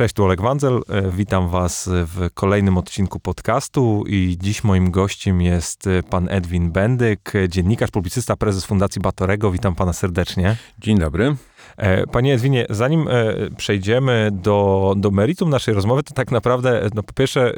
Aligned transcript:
Cześć, 0.00 0.14
tu 0.14 0.24
Oleg 0.24 0.40
Wandzel. 0.40 0.80
E, 0.88 1.10
witam 1.10 1.48
Was 1.48 1.90
w 1.92 2.28
kolejnym 2.34 2.78
odcinku 2.78 3.20
podcastu 3.20 4.04
i 4.06 4.36
dziś 4.40 4.64
moim 4.64 4.90
gościem 4.90 5.42
jest 5.42 5.86
e, 5.86 6.02
pan 6.02 6.28
Edwin 6.30 6.72
Bendyk, 6.72 7.32
dziennikarz, 7.48 7.90
publicysta, 7.90 8.36
prezes 8.36 8.64
Fundacji 8.64 9.00
Batorego. 9.00 9.50
Witam 9.50 9.74
pana 9.74 9.92
serdecznie. 9.92 10.56
Dzień 10.78 10.98
dobry. 10.98 11.36
E, 11.76 12.06
panie 12.06 12.34
Edwinie, 12.34 12.66
zanim 12.70 13.08
przejdziemy 13.56 14.30
do, 14.32 14.94
do 14.96 15.10
meritum 15.10 15.50
naszej 15.50 15.74
rozmowy, 15.74 16.02
to 16.02 16.14
tak 16.14 16.30
naprawdę, 16.30 16.88
no 16.94 17.02
po 17.02 17.12
pierwsze, 17.12 17.54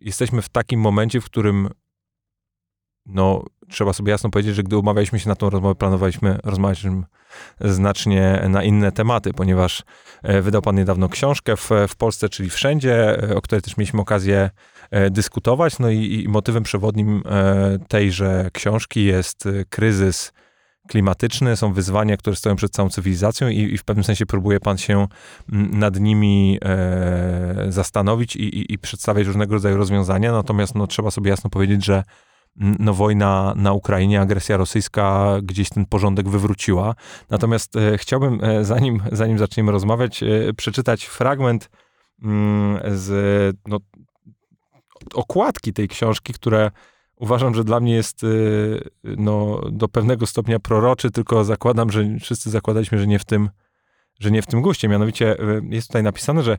jesteśmy 0.00 0.42
w 0.42 0.48
takim 0.48 0.80
momencie, 0.80 1.20
w 1.20 1.24
którym 1.24 1.68
no, 3.06 3.44
trzeba 3.68 3.92
sobie 3.92 4.10
jasno 4.10 4.30
powiedzieć, 4.30 4.54
że 4.54 4.62
gdy 4.62 4.76
umawialiśmy 4.76 5.18
się 5.18 5.28
na 5.28 5.34
tą 5.34 5.50
rozmowę, 5.50 5.74
planowaliśmy 5.74 6.38
rozmawiać 6.44 6.86
znacznie 7.60 8.44
na 8.48 8.62
inne 8.62 8.92
tematy, 8.92 9.32
ponieważ 9.32 9.82
e, 10.22 10.42
wydał 10.42 10.62
pan 10.62 10.76
niedawno 10.76 11.08
książkę 11.08 11.56
w, 11.56 11.70
w 11.88 11.96
Polsce, 11.96 12.28
czyli 12.28 12.50
Wszędzie, 12.50 13.22
e, 13.30 13.36
o 13.36 13.40
której 13.40 13.62
też 13.62 13.76
mieliśmy 13.76 14.00
okazję 14.00 14.50
e, 14.90 15.10
dyskutować. 15.10 15.78
No 15.78 15.90
i, 15.90 16.22
i 16.24 16.28
motywem 16.28 16.62
przewodnim 16.62 17.22
tejże 17.88 18.48
książki 18.52 19.04
jest 19.04 19.48
kryzys 19.68 20.32
klimatyczny, 20.88 21.56
są 21.56 21.72
wyzwania, 21.72 22.16
które 22.16 22.36
stoją 22.36 22.56
przed 22.56 22.72
całą 22.72 22.88
cywilizacją 22.88 23.48
i, 23.48 23.58
i 23.58 23.78
w 23.78 23.84
pewnym 23.84 24.04
sensie 24.04 24.26
próbuje 24.26 24.60
pan 24.60 24.78
się 24.78 25.06
nad 25.48 26.00
nimi 26.00 26.58
e, 26.62 27.66
zastanowić 27.68 28.36
i, 28.36 28.42
i, 28.42 28.72
i, 28.72 28.78
przedstawiać 28.78 29.26
różnego 29.26 29.54
rodzaju 29.54 29.76
rozwiązania. 29.76 30.32
Natomiast 30.32 30.74
no, 30.74 30.86
trzeba 30.86 31.10
sobie 31.10 31.30
jasno 31.30 31.50
powiedzieć, 31.50 31.84
że 31.84 32.02
no, 32.56 32.94
wojna 32.94 33.52
na 33.56 33.72
Ukrainie, 33.72 34.20
agresja 34.20 34.56
rosyjska 34.56 35.36
gdzieś 35.42 35.68
ten 35.70 35.86
porządek 35.86 36.28
wywróciła. 36.28 36.94
Natomiast 37.30 37.76
e, 37.76 37.98
chciałbym, 37.98 38.44
e, 38.44 38.64
zanim, 38.64 39.02
zanim 39.12 39.38
zaczniemy 39.38 39.72
rozmawiać, 39.72 40.22
e, 40.22 40.52
przeczytać 40.56 41.04
fragment 41.04 41.70
mm, 42.22 42.80
z 42.94 43.56
no, 43.66 43.78
okładki 45.14 45.72
tej 45.72 45.88
książki, 45.88 46.32
które 46.32 46.70
uważam, 47.16 47.54
że 47.54 47.64
dla 47.64 47.80
mnie 47.80 47.94
jest 47.94 48.26
no, 49.04 49.60
do 49.70 49.88
pewnego 49.88 50.26
stopnia 50.26 50.60
proroczy, 50.60 51.10
tylko 51.10 51.44
zakładam, 51.44 51.90
że 51.90 52.04
wszyscy 52.20 52.50
zakładaliśmy, 52.50 52.98
że 52.98 53.06
nie 53.06 53.18
w 53.18 53.24
tym, 53.24 53.50
że 54.20 54.30
nie 54.30 54.42
w 54.42 54.46
tym 54.46 54.62
guście. 54.62 54.88
Mianowicie 54.88 55.36
jest 55.70 55.88
tutaj 55.88 56.02
napisane, 56.02 56.42
że 56.42 56.58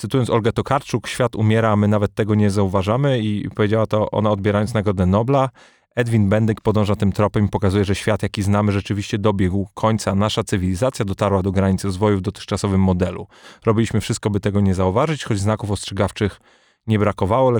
cytując 0.00 0.30
Olgę 0.30 0.52
Tokarczuk, 0.52 1.08
świat 1.08 1.36
umiera, 1.36 1.70
a 1.72 1.76
my 1.76 1.88
nawet 1.88 2.14
tego 2.14 2.34
nie 2.34 2.50
zauważamy 2.50 3.18
i 3.18 3.50
powiedziała 3.50 3.86
to 3.86 4.10
ona 4.10 4.30
odbierając 4.30 4.74
Nagrodę 4.74 5.06
Nobla. 5.06 5.48
Edwin 5.96 6.28
Bendyk 6.28 6.60
podąża 6.60 6.96
tym 6.96 7.12
tropem 7.12 7.44
i 7.44 7.48
pokazuje, 7.48 7.84
że 7.84 7.94
świat, 7.94 8.22
jaki 8.22 8.42
znamy, 8.42 8.72
rzeczywiście 8.72 9.18
dobiegł 9.18 9.68
końca. 9.74 10.14
Nasza 10.14 10.44
cywilizacja 10.44 11.04
dotarła 11.04 11.42
do 11.42 11.52
granicy 11.52 11.86
rozwoju 11.86 12.18
w 12.18 12.20
dotychczasowym 12.20 12.80
modelu. 12.80 13.26
Robiliśmy 13.66 14.00
wszystko, 14.00 14.30
by 14.30 14.40
tego 14.40 14.60
nie 14.60 14.74
zauważyć, 14.74 15.24
choć 15.24 15.38
znaków 15.38 15.70
ostrzegawczych 15.70 16.40
nie 16.86 16.98
brakowało. 16.98 17.52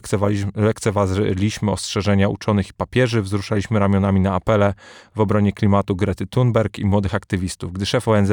Lekceważyliśmy 0.56 1.70
ostrzeżenia 1.70 2.28
uczonych 2.28 2.68
i 2.68 2.72
papieży, 2.72 3.22
wzruszaliśmy 3.22 3.78
ramionami 3.78 4.20
na 4.20 4.34
apele 4.34 4.74
w 5.16 5.20
obronie 5.20 5.52
klimatu 5.52 5.96
Grety 5.96 6.26
Thunberg 6.26 6.78
i 6.78 6.84
młodych 6.84 7.14
aktywistów. 7.14 7.72
Gdy 7.72 7.86
szef 7.86 8.08
ONZ 8.08 8.30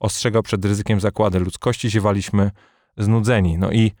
ostrzegał 0.00 0.42
przed 0.42 0.64
ryzykiem 0.64 1.00
zakłady 1.00 1.38
ludzkości, 1.38 1.90
ziewaliśmy 1.90 2.50
znudzeni. 2.96 3.58
No 3.58 3.70
i 3.70 3.92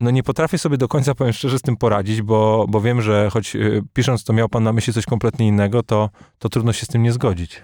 no 0.00 0.10
nie 0.10 0.22
potrafię 0.22 0.58
sobie 0.58 0.76
do 0.76 0.88
końca, 0.88 1.14
powiem 1.14 1.32
szczerze, 1.32 1.58
z 1.58 1.62
tym 1.62 1.76
poradzić, 1.76 2.22
bo, 2.22 2.66
bo 2.68 2.80
wiem, 2.80 3.02
że 3.02 3.30
choć 3.32 3.56
y, 3.56 3.82
pisząc 3.92 4.24
to 4.24 4.32
miał 4.32 4.48
pan 4.48 4.62
na 4.62 4.72
myśli 4.72 4.92
coś 4.92 5.06
kompletnie 5.06 5.46
innego, 5.48 5.82
to, 5.82 6.10
to 6.38 6.48
trudno 6.48 6.72
się 6.72 6.86
z 6.86 6.88
tym 6.88 7.02
nie 7.02 7.12
zgodzić. 7.12 7.62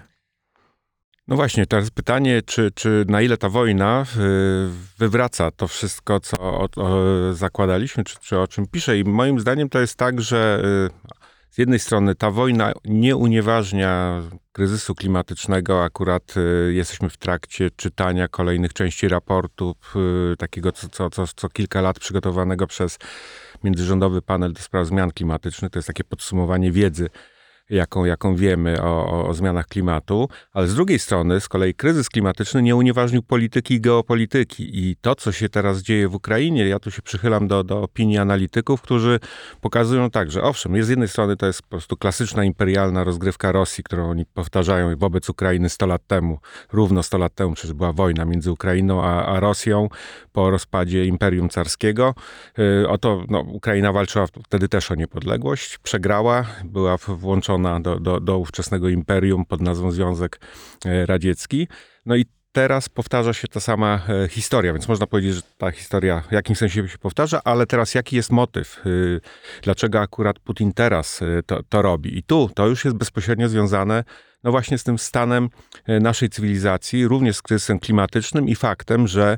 No 1.27 1.35
właśnie, 1.35 1.65
teraz 1.65 1.89
pytanie, 1.89 2.41
czy, 2.45 2.71
czy 2.75 3.05
na 3.07 3.21
ile 3.21 3.37
ta 3.37 3.49
wojna 3.49 4.05
y, 4.17 4.69
wywraca 4.97 5.51
to 5.51 5.67
wszystko, 5.67 6.19
co 6.19 6.37
o, 6.39 6.67
o, 6.75 7.33
zakładaliśmy, 7.33 8.03
czy, 8.03 8.19
czy 8.19 8.39
o 8.39 8.47
czym 8.47 8.67
pisze. 8.67 8.99
I 8.99 9.03
moim 9.03 9.39
zdaniem 9.39 9.69
to 9.69 9.79
jest 9.79 9.95
tak, 9.95 10.21
że 10.21 10.61
y, 10.89 11.11
z 11.51 11.57
jednej 11.57 11.79
strony 11.79 12.15
ta 12.15 12.31
wojna 12.31 12.73
nie 12.85 13.15
unieważnia 13.15 14.21
kryzysu 14.51 14.95
klimatycznego. 14.95 15.83
Akurat 15.83 16.33
y, 16.37 16.73
jesteśmy 16.73 17.09
w 17.09 17.17
trakcie 17.17 17.71
czytania 17.71 18.27
kolejnych 18.27 18.73
części 18.73 19.07
raportu, 19.07 19.75
y, 20.33 20.37
takiego 20.37 20.71
co, 20.71 20.89
co, 20.89 21.09
co, 21.09 21.27
co 21.27 21.49
kilka 21.49 21.81
lat 21.81 21.99
przygotowanego 21.99 22.67
przez 22.67 22.97
Międzyrządowy 23.63 24.21
Panel 24.21 24.53
do 24.53 24.61
Spraw 24.61 24.87
Zmian 24.87 25.11
Klimatycznych. 25.11 25.71
To 25.71 25.79
jest 25.79 25.87
takie 25.87 26.03
podsumowanie 26.03 26.71
wiedzy 26.71 27.09
jaką, 27.71 28.05
jaką 28.05 28.35
wiemy 28.35 28.81
o, 28.81 29.27
o, 29.27 29.33
zmianach 29.33 29.67
klimatu, 29.67 30.29
ale 30.53 30.67
z 30.67 30.75
drugiej 30.75 30.99
strony 30.99 31.41
z 31.41 31.49
kolei 31.49 31.73
kryzys 31.73 32.09
klimatyczny 32.09 32.61
nie 32.61 32.75
unieważnił 32.75 33.23
polityki 33.23 33.73
i 33.73 33.81
geopolityki. 33.81 34.79
I 34.79 34.95
to, 35.01 35.15
co 35.15 35.31
się 35.31 35.49
teraz 35.49 35.81
dzieje 35.81 36.07
w 36.07 36.15
Ukrainie, 36.15 36.67
ja 36.67 36.79
tu 36.79 36.91
się 36.91 37.01
przychylam 37.01 37.47
do, 37.47 37.63
do 37.63 37.81
opinii 37.81 38.17
analityków, 38.17 38.81
którzy 38.81 39.19
pokazują 39.61 40.09
tak, 40.09 40.31
że 40.31 40.43
owszem, 40.43 40.83
z 40.83 40.89
jednej 40.89 41.07
strony 41.07 41.37
to 41.37 41.45
jest 41.45 41.61
po 41.61 41.69
prostu 41.69 41.97
klasyczna 41.97 42.43
imperialna 42.43 43.03
rozgrywka 43.03 43.51
Rosji, 43.51 43.83
którą 43.83 44.09
oni 44.09 44.25
powtarzają 44.25 44.97
wobec 44.97 45.29
Ukrainy 45.29 45.69
100 45.69 45.85
lat 45.85 46.07
temu, 46.07 46.39
równo 46.73 47.03
100 47.03 47.17
lat 47.17 47.35
temu, 47.35 47.53
przecież 47.53 47.73
była 47.73 47.93
wojna 47.93 48.25
między 48.25 48.51
Ukrainą 48.51 49.03
a, 49.03 49.25
a 49.25 49.39
Rosją 49.39 49.89
po 50.31 50.49
rozpadzie 50.49 51.05
Imperium 51.05 51.49
Carskiego. 51.49 52.15
Yy, 52.57 52.89
oto 52.89 53.23
no, 53.29 53.39
Ukraina 53.39 53.91
walczyła 53.91 54.27
wtedy 54.45 54.69
też 54.69 54.91
o 54.91 54.95
niepodległość, 54.95 55.77
przegrała, 55.77 56.45
była 56.63 56.97
włączona 56.97 57.60
do, 57.81 57.99
do, 57.99 58.19
do 58.19 58.37
ówczesnego 58.37 58.89
imperium 58.89 59.45
pod 59.45 59.61
nazwą 59.61 59.91
Związek 59.91 60.39
e, 60.85 61.05
Radziecki. 61.05 61.67
No 62.05 62.15
i 62.15 62.25
teraz 62.51 62.89
powtarza 62.89 63.33
się 63.33 63.47
ta 63.47 63.59
sama 63.59 64.01
e, 64.23 64.27
historia, 64.27 64.73
więc 64.73 64.87
można 64.87 65.07
powiedzieć, 65.07 65.35
że 65.35 65.41
ta 65.57 65.71
historia 65.71 66.23
w 66.29 66.31
jakimś 66.31 66.57
sensie 66.57 66.89
się 66.89 66.97
powtarza, 66.97 67.41
ale 67.43 67.65
teraz 67.65 67.95
jaki 67.95 68.15
jest 68.15 68.31
motyw? 68.31 68.81
E, 68.85 68.89
dlaczego 69.61 69.99
akurat 69.99 70.39
Putin 70.39 70.73
teraz 70.73 71.19
to, 71.45 71.63
to 71.69 71.81
robi? 71.81 72.17
I 72.17 72.23
tu 72.23 72.49
to 72.55 72.67
już 72.67 72.85
jest 72.85 72.97
bezpośrednio 72.97 73.49
związane 73.49 74.03
no 74.43 74.51
właśnie 74.51 74.77
z 74.77 74.83
tym 74.83 74.99
stanem 74.99 75.49
naszej 75.87 76.29
cywilizacji, 76.29 77.07
również 77.07 77.35
z 77.35 77.41
kryzysem 77.41 77.79
klimatycznym 77.79 78.49
i 78.49 78.55
faktem, 78.55 79.07
że 79.07 79.37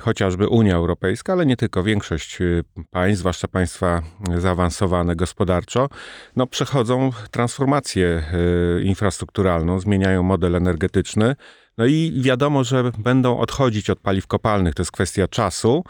chociażby 0.00 0.48
Unia 0.48 0.76
Europejska, 0.76 1.32
ale 1.32 1.46
nie 1.46 1.56
tylko, 1.56 1.82
większość 1.82 2.40
e, 2.40 2.44
państw, 2.90 3.18
zwłaszcza 3.18 3.48
państwa 3.48 4.02
zaawansowane 4.38 5.16
gospodarczo, 5.16 5.88
no, 6.36 6.46
przechodzą 6.46 7.10
transformację 7.30 8.06
e, 8.08 8.82
infrastrukturalną, 8.82 9.80
zmieniają 9.80 10.22
model 10.22 10.56
energetyczny. 10.56 11.36
No 11.78 11.86
i 11.86 12.20
wiadomo, 12.22 12.64
że 12.64 12.90
będą 12.98 13.38
odchodzić 13.38 13.90
od 13.90 14.00
paliw 14.00 14.26
kopalnych, 14.26 14.74
to 14.74 14.82
jest 14.82 14.92
kwestia 14.92 15.28
czasu. 15.28 15.84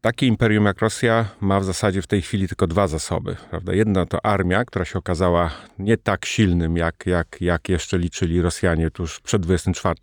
Takie 0.00 0.26
imperium 0.26 0.64
jak 0.64 0.80
Rosja 0.80 1.28
ma 1.40 1.60
w 1.60 1.64
zasadzie 1.64 2.02
w 2.02 2.06
tej 2.06 2.22
chwili 2.22 2.48
tylko 2.48 2.66
dwa 2.66 2.88
zasoby. 2.88 3.36
Prawda? 3.50 3.74
Jedna 3.74 4.06
to 4.06 4.26
armia, 4.26 4.64
która 4.64 4.84
się 4.84 4.98
okazała 4.98 5.50
nie 5.78 5.96
tak 5.96 6.26
silnym, 6.26 6.76
jak, 6.76 7.06
jak, 7.06 7.36
jak 7.40 7.68
jeszcze 7.68 7.98
liczyli 7.98 8.42
Rosjanie 8.42 8.90
tuż 8.90 9.20
przed 9.20 9.42
24 9.42 9.94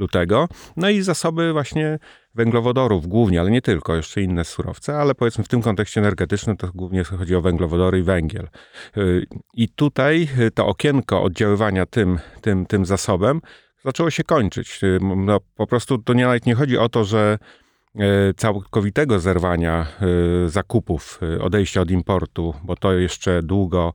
lutego. 0.00 0.48
No 0.76 0.90
i 0.90 1.02
zasoby 1.02 1.52
właśnie 1.52 1.98
węglowodorów 2.34 3.06
głównie, 3.06 3.40
ale 3.40 3.50
nie 3.50 3.62
tylko, 3.62 3.96
jeszcze 3.96 4.22
inne 4.22 4.44
surowce, 4.44 4.96
ale 4.96 5.14
powiedzmy 5.14 5.44
w 5.44 5.48
tym 5.48 5.62
kontekście 5.62 6.00
energetycznym 6.00 6.56
to 6.56 6.70
głównie 6.74 7.04
chodzi 7.04 7.34
o 7.34 7.40
węglowodory 7.40 7.98
i 7.98 8.02
węgiel. 8.02 8.48
Y, 8.96 9.26
I 9.54 9.68
tutaj 9.68 10.28
y, 10.38 10.50
to 10.50 10.66
okienko 10.66 11.22
oddziaływania 11.22 11.86
tym, 11.86 12.18
tym, 12.40 12.66
tym 12.66 12.86
zasobem 12.86 13.40
zaczęło 13.84 14.10
się 14.10 14.24
kończyć. 14.24 14.84
Y, 14.84 14.98
no, 15.16 15.40
po 15.56 15.66
prostu 15.66 15.98
to 15.98 16.12
nie, 16.12 16.24
nawet 16.24 16.46
nie 16.46 16.54
chodzi 16.54 16.78
o 16.78 16.88
to, 16.88 17.04
że 17.04 17.38
całkowitego 18.36 19.20
zerwania 19.20 19.86
zakupów, 20.46 21.20
odejścia 21.40 21.80
od 21.80 21.90
importu, 21.90 22.54
bo 22.64 22.76
to 22.76 22.92
jeszcze 22.92 23.42
długo 23.42 23.92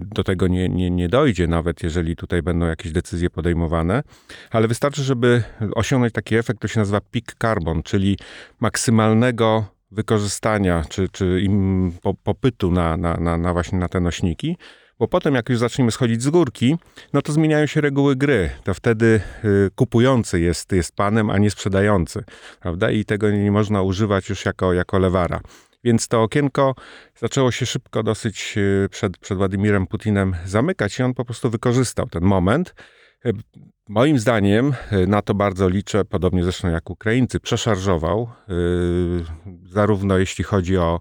do 0.00 0.24
tego 0.24 0.48
nie, 0.48 0.68
nie, 0.68 0.90
nie 0.90 1.08
dojdzie, 1.08 1.46
nawet 1.46 1.82
jeżeli 1.82 2.16
tutaj 2.16 2.42
będą 2.42 2.66
jakieś 2.66 2.92
decyzje 2.92 3.30
podejmowane, 3.30 4.02
ale 4.50 4.68
wystarczy, 4.68 5.02
żeby 5.02 5.42
osiągnąć 5.74 6.12
taki 6.12 6.36
efekt, 6.36 6.60
to 6.60 6.68
się 6.68 6.80
nazywa 6.80 7.00
peak 7.00 7.34
carbon, 7.42 7.82
czyli 7.82 8.18
maksymalnego 8.60 9.64
wykorzystania 9.90 10.84
czy, 10.88 11.08
czy 11.08 11.40
im 11.40 11.92
popytu 12.22 12.70
na, 12.70 12.96
na, 12.96 13.16
na, 13.16 13.36
na 13.36 13.52
właśnie 13.52 13.78
na 13.78 13.88
te 13.88 14.00
nośniki, 14.00 14.56
bo 14.98 15.08
potem 15.08 15.34
jak 15.34 15.48
już 15.48 15.58
zaczniemy 15.58 15.90
schodzić 15.90 16.22
z 16.22 16.30
górki, 16.30 16.76
no 17.12 17.22
to 17.22 17.32
zmieniają 17.32 17.66
się 17.66 17.80
reguły 17.80 18.16
gry. 18.16 18.50
To 18.64 18.74
wtedy 18.74 19.20
y, 19.44 19.70
kupujący 19.74 20.40
jest, 20.40 20.72
jest 20.72 20.96
panem, 20.96 21.30
a 21.30 21.38
nie 21.38 21.50
sprzedający, 21.50 22.24
prawda? 22.60 22.90
I 22.90 23.04
tego 23.04 23.30
nie 23.30 23.52
można 23.52 23.82
używać 23.82 24.28
już 24.28 24.44
jako, 24.44 24.72
jako 24.72 24.98
lewara. 24.98 25.40
Więc 25.84 26.08
to 26.08 26.22
okienko 26.22 26.74
zaczęło 27.16 27.50
się 27.50 27.66
szybko 27.66 28.02
dosyć 28.02 28.54
e, 28.84 28.88
przed, 28.88 29.18
przed 29.18 29.38
Władimirem 29.38 29.86
Putinem 29.86 30.36
zamykać 30.44 30.98
i 30.98 31.02
on 31.02 31.14
po 31.14 31.24
prostu 31.24 31.50
wykorzystał 31.50 32.06
ten 32.06 32.24
moment. 32.24 32.74
E, 33.24 33.32
moim 33.88 34.18
zdaniem, 34.18 34.74
e, 34.90 35.06
na 35.06 35.22
to 35.22 35.34
bardzo 35.34 35.68
liczę, 35.68 36.04
podobnie 36.04 36.42
zresztą 36.44 36.68
jak 36.68 36.90
Ukraińcy, 36.90 37.40
przeszarżował, 37.40 38.28
zarówno 39.66 40.18
jeśli 40.18 40.44
chodzi 40.44 40.76
o 40.76 41.00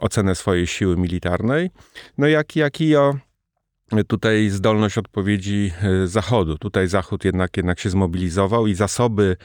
ocenę 0.00 0.34
swojej 0.34 0.66
siły 0.66 0.96
militarnej, 0.96 1.70
no 2.18 2.26
jak, 2.26 2.56
jak 2.56 2.80
i 2.80 2.96
o 2.96 3.14
tutaj 4.06 4.48
zdolność 4.50 4.98
odpowiedzi 4.98 5.72
Zachodu. 6.04 6.58
Tutaj 6.58 6.88
Zachód 6.88 7.24
jednak, 7.24 7.56
jednak 7.56 7.80
się 7.80 7.90
zmobilizował 7.90 8.66
i 8.66 8.74
zasoby 8.74 9.36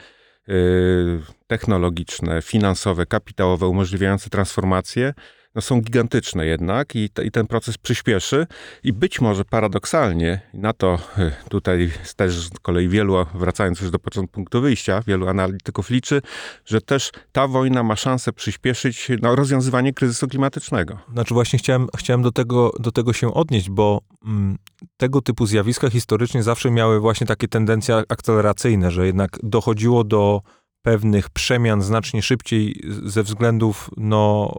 technologiczne, 1.46 2.42
finansowe, 2.42 3.06
kapitałowe 3.06 3.66
umożliwiające 3.68 4.30
transformację 4.30 5.14
no 5.54 5.62
są 5.62 5.80
gigantyczne 5.80 6.46
jednak 6.46 6.96
i, 6.96 7.10
i, 7.24 7.30
ten 7.30 7.46
proces 7.46 7.78
przyspieszy 7.78 8.46
i 8.84 8.92
być 8.92 9.20
może 9.20 9.44
paradoksalnie, 9.44 10.40
na 10.54 10.72
to 10.72 10.98
e, 11.18 11.32
tutaj 11.48 11.90
też 12.16 12.38
z 12.40 12.50
kolei 12.62 12.88
wielu, 12.88 13.26
wracając 13.34 13.80
już 13.80 13.90
do 13.90 13.98
punktu 14.32 14.60
wyjścia, 14.60 15.02
wielu 15.06 15.28
analityków 15.28 15.90
liczy, 15.90 16.22
że 16.64 16.80
też 16.80 17.10
ta 17.32 17.48
wojna 17.48 17.82
ma 17.82 17.96
szansę 17.96 18.32
przyspieszyć 18.32 19.08
no, 19.22 19.36
rozwiązywanie 19.36 19.92
kryzysu 19.92 20.28
klimatycznego. 20.28 20.98
Znaczy 21.12 21.34
właśnie 21.34 21.58
chciałem, 21.58 21.88
chciałem 21.96 22.22
do, 22.22 22.32
tego, 22.32 22.72
do 22.80 22.92
tego 22.92 23.12
się 23.12 23.34
odnieść, 23.34 23.70
bo 23.70 24.00
mm, 24.24 24.58
tego 24.96 25.22
typu 25.22 25.46
zjawiska 25.46 25.90
historycznie 25.90 26.42
zawsze 26.42 26.70
miały 26.70 27.00
właśnie 27.00 27.26
takie 27.26 27.48
tendencje 27.48 28.02
akceleracyjne, 28.08 28.90
że 28.90 29.06
jednak 29.06 29.38
dochodziło 29.42 30.04
do 30.04 30.42
pewnych 30.84 31.30
przemian 31.30 31.82
znacznie 31.82 32.22
szybciej 32.22 32.80
ze 33.02 33.22
względów 33.22 33.90
no, 33.96 34.54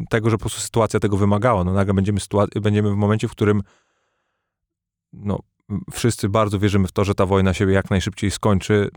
y, 0.00 0.06
tego, 0.10 0.30
że 0.30 0.36
po 0.36 0.40
prostu 0.40 0.60
sytuacja 0.60 1.00
tego 1.00 1.16
wymagała. 1.16 1.64
No, 1.64 1.72
nagle 1.72 1.94
będziemy, 1.94 2.18
będziemy 2.62 2.90
w 2.90 2.96
momencie, 2.96 3.28
w 3.28 3.30
którym 3.30 3.62
no, 5.12 5.38
wszyscy 5.92 6.28
bardzo 6.28 6.58
wierzymy 6.58 6.88
w 6.88 6.92
to, 6.92 7.04
że 7.04 7.14
ta 7.14 7.26
wojna 7.26 7.54
się 7.54 7.72
jak 7.72 7.90
najszybciej 7.90 8.30
skończy, 8.30 8.90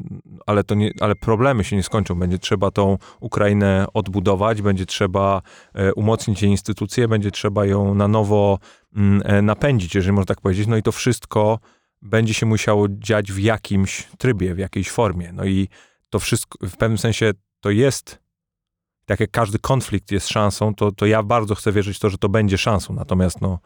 ale, 0.46 0.64
to 0.64 0.76
nie, 0.76 0.92
ale 1.00 1.16
problemy 1.16 1.64
się 1.64 1.76
nie 1.76 1.84
skończą. 1.84 2.16
Będzie 2.16 2.40
trzeba 2.40 2.72
tą 2.72 2.98
Ukrainę 3.20 3.86
odbudować, 3.94 4.62
będzie 4.62 4.86
trzeba 4.86 5.42
e, 5.74 5.94
umocnić 5.94 6.42
jej 6.42 6.52
instytucje, 6.52 7.08
będzie 7.08 7.32
trzeba 7.32 7.66
ją 7.66 7.96
na 7.96 8.08
nowo 8.08 8.60
mm, 8.96 9.22
e, 9.26 9.42
napędzić, 9.42 9.96
jeżeli 9.96 10.14
można 10.14 10.26
tak 10.26 10.42
powiedzieć. 10.42 10.68
No 10.68 10.78
i 10.78 10.84
to 10.84 10.92
wszystko 10.92 11.60
będzie 12.02 12.34
się 12.34 12.46
musiało 12.46 12.88
dziać 12.90 13.32
w 13.32 13.40
jakimś 13.40 14.08
trybie, 14.18 14.56
w 14.56 14.58
jakiejś 14.58 14.92
formie. 14.92 15.32
No 15.34 15.46
i 15.46 15.68
to 16.14 16.20
wszystko, 16.20 16.68
w 16.68 16.78
pewnym 16.78 16.98
sensie 16.98 17.32
to 17.60 17.70
jest, 17.70 18.20
tak 19.06 19.20
jak 19.20 19.32
każdy 19.32 19.60
konflikt 19.60 20.12
jest 20.12 20.28
szansą, 20.28 20.76
to, 20.76 20.92
to 20.92 21.06
ja 21.06 21.24
bardzo 21.24 21.56
chcę 21.56 21.72
wierzyć 21.72 21.98
w 21.98 22.00
to, 22.00 22.10
że 22.10 22.18
to 22.18 22.30
będzie 22.30 22.58
szansą. 22.58 22.94
Natomiast 22.94 23.42
no, 23.42 23.60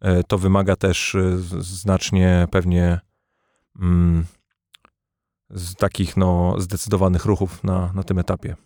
e, 0.00 0.24
to 0.24 0.38
wymaga 0.38 0.76
też 0.76 1.14
e, 1.14 1.38
znacznie 1.60 2.48
pewnie 2.50 3.00
mm, 3.80 4.26
z 5.50 5.74
takich 5.74 6.16
no, 6.16 6.54
zdecydowanych 6.58 7.24
ruchów 7.24 7.64
na, 7.64 7.92
na 7.92 8.02
tym 8.02 8.18
etapie. 8.18 8.56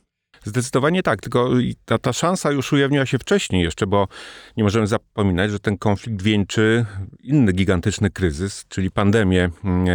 Zdecydowanie 0.46 1.02
tak, 1.02 1.20
tylko 1.20 1.50
ta, 1.84 1.98
ta 1.98 2.12
szansa 2.12 2.50
już 2.50 2.72
ujawniła 2.72 3.06
się 3.06 3.18
wcześniej 3.18 3.62
jeszcze, 3.62 3.86
bo 3.86 4.08
nie 4.56 4.64
możemy 4.64 4.86
zapominać, 4.86 5.50
że 5.50 5.60
ten 5.60 5.78
konflikt 5.78 6.22
wieńczy 6.22 6.86
inny 7.22 7.52
gigantyczny 7.52 8.10
kryzys, 8.10 8.64
czyli 8.68 8.90
pandemię 8.90 9.50
mm, 9.64 9.86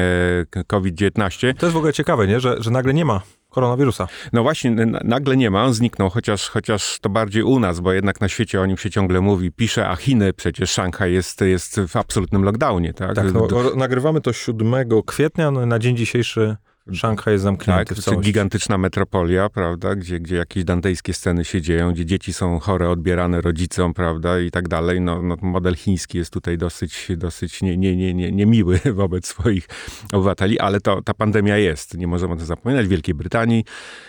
e, 0.57 0.63
COVID-19. 0.63 1.53
To 1.57 1.65
jest 1.65 1.74
w 1.74 1.77
ogóle 1.77 1.94
ciekawe, 1.94 2.27
nie? 2.27 2.39
Że, 2.39 2.56
że 2.59 2.71
nagle 2.71 2.94
nie 2.94 3.06
ma 3.06 3.21
koronawirusa. 3.50 4.07
No 4.33 4.44
właśnie, 4.44 4.71
nagle 5.03 5.38
nie 5.38 5.51
ma, 5.51 5.63
on 5.63 5.74
zniknął, 5.74 6.09
chociaż, 6.09 6.50
chociaż 6.50 7.00
to 7.01 7.09
bardziej 7.09 7.44
u 7.44 7.59
nas, 7.59 7.80
bo 7.80 7.94
jednak 7.94 8.21
na 8.21 8.30
świecie 8.30 8.62
o 8.62 8.65
nim 8.65 8.77
się 8.77 8.89
ciągle 8.89 9.21
mówi, 9.21 9.51
pisze, 9.51 9.89
a 9.89 9.95
Chiny, 9.95 10.33
przecież 10.33 10.71
Szanghaj 10.71 11.13
jest, 11.13 11.42
jest 11.42 11.80
w 11.80 11.95
absolutnym 11.95 12.44
lockdownie, 12.44 12.94
tak? 12.94 13.15
Tak, 13.15 13.33
no, 13.33 13.47
nagrywamy 13.75 14.21
to 14.21 14.33
7 14.33 14.74
kwietnia, 15.06 15.51
no, 15.51 15.65
na 15.65 15.80
dzień 15.80 15.97
dzisiejszy 15.97 16.57
Szanghaj 16.94 17.33
jest 17.33 17.44
zamknięty 17.44 17.95
tak, 17.95 18.19
w 18.19 18.22
gigantyczna 18.22 18.78
metropolia, 18.78 19.50
prawda, 19.50 19.95
gdzie, 19.95 20.19
gdzie 20.19 20.36
jakieś 20.36 20.63
dantejskie 20.63 21.13
sceny 21.13 21.45
się 21.45 21.62
dzieją, 21.62 21.92
gdzie 21.94 22.06
dzieci 22.06 22.33
są 22.33 22.60
chore, 22.60 22.89
odbierane 22.89 23.42
rodzicom, 23.42 23.94
prawda, 23.94 24.39
i 24.39 24.51
tak 24.51 24.68
dalej. 24.68 25.01
No, 25.01 25.22
no 25.22 25.36
model 25.42 25.75
chiński 25.75 26.18
jest 26.18 26.33
tutaj 26.33 26.57
dosyć, 26.57 27.07
dosyć 27.18 27.62
nie, 27.62 27.78
nie, 27.78 27.95
nie, 27.95 28.13
nie, 28.13 28.31
niemiły 28.31 28.80
wobec 28.94 29.28
swoich 29.28 29.68
obywateli, 30.13 30.60
ale 30.60 30.81
to, 30.81 31.01
ta 31.01 31.13
pandemia 31.13 31.57
jest, 31.57 31.98
nie 31.98 32.07
możemy 32.07 32.33
o 32.33 32.38
tym 32.38 32.45
zapominać. 32.45 32.86
W 32.86 32.89
Wielkiej 32.89 33.16
Brytanii 33.16 33.66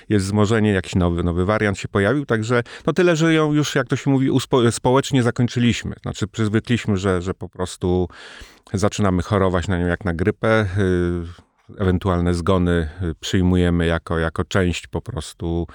jest 0.09 0.27
wzmożenie, 0.27 0.73
jakiś 0.73 0.95
nowy, 0.95 1.23
nowy 1.23 1.45
wariant 1.45 1.79
się 1.79 1.89
pojawił, 1.89 2.27
także 2.27 2.63
no 2.87 2.93
tyle, 2.93 3.17
że 3.17 3.35
ją 3.35 3.53
już, 3.53 3.75
jak 3.75 3.89
to 3.89 3.97
się 3.97 4.11
mówi, 4.11 4.31
uspo- 4.31 4.71
społecznie 4.71 5.23
zakończyliśmy. 5.23 5.95
Znaczy 6.03 6.27
przyzwykliśmy, 6.27 6.97
że, 6.97 7.23
że 7.23 7.35
po 7.35 7.49
prostu 7.49 8.09
zaczynamy 8.75 9.23
chorować 9.23 9.69
na 9.69 9.79
nią 9.79 9.87
jak 9.87 10.05
na 10.05 10.15
grypę, 10.15 10.67
yy, 10.77 11.52
ewentualne 11.79 12.35
zgony 12.35 12.89
y, 13.03 13.15
przyjmujemy 13.21 13.87
jako, 13.87 14.19
jako 14.19 14.45
część 14.45 14.87
po 14.87 15.01
prostu 15.01 15.67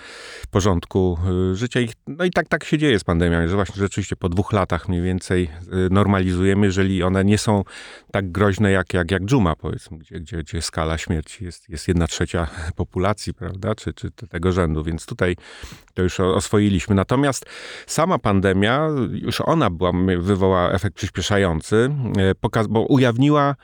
porządku 0.52 1.18
y, 1.52 1.56
życia. 1.56 1.80
no 2.08 2.26
i 2.26 2.32
tak, 2.32 2.48
tak 2.48 2.64
się 2.64 2.78
dzieje 2.78 3.00
z 3.00 3.04
pandemią, 3.04 3.48
że 3.48 3.56
właśnie 3.56 3.76
rzeczywiście 3.76 4.16
po 4.16 4.30
dwóch 4.30 4.54
latach 4.54 4.90
mniej 4.90 5.02
więcej 5.02 5.50
y, 5.64 5.90
normalizujemy, 5.92 6.66
jeżeli 6.66 7.04
one 7.04 7.26
nie 7.26 7.38
są 7.38 7.64
tak 8.12 8.32
groźne 8.32 8.72
jak, 8.72 8.94
jak, 8.94 9.12
jak 9.12 9.26
dżuma, 9.26 9.56
powiedzmy, 9.56 9.98
gdzie, 9.98 10.20
gdzie, 10.20 10.38
gdzie 10.38 10.62
skala 10.62 10.98
śmierci 10.98 11.46
jest, 11.46 11.70
jest 11.70 11.88
jedna 11.88 12.08
trzecia 12.08 12.48
populacji, 12.76 13.34
prawda, 13.34 13.76
czy, 13.76 13.94
czy 13.94 14.12
tego 14.12 14.52
rzędu, 14.52 14.84
więc 14.84 15.06
tutaj 15.06 15.36
to 15.94 16.02
już 16.02 16.20
oswoiliśmy. 16.20 16.96
Natomiast 16.96 17.46
sama 17.88 18.20
pandemia, 18.20 18.88
już 19.12 19.42
ona 19.42 19.70
była, 19.70 19.92
wywołała 20.18 20.72
efekt 20.72 20.96
przyspieszający, 20.96 21.90
bo 22.70 22.82
ujawniła 22.82 23.56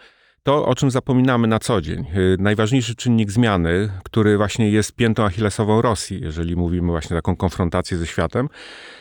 to, 0.44 0.66
o 0.66 0.75
czym 0.75 0.92
zapominamy 0.92 1.48
na 1.48 1.60
co 1.60 1.81
dzień. 1.81 2.06
Y, 2.16 2.38
najważniejszy 2.40 2.95
czynnik 2.95 3.31
zmiany, 3.31 3.90
który 4.04 4.38
właśnie 4.38 4.69
jest 4.69 4.95
piętą 4.95 5.24
achillesową 5.25 5.81
Rosji, 5.81 6.22
jeżeli 6.22 6.56
mówimy 6.56 6.88
właśnie 6.88 7.16
taką 7.16 7.36
konfrontację 7.36 7.98
ze 7.98 8.07
światem, 8.07 8.50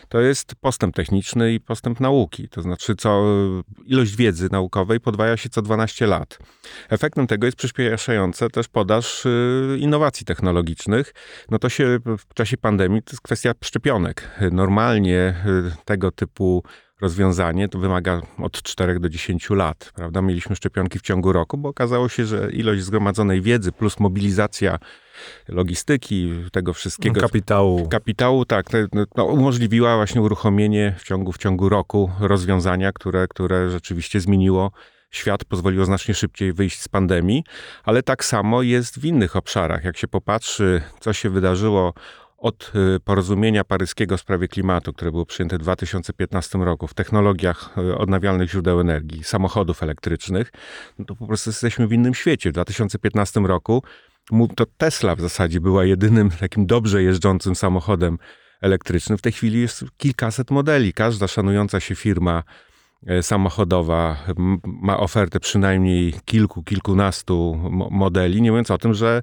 to 0.08 0.20
jest 0.20 0.54
postęp 0.54 0.94
techniczny 0.94 1.52
i 1.54 1.60
postęp 1.60 2.00
nauki. 2.00 2.48
To 2.48 2.62
znaczy, 2.62 2.96
co 2.96 3.24
ilość 3.84 4.16
wiedzy 4.16 4.48
naukowej 4.52 5.00
podwaja 5.00 5.36
się 5.36 5.48
co 5.48 5.62
12 5.62 6.06
lat. 6.06 6.38
Efektem 6.88 7.26
tego 7.26 7.46
jest 7.46 7.58
przyspieszające 7.58 8.50
też 8.50 8.68
podaż 8.68 9.26
y, 9.26 9.76
innowacji 9.78 10.26
technologicznych. 10.26 11.14
No 11.50 11.58
to 11.58 11.68
się 11.68 11.98
w 12.18 12.34
czasie 12.34 12.56
pandemii 12.56 13.02
to 13.02 13.12
jest 13.12 13.22
kwestia 13.22 13.52
szczepionek. 13.64 14.30
Normalnie 14.52 15.34
y, 15.46 15.84
tego 15.84 16.10
typu 16.10 16.62
rozwiązanie, 17.02 17.68
to 17.68 17.78
wymaga 17.78 18.20
od 18.38 18.62
4 18.62 19.00
do 19.00 19.08
10 19.08 19.50
lat, 19.50 19.92
prawda? 19.94 20.22
Mieliśmy 20.22 20.56
szczepionki 20.56 20.98
w 20.98 21.02
ciągu 21.02 21.32
roku, 21.32 21.58
bo 21.58 21.68
okazało 21.68 22.08
się, 22.08 22.26
że 22.26 22.50
ilość 22.52 22.82
zgromadzonej 22.82 23.42
wiedzy 23.42 23.72
plus 23.72 24.00
mobilizacja 24.00 24.78
logistyki, 25.48 26.32
tego 26.52 26.72
wszystkiego. 26.72 27.20
Kapitału. 27.20 27.88
Kapitału, 27.88 28.44
tak, 28.44 28.66
no, 29.16 29.24
umożliwiła 29.24 29.96
właśnie 29.96 30.22
uruchomienie 30.22 30.94
w 30.98 31.04
ciągu, 31.04 31.32
w 31.32 31.38
ciągu 31.38 31.68
roku 31.68 32.10
rozwiązania, 32.20 32.92
które, 32.92 33.28
które 33.28 33.70
rzeczywiście 33.70 34.20
zmieniło 34.20 34.70
świat, 35.10 35.44
pozwoliło 35.44 35.84
znacznie 35.84 36.14
szybciej 36.14 36.52
wyjść 36.52 36.80
z 36.80 36.88
pandemii, 36.88 37.44
ale 37.84 38.02
tak 38.02 38.24
samo 38.24 38.62
jest 38.62 39.00
w 39.00 39.04
innych 39.04 39.36
obszarach. 39.36 39.84
Jak 39.84 39.96
się 39.96 40.08
popatrzy, 40.08 40.82
co 41.00 41.12
się 41.12 41.30
wydarzyło 41.30 41.94
od 42.42 42.72
y, 42.96 43.00
porozumienia 43.00 43.64
paryskiego 43.64 44.16
w 44.16 44.20
sprawie 44.20 44.48
klimatu, 44.48 44.92
które 44.92 45.10
było 45.10 45.26
przyjęte 45.26 45.56
w 45.56 45.60
2015 45.60 46.58
roku 46.58 46.86
w 46.86 46.94
technologiach 46.94 47.74
y, 47.78 47.98
odnawialnych 47.98 48.50
źródeł 48.50 48.80
energii, 48.80 49.24
samochodów 49.24 49.82
elektrycznych, 49.82 50.52
no 50.98 51.04
to 51.04 51.16
po 51.16 51.26
prostu 51.26 51.50
jesteśmy 51.50 51.86
w 51.86 51.92
innym 51.92 52.14
świecie. 52.14 52.50
W 52.50 52.52
2015 52.52 53.40
roku 53.40 53.82
to 54.56 54.66
Tesla 54.66 55.16
w 55.16 55.20
zasadzie 55.20 55.60
była 55.60 55.84
jedynym 55.84 56.30
takim 56.40 56.66
dobrze 56.66 57.02
jeżdżącym 57.02 57.54
samochodem 57.54 58.18
elektrycznym. 58.60 59.18
W 59.18 59.22
tej 59.22 59.32
chwili 59.32 59.60
jest 59.60 59.84
kilkaset 59.96 60.50
modeli. 60.50 60.92
Każda 60.92 61.28
szanująca 61.28 61.80
się 61.80 61.94
firma 61.94 62.42
e, 63.06 63.22
samochodowa 63.22 64.16
ma 64.64 65.00
ofertę 65.00 65.40
przynajmniej 65.40 66.14
kilku, 66.24 66.62
kilkunastu 66.62 67.60
modeli, 67.90 68.42
nie 68.42 68.50
mówiąc 68.50 68.70
o 68.70 68.78
tym, 68.78 68.94
że 68.94 69.22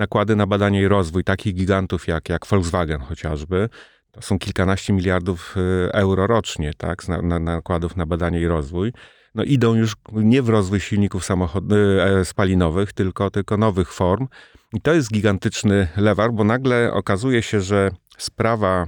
nakłady 0.00 0.36
na 0.36 0.46
badanie 0.46 0.82
i 0.82 0.88
rozwój 0.88 1.24
takich 1.24 1.54
gigantów 1.54 2.08
jak, 2.08 2.28
jak 2.28 2.46
Volkswagen 2.46 3.00
chociażby, 3.00 3.68
to 4.12 4.22
są 4.22 4.38
kilkanaście 4.38 4.92
miliardów 4.92 5.56
y, 5.56 5.92
euro 5.92 6.26
rocznie, 6.26 6.74
tak, 6.76 7.08
na, 7.08 7.22
na, 7.22 7.38
nakładów 7.38 7.96
na 7.96 8.06
badanie 8.06 8.40
i 8.40 8.46
rozwój. 8.46 8.92
No 9.34 9.42
idą 9.44 9.74
już 9.74 9.96
nie 10.12 10.42
w 10.42 10.48
rozwój 10.48 10.80
silników 10.80 11.24
samochod- 11.24 11.72
y, 11.72 12.02
e, 12.02 12.24
spalinowych, 12.24 12.92
tylko, 12.92 13.30
tylko 13.30 13.56
nowych 13.56 13.92
form. 13.92 14.28
I 14.72 14.80
to 14.80 14.94
jest 14.94 15.12
gigantyczny 15.12 15.88
lewar, 15.96 16.32
bo 16.32 16.44
nagle 16.44 16.92
okazuje 16.92 17.42
się, 17.42 17.60
że 17.60 17.90
sprawa 18.18 18.86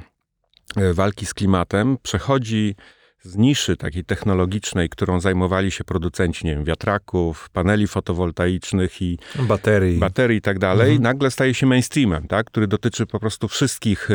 e, 0.77 0.95
walki 0.95 1.27
z 1.27 1.35
klimatem 1.35 1.97
przechodzi 2.03 2.77
z 3.23 3.37
niszy 3.37 3.77
takiej 3.77 4.05
technologicznej, 4.05 4.89
którą 4.89 5.21
zajmowali 5.21 5.71
się 5.71 5.85
producenci, 5.85 6.47
nie 6.47 6.55
wiem, 6.55 6.65
wiatraków, 6.65 7.51
paneli 7.51 7.87
fotowoltaicznych 7.87 9.03
i 9.03 9.19
baterii, 9.39 9.99
baterii 9.99 10.39
i 10.39 10.41
tak 10.43 10.59
dalej, 10.59 10.87
mhm. 10.87 11.03
nagle 11.03 11.31
staje 11.31 11.55
się 11.55 11.67
mainstreamem, 11.67 12.29
tak, 12.29 12.47
który 12.47 12.67
dotyczy 12.67 13.07
po 13.07 13.21
prostu 13.21 13.49
wszystkich 13.49 14.11
e, 14.11 14.15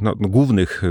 no, 0.00 0.14
no, 0.20 0.28
głównych 0.28 0.82
e, 0.84 0.88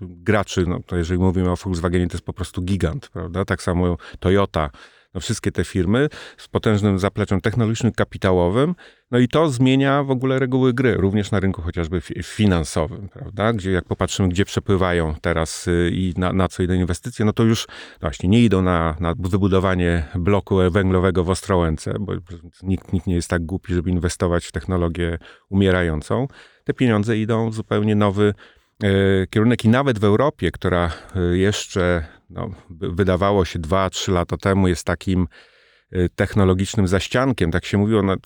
graczy. 0.00 0.64
No, 0.66 0.80
to 0.86 0.96
jeżeli 0.96 1.20
mówimy 1.20 1.50
o 1.50 1.56
Volkswagenie, 1.56 2.06
to 2.06 2.14
jest 2.14 2.26
po 2.26 2.32
prostu 2.32 2.62
gigant, 2.62 3.08
prawda? 3.08 3.44
Tak 3.44 3.62
samo 3.62 3.96
Toyota 4.20 4.70
no 5.16 5.20
wszystkie 5.20 5.52
te 5.52 5.64
firmy 5.64 6.08
z 6.36 6.48
potężnym 6.48 6.98
zapleczem 6.98 7.40
technologicznym, 7.40 7.92
kapitałowym, 7.92 8.74
no 9.10 9.18
i 9.18 9.28
to 9.28 9.48
zmienia 9.48 10.02
w 10.02 10.10
ogóle 10.10 10.38
reguły 10.38 10.74
gry, 10.74 10.94
również 10.94 11.30
na 11.30 11.40
rynku 11.40 11.62
chociażby 11.62 12.00
finansowym, 12.22 13.08
prawda? 13.08 13.52
Gdzie 13.52 13.72
jak 13.72 13.84
popatrzymy, 13.84 14.28
gdzie 14.28 14.44
przepływają 14.44 15.14
teraz 15.20 15.68
y, 15.68 15.90
i 15.92 16.14
na, 16.16 16.32
na 16.32 16.48
co 16.48 16.62
idą 16.62 16.74
inwestycje, 16.74 17.24
no 17.24 17.32
to 17.32 17.42
już 17.42 17.66
właśnie 18.00 18.28
nie 18.28 18.42
idą 18.42 18.62
na, 18.62 18.96
na 19.00 19.14
wybudowanie 19.18 20.08
bloku 20.14 20.56
węglowego 20.70 21.24
w 21.24 21.30
Ostrołęce, 21.30 21.94
bo 22.00 22.12
nikt, 22.62 22.92
nikt 22.92 23.06
nie 23.06 23.14
jest 23.14 23.30
tak 23.30 23.46
głupi, 23.46 23.74
żeby 23.74 23.90
inwestować 23.90 24.46
w 24.46 24.52
technologię 24.52 25.18
umierającą. 25.48 26.28
Te 26.64 26.74
pieniądze 26.74 27.18
idą 27.18 27.50
w 27.50 27.54
zupełnie 27.54 27.94
nowy 27.94 28.34
y, 28.84 29.26
kierunek 29.30 29.64
i 29.64 29.68
nawet 29.68 29.98
w 29.98 30.04
Europie, 30.04 30.50
która 30.50 30.90
y, 31.32 31.38
jeszcze 31.38 32.15
no, 32.30 32.50
wydawało 32.70 33.44
się 33.44 33.58
2-3 33.58 34.12
lata 34.12 34.36
temu 34.36 34.68
jest 34.68 34.84
takim 34.84 35.26
Y, 35.94 36.08
technologicznym 36.16 36.88
zaściankiem, 36.88 37.50
tak 37.50 37.64
się 37.64 37.78
mówiło, 37.78 38.02
no, 38.02 38.16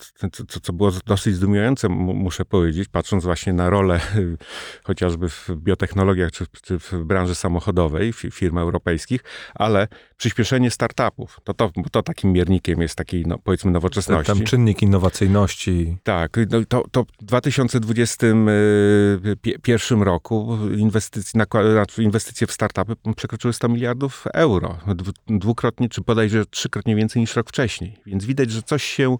co, 0.47 0.59
co 0.59 0.73
było 0.73 0.91
dosyć 1.05 1.35
zdumiewające, 1.35 1.89
muszę 1.89 2.45
powiedzieć, 2.45 2.89
patrząc 2.89 3.23
właśnie 3.23 3.53
na 3.53 3.69
rolę 3.69 3.99
chociażby 4.83 5.29
w 5.29 5.49
biotechnologiach 5.55 6.31
czy, 6.31 6.45
czy 6.61 6.79
w 6.79 6.93
branży 6.93 7.35
samochodowej 7.35 8.13
firm 8.13 8.57
europejskich, 8.57 9.21
ale 9.55 9.87
przyspieszenie 10.21 10.71
startupów, 10.71 11.39
to, 11.43 11.53
to, 11.53 11.71
to 11.91 12.03
takim 12.03 12.31
miernikiem 12.31 12.81
jest 12.81 12.95
takiej, 12.95 13.25
no, 13.25 13.37
powiedzmy, 13.37 13.71
nowoczesności. 13.71 14.33
Tam 14.33 14.43
czynnik 14.43 14.81
innowacyjności. 14.81 15.97
Tak, 16.03 16.37
no, 16.49 16.65
to, 16.67 16.83
to 16.91 17.03
w 17.21 17.25
2021 17.25 18.49
y, 20.01 20.05
roku 20.05 20.57
inwestycje, 20.77 21.31
znaczy 21.31 22.03
inwestycje 22.03 22.47
w 22.47 22.51
startupy 22.51 22.95
przekroczyły 23.15 23.53
100 23.53 23.69
miliardów 23.69 24.27
euro. 24.33 24.77
Dwukrotnie, 25.27 25.89
czy 25.89 26.01
bodajże 26.01 26.45
trzykrotnie 26.45 26.95
więcej 26.95 27.19
niż 27.19 27.35
rok 27.35 27.49
wcześniej. 27.49 27.97
Więc 28.05 28.25
widać, 28.25 28.51
że 28.51 28.61
coś 28.63 28.83
się 28.83 29.17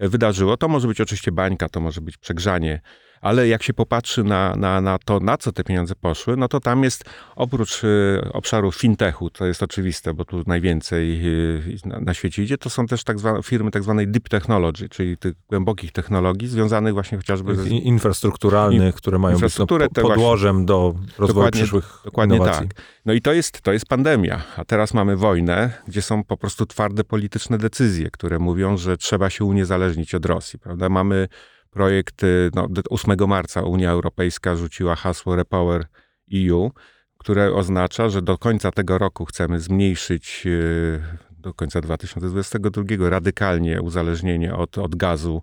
wydarzyło. 0.00 0.56
To 0.56 0.68
może 0.68 0.88
być 0.88 1.00
oczywiście 1.00 1.32
bańka, 1.32 1.68
to 1.68 1.80
może 1.80 2.00
być 2.00 2.16
przegrzanie 2.16 2.80
ale 3.20 3.48
jak 3.48 3.62
się 3.62 3.74
popatrzy 3.74 4.24
na, 4.24 4.56
na, 4.56 4.80
na 4.80 4.98
to, 4.98 5.20
na 5.20 5.36
co 5.36 5.52
te 5.52 5.64
pieniądze 5.64 5.94
poszły, 5.94 6.36
no 6.36 6.48
to 6.48 6.60
tam 6.60 6.84
jest 6.84 7.04
oprócz 7.36 7.84
y, 7.84 8.20
obszaru 8.32 8.72
fintechu, 8.72 9.30
to 9.30 9.46
jest 9.46 9.62
oczywiste, 9.62 10.14
bo 10.14 10.24
tu 10.24 10.42
najwięcej 10.46 11.26
y, 11.26 11.78
na, 11.84 12.00
na, 12.00 12.14
świecie 12.14 12.42
idzie, 12.42 12.58
to 12.58 12.70
są 12.70 12.86
też 12.86 13.04
tak 13.04 13.18
zwane, 13.18 13.42
firmy 13.42 13.70
tak 13.70 13.82
zwanej 13.82 14.08
deep 14.08 14.28
technology, 14.28 14.88
czyli 14.88 15.16
tych 15.16 15.34
głębokich 15.48 15.92
technologii 15.92 16.48
związanych 16.48 16.94
właśnie 16.94 17.18
chociażby 17.18 17.56
z... 17.56 17.66
Infrastrukturalnych, 17.66 18.86
in, 18.86 18.92
które 18.92 19.18
mają 19.18 19.38
być 19.38 19.58
no, 19.58 19.66
podłożem 19.66 20.56
właśnie, 20.56 20.66
do 20.66 20.94
rozwoju 21.18 21.26
dokładnie, 21.26 21.60
przyszłych 21.60 22.00
dokładnie 22.04 22.36
innowacji. 22.36 22.68
tak. 22.68 22.82
No 23.06 23.12
i 23.12 23.20
to 23.20 23.32
jest, 23.32 23.60
to 23.60 23.72
jest 23.72 23.86
pandemia, 23.86 24.42
a 24.56 24.64
teraz 24.64 24.94
mamy 24.94 25.16
wojnę, 25.16 25.72
gdzie 25.88 26.02
są 26.02 26.24
po 26.24 26.36
prostu 26.36 26.66
twarde 26.66 27.04
polityczne 27.04 27.58
decyzje, 27.58 28.10
które 28.10 28.38
mówią, 28.38 28.76
że 28.76 28.96
trzeba 28.96 29.30
się 29.30 29.44
uniezależnić 29.44 30.14
od 30.14 30.26
Rosji, 30.26 30.58
prawda? 30.58 30.88
Mamy 30.88 31.28
projekt, 31.70 32.22
no, 32.54 32.68
8 32.90 33.16
marca 33.28 33.62
Unia 33.62 33.90
Europejska 33.90 34.56
rzuciła 34.56 34.94
hasło 34.94 35.36
Repower 35.36 35.86
EU, 36.34 36.70
które 37.18 37.54
oznacza, 37.54 38.08
że 38.08 38.22
do 38.22 38.38
końca 38.38 38.70
tego 38.70 38.98
roku 38.98 39.24
chcemy 39.24 39.60
zmniejszyć 39.60 40.44
e, 40.46 41.30
do 41.30 41.54
końca 41.54 41.80
2022 41.80 43.10
radykalnie 43.10 43.82
uzależnienie 43.82 44.54
od, 44.54 44.78
od 44.78 44.96
gazu 44.96 45.42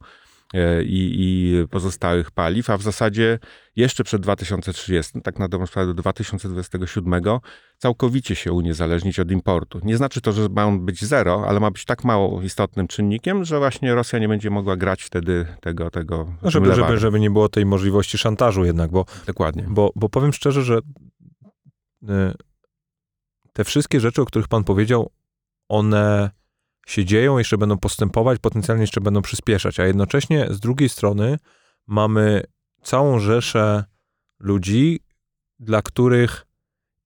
i, 0.84 1.16
i 1.18 1.68
pozostałych 1.68 2.32
paliw, 2.32 2.70
a 2.70 2.78
w 2.78 2.82
zasadzie 2.82 3.40
jeszcze 3.76 4.04
przed 4.04 4.22
2030, 4.22 5.22
tak 5.22 5.40
na 5.40 5.48
dobrą 5.48 5.68
sprawę 5.68 5.88
do 5.88 5.94
2027, 5.94 7.22
całkowicie 7.78 8.36
się 8.36 8.52
uniezależnić 8.52 9.20
od 9.20 9.32
importu. 9.32 9.80
Nie 9.84 9.98
znaczy 9.98 10.22
to, 10.22 10.32
że 10.32 10.50
ma 10.50 10.66
on 10.66 10.86
być 10.86 11.06
zero, 11.06 11.46
ale 11.48 11.60
ma 11.60 11.72
być 11.72 11.86
tak 11.86 12.04
mało 12.04 12.42
istotnym 12.42 12.88
czynnikiem, 12.88 13.46
że 13.46 13.60
właśnie 13.60 13.96
Rosja 13.96 14.20
nie 14.20 14.28
będzie 14.28 14.50
mogła 14.50 14.76
grać 14.76 15.04
wtedy 15.04 15.46
tego, 15.62 15.92
tego 15.92 16.34
no, 16.42 16.52
żeby, 16.52 16.76
żeby, 16.76 16.98
żeby 16.98 17.20
nie 17.20 17.32
było 17.32 17.50
tej 17.50 17.66
możliwości 17.66 18.18
szantażu 18.18 18.66
jednak, 18.66 18.92
bo, 18.92 19.06
Dokładnie. 19.26 19.66
Bo, 19.68 19.92
bo 19.96 20.10
powiem 20.10 20.34
szczerze, 20.34 20.64
że 20.64 20.80
e, 22.10 22.34
te 23.54 23.64
wszystkie 23.64 24.00
rzeczy, 24.00 24.22
o 24.22 24.26
których 24.26 24.48
pan 24.48 24.64
powiedział, 24.64 25.12
one 25.70 26.30
się 26.86 27.06
dzieją, 27.06 27.38
jeszcze 27.38 27.58
będą 27.58 27.78
postępować, 27.78 28.40
potencjalnie 28.40 28.84
jeszcze 28.84 29.02
będą 29.02 29.22
przyspieszać, 29.22 29.80
a 29.80 29.86
jednocześnie 29.86 30.48
z 30.50 30.60
drugiej 30.60 30.90
strony 30.90 31.38
mamy 31.88 32.44
całą 32.82 33.20
rzeszę 33.20 33.84
ludzi, 34.40 35.00
dla 35.60 35.82
których 35.82 36.46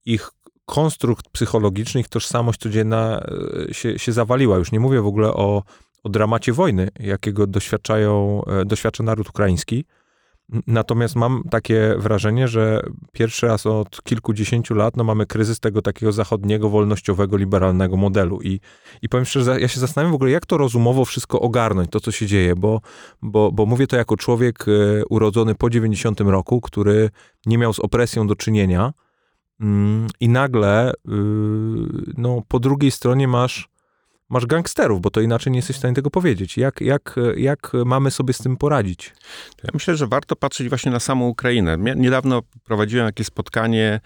ich 0.06 0.32
konstrukt 0.66 1.30
psychologiczny, 1.30 2.02
ich 2.02 2.08
tożsamość 2.08 2.60
codzienna 2.60 3.24
e, 3.70 3.74
się, 3.74 4.00
się 4.00 4.12
zawaliła. 4.12 4.58
Już 4.58 4.72
nie 4.72 4.80
mówię 4.80 5.02
w 5.02 5.08
ogóle 5.08 5.34
o, 5.34 5.64
o 6.04 6.10
dramacie 6.10 6.54
wojny, 6.54 6.90
jakiego 7.00 7.48
doświadczają, 7.48 8.42
e, 8.46 8.66
doświadcza 8.66 9.04
naród 9.04 9.30
ukraiński, 9.30 9.86
Natomiast 10.68 11.16
mam 11.16 11.44
takie 11.50 11.96
wrażenie, 11.98 12.48
że 12.48 12.84
pierwszy 13.12 13.48
raz 13.48 13.66
od 13.66 14.04
kilkudziesięciu 14.04 14.76
lat 14.76 14.98
no, 14.98 15.04
mamy 15.04 15.26
kryzys 15.26 15.60
tego 15.60 15.82
takiego 15.82 16.12
zachodniego, 16.12 16.70
wolnościowego, 16.70 17.38
liberalnego 17.38 17.98
modelu. 17.98 18.42
I, 18.42 18.60
I 19.02 19.10
powiem 19.10 19.26
szczerze, 19.26 19.62
ja 19.62 19.68
się 19.68 19.80
zastanawiam 19.80 20.12
w 20.12 20.16
ogóle, 20.16 20.32
jak 20.32 20.46
to 20.46 20.58
rozumowo 20.58 21.06
wszystko 21.06 21.42
ogarnąć, 21.42 21.90
to 21.90 22.00
co 22.00 22.12
się 22.12 22.26
dzieje, 22.26 22.56
bo, 22.56 22.82
bo, 23.22 23.52
bo 23.52 23.66
mówię 23.66 23.88
to 23.88 23.96
jako 23.96 24.18
człowiek 24.18 24.66
e, 24.68 25.06
urodzony 25.06 25.56
po 25.56 25.70
90 25.70 26.20
roku, 26.20 26.62
który 26.62 27.10
nie 27.46 27.58
miał 27.58 27.74
z 27.74 27.80
opresją 27.80 28.28
do 28.28 28.36
czynienia. 28.36 28.94
Mm, 29.60 30.08
I 30.20 30.30
nagle, 30.30 30.92
y, 30.92 30.94
no, 32.18 32.42
po 32.48 32.60
drugiej 32.60 32.92
stronie 32.92 33.28
masz 33.28 33.70
masz 34.30 34.46
gangsterów, 34.46 35.02
bo 35.02 35.10
to 35.10 35.22
inaczej 35.22 35.52
nie 35.52 35.60
jesteś 35.60 35.76
w 35.76 35.80
stanie 35.80 35.94
tego 35.94 36.10
powiedzieć. 36.10 36.58
Jak, 36.58 36.82
jak, 36.82 37.16
jak 37.36 37.72
mamy 37.86 38.12
sobie 38.12 38.34
z 38.34 38.38
tym 38.38 38.58
poradzić? 38.58 39.14
Ja 39.64 39.70
myślę, 39.74 39.96
że 39.96 40.08
warto 40.08 40.36
patrzeć 40.36 40.70
właśnie 40.70 40.92
na 40.92 41.00
samą 41.00 41.28
Ukrainę. 41.28 41.78
Niedawno 41.96 42.42
prowadziłem 42.64 43.06
jakieś 43.06 43.28
spotkanie 43.28 44.00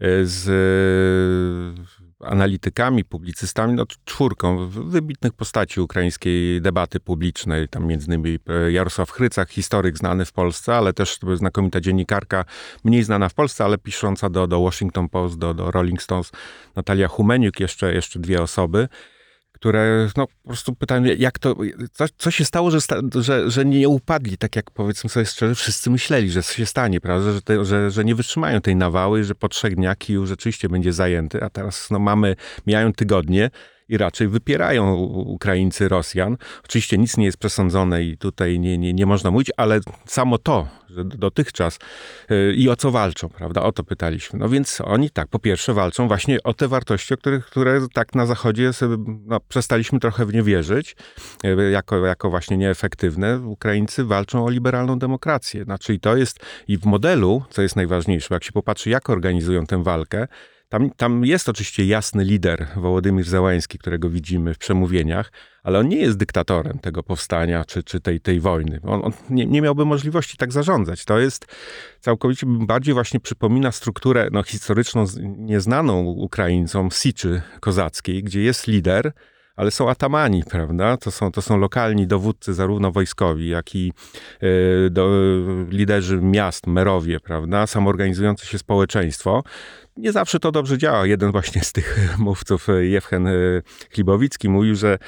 e, 0.00 0.24
z 0.24 0.48
e, 0.48 2.02
analitykami, 2.26 3.04
publicystami, 3.04 3.74
no 3.74 3.84
czwórką 4.04 4.68
wybitnych 4.68 5.32
postaci 5.32 5.80
ukraińskiej 5.80 6.60
debaty 6.60 7.00
publicznej, 7.00 7.68
tam 7.68 7.86
między 7.86 8.06
innymi 8.06 8.38
e, 8.48 8.72
Jarosław 8.72 9.10
Chrycak, 9.10 9.50
historyk 9.50 9.98
znany 9.98 10.24
w 10.24 10.32
Polsce, 10.32 10.76
ale 10.76 10.92
też 10.92 11.18
znakomita 11.34 11.80
dziennikarka, 11.80 12.44
mniej 12.84 13.02
znana 13.02 13.28
w 13.28 13.34
Polsce, 13.34 13.64
ale 13.64 13.78
pisząca 13.78 14.30
do, 14.30 14.46
do 14.46 14.60
Washington 14.60 15.08
Post, 15.08 15.38
do, 15.38 15.54
do 15.54 15.70
Rolling 15.70 16.02
Stones, 16.02 16.32
Natalia 16.76 17.08
Humeniuk, 17.08 17.60
jeszcze, 17.60 17.94
jeszcze 17.94 18.18
dwie 18.18 18.42
osoby 18.42 18.88
które 19.62 20.08
no, 20.16 20.26
po 20.26 20.48
prostu 20.48 20.74
pytają, 20.74 21.04
jak 21.04 21.38
to, 21.38 21.56
co, 21.92 22.04
co 22.18 22.30
się 22.30 22.44
stało, 22.44 22.70
że, 22.70 22.78
że, 23.14 23.50
że 23.50 23.64
nie 23.64 23.88
upadli, 23.88 24.38
tak 24.38 24.56
jak 24.56 24.70
powiedzmy 24.70 25.10
sobie 25.10 25.26
szczerze, 25.26 25.54
wszyscy 25.54 25.90
myśleli, 25.90 26.30
że 26.30 26.42
się 26.42 26.66
stanie, 26.66 27.00
prawda, 27.00 27.32
że, 27.32 27.42
te, 27.42 27.64
że, 27.64 27.90
że 27.90 28.04
nie 28.04 28.14
wytrzymają 28.14 28.60
tej 28.60 28.76
nawały, 28.76 29.24
że 29.24 29.34
po 29.34 29.48
trzech 29.48 29.76
dniach 29.76 29.98
Kijów 29.98 30.28
rzeczywiście 30.28 30.68
będzie 30.68 30.92
zajęty, 30.92 31.42
a 31.42 31.50
teraz 31.50 31.90
no, 31.90 31.98
mamy, 31.98 32.36
mijają 32.66 32.92
tygodnie, 32.92 33.50
i 33.88 33.98
raczej 33.98 34.28
wypierają 34.28 34.94
Ukraińcy 34.94 35.88
Rosjan. 35.88 36.36
Oczywiście 36.64 36.98
nic 36.98 37.16
nie 37.16 37.24
jest 37.24 37.38
przesądzone 37.38 38.02
i 38.04 38.18
tutaj 38.18 38.60
nie, 38.60 38.78
nie, 38.78 38.92
nie 38.92 39.06
można 39.06 39.30
mówić, 39.30 39.50
ale 39.56 39.80
samo 40.06 40.38
to, 40.38 40.68
że 40.90 41.04
dotychczas 41.04 41.78
yy, 42.30 42.54
i 42.54 42.68
o 42.68 42.76
co 42.76 42.90
walczą, 42.90 43.28
prawda? 43.28 43.62
O 43.62 43.72
to 43.72 43.84
pytaliśmy. 43.84 44.38
No 44.38 44.48
więc 44.48 44.80
oni 44.84 45.10
tak, 45.10 45.28
po 45.28 45.38
pierwsze 45.38 45.74
walczą 45.74 46.08
właśnie 46.08 46.42
o 46.42 46.54
te 46.54 46.68
wartości, 46.68 47.14
o 47.14 47.16
których, 47.16 47.46
które 47.46 47.80
tak 47.92 48.14
na 48.14 48.26
Zachodzie 48.26 48.72
sobie, 48.72 48.96
no, 49.26 49.40
przestaliśmy 49.40 50.00
trochę 50.00 50.26
w 50.26 50.34
nie 50.34 50.42
wierzyć, 50.42 50.96
yy, 51.44 51.70
jako, 51.70 52.06
jako 52.06 52.30
właśnie 52.30 52.56
nieefektywne. 52.56 53.38
Ukraińcy 53.38 54.04
walczą 54.04 54.44
o 54.44 54.50
liberalną 54.50 54.98
demokrację. 54.98 55.64
Znaczy 55.64 55.94
i 55.94 56.00
to 56.00 56.16
jest 56.16 56.40
i 56.68 56.78
w 56.78 56.84
modelu, 56.84 57.42
co 57.50 57.62
jest 57.62 57.76
najważniejsze, 57.76 58.34
jak 58.34 58.44
się 58.44 58.52
popatrzy, 58.52 58.90
jak 58.90 59.10
organizują 59.10 59.66
tę 59.66 59.82
walkę, 59.82 60.26
tam, 60.72 60.90
tam 60.90 61.24
jest 61.24 61.48
oczywiście 61.48 61.84
jasny 61.86 62.24
lider, 62.24 62.66
Wołodymyr 62.76 63.24
Załański, 63.24 63.78
którego 63.78 64.10
widzimy 64.10 64.54
w 64.54 64.58
przemówieniach, 64.58 65.32
ale 65.62 65.78
on 65.78 65.88
nie 65.88 65.96
jest 65.96 66.18
dyktatorem 66.18 66.78
tego 66.78 67.02
powstania 67.02 67.64
czy, 67.64 67.82
czy 67.82 68.00
tej, 68.00 68.20
tej 68.20 68.40
wojny. 68.40 68.80
On, 68.82 69.04
on 69.04 69.12
nie, 69.30 69.46
nie, 69.46 69.62
miałby 69.62 69.84
możliwości 69.84 70.36
tak 70.36 70.52
zarządzać. 70.52 71.04
To 71.04 71.18
jest 71.18 71.46
całkowicie 72.00 72.46
bardziej 72.46 72.94
właśnie 72.94 73.20
przypomina 73.20 73.72
strukturę 73.72 74.28
no, 74.32 74.42
historyczną, 74.42 75.04
nieznaną 75.36 76.02
Ukraińcom 76.02 76.90
Siczy 76.90 77.42
kozackiej, 77.60 78.22
gdzie 78.22 78.40
jest 78.42 78.66
lider, 78.66 79.12
ale 79.56 79.70
są 79.70 79.90
atamani, 79.90 80.44
prawda? 80.50 80.96
To 80.96 81.10
są, 81.10 81.32
to 81.32 81.42
są 81.42 81.58
lokalni 81.58 82.06
dowódcy, 82.06 82.54
zarówno 82.54 82.92
wojskowi, 82.92 83.48
jak 83.48 83.74
i 83.74 83.92
e, 84.40 84.90
do, 84.90 85.10
liderzy 85.68 86.20
miast, 86.22 86.66
merowie, 86.66 87.20
prawda? 87.20 87.66
Samoorganizujące 87.66 88.46
się 88.46 88.58
społeczeństwo. 88.58 89.42
Nie 89.96 90.12
zawsze 90.12 90.40
to 90.40 90.52
dobrze 90.52 90.78
działa. 90.78 91.06
Jeden 91.06 91.32
właśnie 91.32 91.62
z 91.62 91.72
tych 91.72 91.98
mówców, 92.18 92.66
Jewchen 92.80 93.28
Chlibowicki, 93.94 94.48
mówił, 94.48 94.74
że 94.74 94.98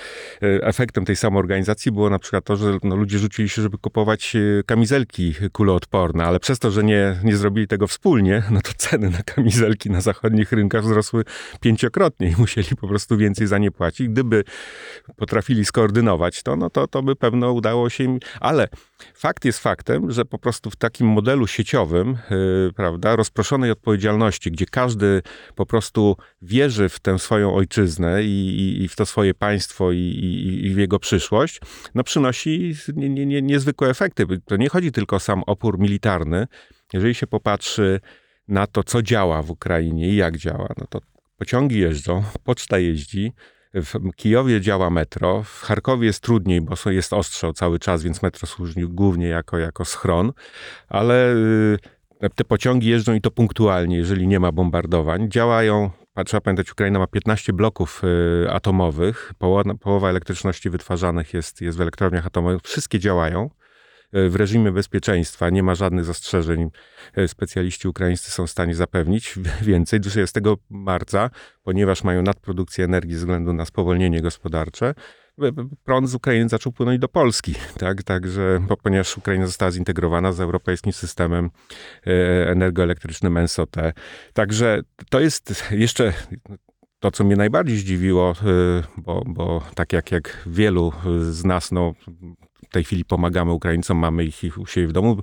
efektem 0.41 1.05
tej 1.05 1.17
samoorganizacji 1.17 1.93
było 1.93 2.11
na 2.11 2.19
przykład 2.19 2.45
to, 2.45 2.57
że 2.57 2.79
no, 2.83 2.97
ludzie 2.97 3.19
rzucili 3.19 3.49
się, 3.49 3.62
żeby 3.62 3.79
kupować 3.79 4.37
kamizelki 4.67 5.35
kuloodporne, 5.53 6.25
ale 6.25 6.41
przez 6.41 6.59
to, 6.59 6.71
że 6.71 6.85
nie, 6.85 7.21
nie 7.25 7.37
zrobili 7.37 7.67
tego 7.67 7.87
wspólnie, 7.87 8.43
no 8.50 8.61
to 8.61 8.73
ceny 8.76 9.11
na 9.11 9.23
kamizelki 9.23 9.91
na 9.91 10.00
zachodnich 10.00 10.53
rynkach 10.53 10.83
wzrosły 10.83 11.25
pięciokrotnie 11.61 12.29
i 12.29 12.35
musieli 12.38 12.76
po 12.81 12.88
prostu 12.88 13.17
więcej 13.17 13.47
za 13.47 13.59
nie 13.59 13.71
płacić. 13.71 14.09
Gdyby 14.09 14.45
potrafili 15.17 15.64
skoordynować 15.64 16.43
to, 16.43 16.57
no 16.57 16.71
to, 16.71 16.88
to 16.88 17.03
by 17.03 17.17
pewno 17.17 17.53
udało 17.53 17.91
się 17.91 18.05
im, 18.05 18.19
ale 18.41 18.69
fakt 19.14 19.44
jest 19.44 19.58
faktem, 19.58 20.10
że 20.10 20.24
po 20.24 20.38
prostu 20.38 20.70
w 20.70 20.76
takim 20.76 21.06
modelu 21.06 21.46
sieciowym, 21.46 22.18
yy, 22.30 22.72
prawda, 22.76 23.16
rozproszonej 23.16 23.70
odpowiedzialności, 23.70 24.50
gdzie 24.50 24.66
każdy 24.66 25.22
po 25.54 25.66
prostu 25.66 26.16
wierzy 26.42 26.88
w 26.88 27.00
tę 27.00 27.18
swoją 27.18 27.54
ojczyznę 27.54 28.24
i, 28.24 28.26
i, 28.26 28.82
i 28.82 28.88
w 28.88 28.96
to 28.96 29.06
swoje 29.06 29.34
państwo 29.34 29.92
i, 29.92 29.98
i, 30.64 30.74
w 30.74 30.78
jego 30.78 30.98
przyszłość, 30.98 31.60
no 31.94 32.04
przynosi 32.04 32.74
nie, 32.94 33.08
nie, 33.08 33.26
nie, 33.26 33.42
niezwykłe 33.42 33.88
efekty. 33.88 34.26
To 34.44 34.56
nie 34.56 34.68
chodzi 34.68 34.92
tylko 34.92 35.16
o 35.16 35.20
sam 35.20 35.42
opór 35.46 35.78
militarny. 35.78 36.46
Jeżeli 36.92 37.14
się 37.14 37.26
popatrzy 37.26 38.00
na 38.48 38.66
to, 38.66 38.84
co 38.84 39.02
działa 39.02 39.42
w 39.42 39.50
Ukrainie 39.50 40.08
i 40.08 40.16
jak 40.16 40.36
działa, 40.36 40.68
no 40.78 40.86
to 40.86 41.00
pociągi 41.38 41.78
jeżdżą, 41.78 42.24
poczta 42.44 42.78
jeździ, 42.78 43.32
w 43.75 44.14
Kijowie 44.16 44.61
działa 44.61 44.90
metro, 44.90 45.43
w 45.43 45.62
Charkowie 45.62 46.07
jest 46.07 46.21
trudniej, 46.21 46.61
bo 46.61 46.90
jest 46.90 47.12
ostrzał 47.12 47.52
cały 47.52 47.78
czas, 47.78 48.02
więc 48.02 48.23
metro 48.23 48.47
służy 48.47 48.75
głównie 48.88 49.26
jako, 49.26 49.59
jako 49.59 49.85
schron, 49.85 50.33
ale 50.88 51.35
y, 51.35 51.78
te 52.35 52.45
pociągi 52.45 52.88
jeżdżą 52.88 53.14
i 53.14 53.21
to 53.21 53.31
punktualnie, 53.31 53.97
jeżeli 53.97 54.26
nie 54.26 54.40
ma 54.40 54.52
bombardowań. 54.52 55.31
Działają, 55.31 55.90
trzeba 56.26 56.40
pamiętać, 56.40 56.73
Ukraina 56.73 56.99
ma 56.99 57.07
15 57.07 57.52
bloków 57.52 58.02
y, 58.45 58.50
atomowych, 58.50 59.33
połowa, 59.38 59.75
połowa 59.75 60.11
elektryczności 60.11 60.71
wytwarzanych 60.71 61.35
jest, 61.35 61.61
jest 61.61 61.78
w 61.78 61.81
elektrowniach 61.81 62.26
atomowych, 62.26 62.62
wszystkie 62.62 62.99
działają. 62.99 63.50
E, 64.14 64.28
w 64.28 64.37
reżimie 64.37 64.73
bezpieczeństwa, 64.73 65.50
nie 65.50 65.62
ma 65.62 65.75
żadnych 65.75 66.04
zastrzeżeń. 66.04 66.71
E, 67.16 67.28
specjaliści 67.28 67.88
ukraińscy 67.88 68.30
są 68.30 68.47
w 68.47 68.50
stanie 68.50 68.75
zapewnić 68.75 69.35
więcej. 69.62 70.00
20 70.00 70.40
marca, 70.71 71.30
ponieważ 71.62 72.04
mają 72.04 72.23
nadprodukcję 72.23 72.85
energii 72.85 73.14
ze 73.14 73.18
względu 73.18 73.52
na 73.52 73.64
spowolnienie 73.64 74.21
gospodarcze, 74.23 74.94
prąd 75.85 76.11
z 76.11 76.14
Ukrainy 76.14 76.49
zaczął 76.49 76.73
płynąć 76.73 76.99
do 76.99 77.09
Polski, 77.09 77.54
tak? 77.78 78.02
Także, 78.02 78.66
ponieważ 78.83 79.18
Ukraina 79.18 79.47
została 79.47 79.71
zintegrowana 79.71 80.33
z 80.33 80.40
europejskim 80.40 80.92
systemem 80.92 81.50
e, 82.06 82.50
energoelektrycznym 82.50 83.38
NSOT. 83.38 83.76
Także 84.33 84.83
to 85.11 85.21
jest 85.21 85.64
jeszcze 85.71 86.12
to, 87.00 87.11
co 87.11 87.25
mnie 87.25 87.37
najbardziej 87.37 87.76
zdziwiło, 87.76 88.35
bo, 88.97 89.23
bo 89.26 89.62
tak 89.75 89.92
jak, 89.92 90.12
jak 90.12 90.42
wielu 90.47 90.92
z 91.30 91.44
nas, 91.44 91.73
no, 91.73 91.94
tej 92.75 92.85
chwili 92.85 93.04
pomagamy 93.04 93.52
Ukraińcom, 93.52 93.99
mamy 93.99 94.25
ich, 94.25 94.45
ich 94.45 94.59
u 94.59 94.66
siebie 94.66 94.88
w 94.88 94.93
domu, 94.93 95.16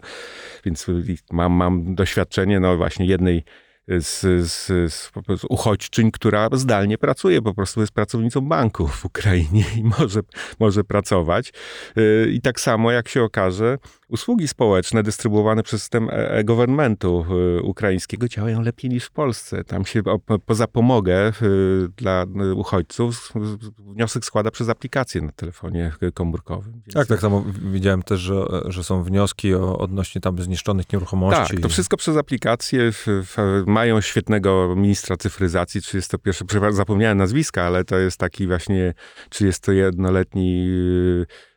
więc 0.65 0.88
mam, 1.31 1.53
mam 1.53 1.96
doświadczenie 1.96 2.60
no 2.60 2.77
właśnie 2.77 3.05
jednej 3.05 3.43
z, 3.88 4.22
z, 4.51 4.70
z, 4.93 5.12
z 5.39 5.46
uchodźczyń, 5.50 6.12
która 6.12 6.50
zdalnie 6.53 6.98
pracuje, 6.98 7.41
po 7.41 7.53
prostu 7.53 7.81
jest 7.81 7.93
pracownicą 7.93 8.41
banku 8.41 8.88
w 8.88 9.05
Ukrainie 9.05 9.63
i 9.77 9.84
może, 9.84 10.20
może 10.60 10.84
pracować. 10.84 11.53
Y, 11.98 12.31
I 12.31 12.41
tak 12.41 12.60
samo, 12.60 12.91
jak 12.91 13.10
się 13.10 13.24
okaże, 13.24 13.77
usługi 14.12 14.48
społeczne 14.48 15.03
dystrybuowane 15.03 15.63
przez 15.63 15.82
system 15.82 16.10
e, 16.10 16.32
e-governmentu 16.32 17.25
y, 17.60 17.62
ukraińskiego 17.62 18.27
działają 18.27 18.62
lepiej 18.62 18.89
niż 18.89 19.06
w 19.06 19.12
Polsce. 19.12 19.63
Tam 19.63 19.86
się 19.86 20.01
poza 20.46 20.68
pomogę 20.68 21.30
y, 21.41 21.88
dla 21.98 22.25
uchodźców 22.56 23.34
wniosek 23.80 24.25
składa 24.25 24.51
przez 24.51 24.70
aplikację 24.70 25.22
na 25.22 25.32
telefonie 25.32 25.91
komórkowym. 26.13 26.74
Więc 26.74 26.94
tak, 26.94 27.08
tak 27.08 27.20
samo 27.20 27.46
widziałem 27.72 28.03
też, 28.03 28.20
że, 28.20 28.46
że 28.65 28.84
są 28.84 29.03
wnioski 29.03 29.56
o, 29.56 29.77
odnośnie 29.77 30.22
tam 30.22 30.41
zniszczonych 30.41 30.94
nieruchomości. 30.94 31.53
Tak, 31.53 31.62
to 31.62 31.70
wszystko 31.70 31.98
przez 31.98 32.18
aplikację. 32.18 32.91
Mają 33.65 34.01
świetnego 34.01 34.75
ministra 34.75 35.18
cyfryzacji, 35.18 35.82
31, 35.82 36.74
zapomniałem 36.74 37.18
nazwiska, 37.18 37.63
ale 37.63 37.84
to 37.84 37.98
jest 37.98 38.18
taki 38.18 38.48
właśnie 38.48 38.94
31-letni 39.30 40.68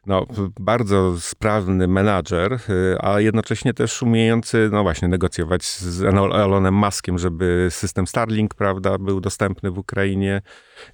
no, 0.06 0.26
bardzo 0.60 1.20
sprawny 1.20 1.88
menadżer, 1.88 2.52
y, 2.52 2.96
a 3.00 3.20
jednocześnie 3.20 3.74
też 3.74 4.02
umiejący, 4.02 4.68
no 4.72 4.82
właśnie, 4.82 5.08
negocjować 5.08 5.64
z 5.64 6.02
Elonem 6.02 6.74
Muskiem, 6.74 7.18
żeby 7.18 7.68
system 7.70 8.06
Starlink, 8.06 8.54
prawda, 8.54 8.98
był 8.98 9.20
dostępny 9.20 9.70
w 9.70 9.78
Ukrainie 9.78 10.42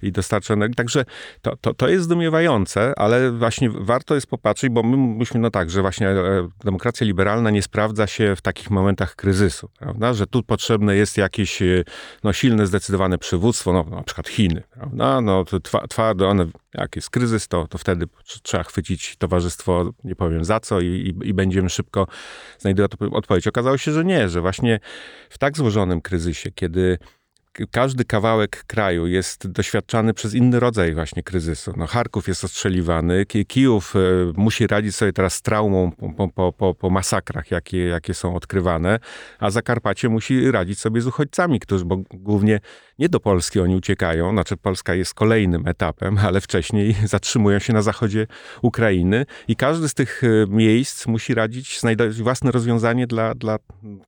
i 0.01 0.11
dostarczony. 0.11 0.69
Także 0.69 1.05
to, 1.41 1.55
to, 1.61 1.73
to 1.73 1.89
jest 1.89 2.05
zdumiewające, 2.05 2.93
ale 2.97 3.31
właśnie 3.31 3.69
warto 3.69 4.15
jest 4.15 4.27
popatrzeć, 4.27 4.69
bo 4.69 4.83
my 4.83 4.97
myśmy, 4.97 5.39
no 5.39 5.51
tak, 5.51 5.69
że 5.69 5.81
właśnie 5.81 6.09
e, 6.09 6.47
demokracja 6.63 7.07
liberalna 7.07 7.49
nie 7.49 7.61
sprawdza 7.61 8.07
się 8.07 8.35
w 8.35 8.41
takich 8.41 8.71
momentach 8.71 9.15
kryzysu, 9.15 9.69
prawda, 9.79 10.13
że 10.13 10.27
tu 10.27 10.43
potrzebne 10.43 10.95
jest 10.95 11.17
jakieś 11.17 11.61
e, 11.61 11.83
no, 12.23 12.33
silne, 12.33 12.67
zdecydowane 12.67 13.17
przywództwo, 13.17 13.73
no, 13.73 13.83
na 13.83 14.03
przykład 14.03 14.27
Chiny, 14.27 14.63
prawda, 14.71 15.21
no, 15.21 15.45
twardo, 15.89 16.29
one, 16.29 16.45
jak 16.73 16.95
jest 16.95 17.09
kryzys, 17.09 17.47
to, 17.47 17.67
to 17.67 17.77
wtedy 17.77 18.05
trzeba 18.43 18.63
chwycić 18.63 19.15
towarzystwo, 19.17 19.93
nie 20.03 20.15
powiem 20.15 20.45
za 20.45 20.59
co 20.59 20.81
i, 20.81 21.15
i, 21.23 21.33
będziemy 21.33 21.69
szybko 21.69 22.07
znajdować 22.59 22.91
odpowiedź. 23.11 23.47
Okazało 23.47 23.77
się, 23.77 23.91
że 23.91 24.05
nie, 24.05 24.29
że 24.29 24.41
właśnie 24.41 24.79
w 25.29 25.37
tak 25.37 25.57
złożonym 25.57 26.01
kryzysie, 26.01 26.51
kiedy 26.51 26.97
każdy 27.71 28.05
kawałek 28.05 28.63
kraju 28.67 29.07
jest 29.07 29.47
doświadczany 29.47 30.13
przez 30.13 30.33
inny 30.33 30.59
rodzaj 30.59 30.93
właśnie 30.93 31.23
kryzysu. 31.23 31.73
No, 31.77 31.87
Charków 31.87 32.27
jest 32.27 32.43
ostrzeliwany, 32.43 33.25
Kijów 33.47 33.95
e, 33.95 33.99
musi 34.37 34.67
radzić 34.67 34.95
sobie 34.95 35.13
teraz 35.13 35.33
z 35.33 35.41
traumą 35.41 35.91
po, 36.17 36.29
po, 36.29 36.53
po, 36.53 36.73
po, 36.73 36.89
masakrach, 36.89 37.51
jakie, 37.51 37.85
jakie 37.85 38.13
są 38.13 38.35
odkrywane, 38.35 38.99
a 39.39 39.49
Zakarpacie 39.49 40.09
musi 40.09 40.51
radzić 40.51 40.79
sobie 40.79 41.01
z 41.01 41.07
uchodźcami, 41.07 41.59
którzy, 41.59 41.85
bo 41.85 41.97
głównie 42.13 42.59
nie 43.01 43.09
do 43.09 43.19
Polski 43.19 43.59
oni 43.59 43.75
uciekają, 43.75 44.31
znaczy 44.31 44.57
Polska 44.57 44.93
jest 44.93 45.13
kolejnym 45.13 45.67
etapem, 45.67 46.17
ale 46.17 46.41
wcześniej 46.41 46.95
zatrzymują 47.05 47.59
się 47.59 47.73
na 47.73 47.81
zachodzie 47.81 48.27
Ukrainy 48.61 49.25
i 49.47 49.55
każdy 49.55 49.89
z 49.89 49.93
tych 49.93 50.23
e, 50.23 50.27
miejsc 50.47 51.07
musi 51.07 51.33
radzić, 51.33 51.79
znajdować 51.79 52.21
własne 52.21 52.51
rozwiązanie 52.51 53.07
dla, 53.07 53.35
dla 53.35 53.57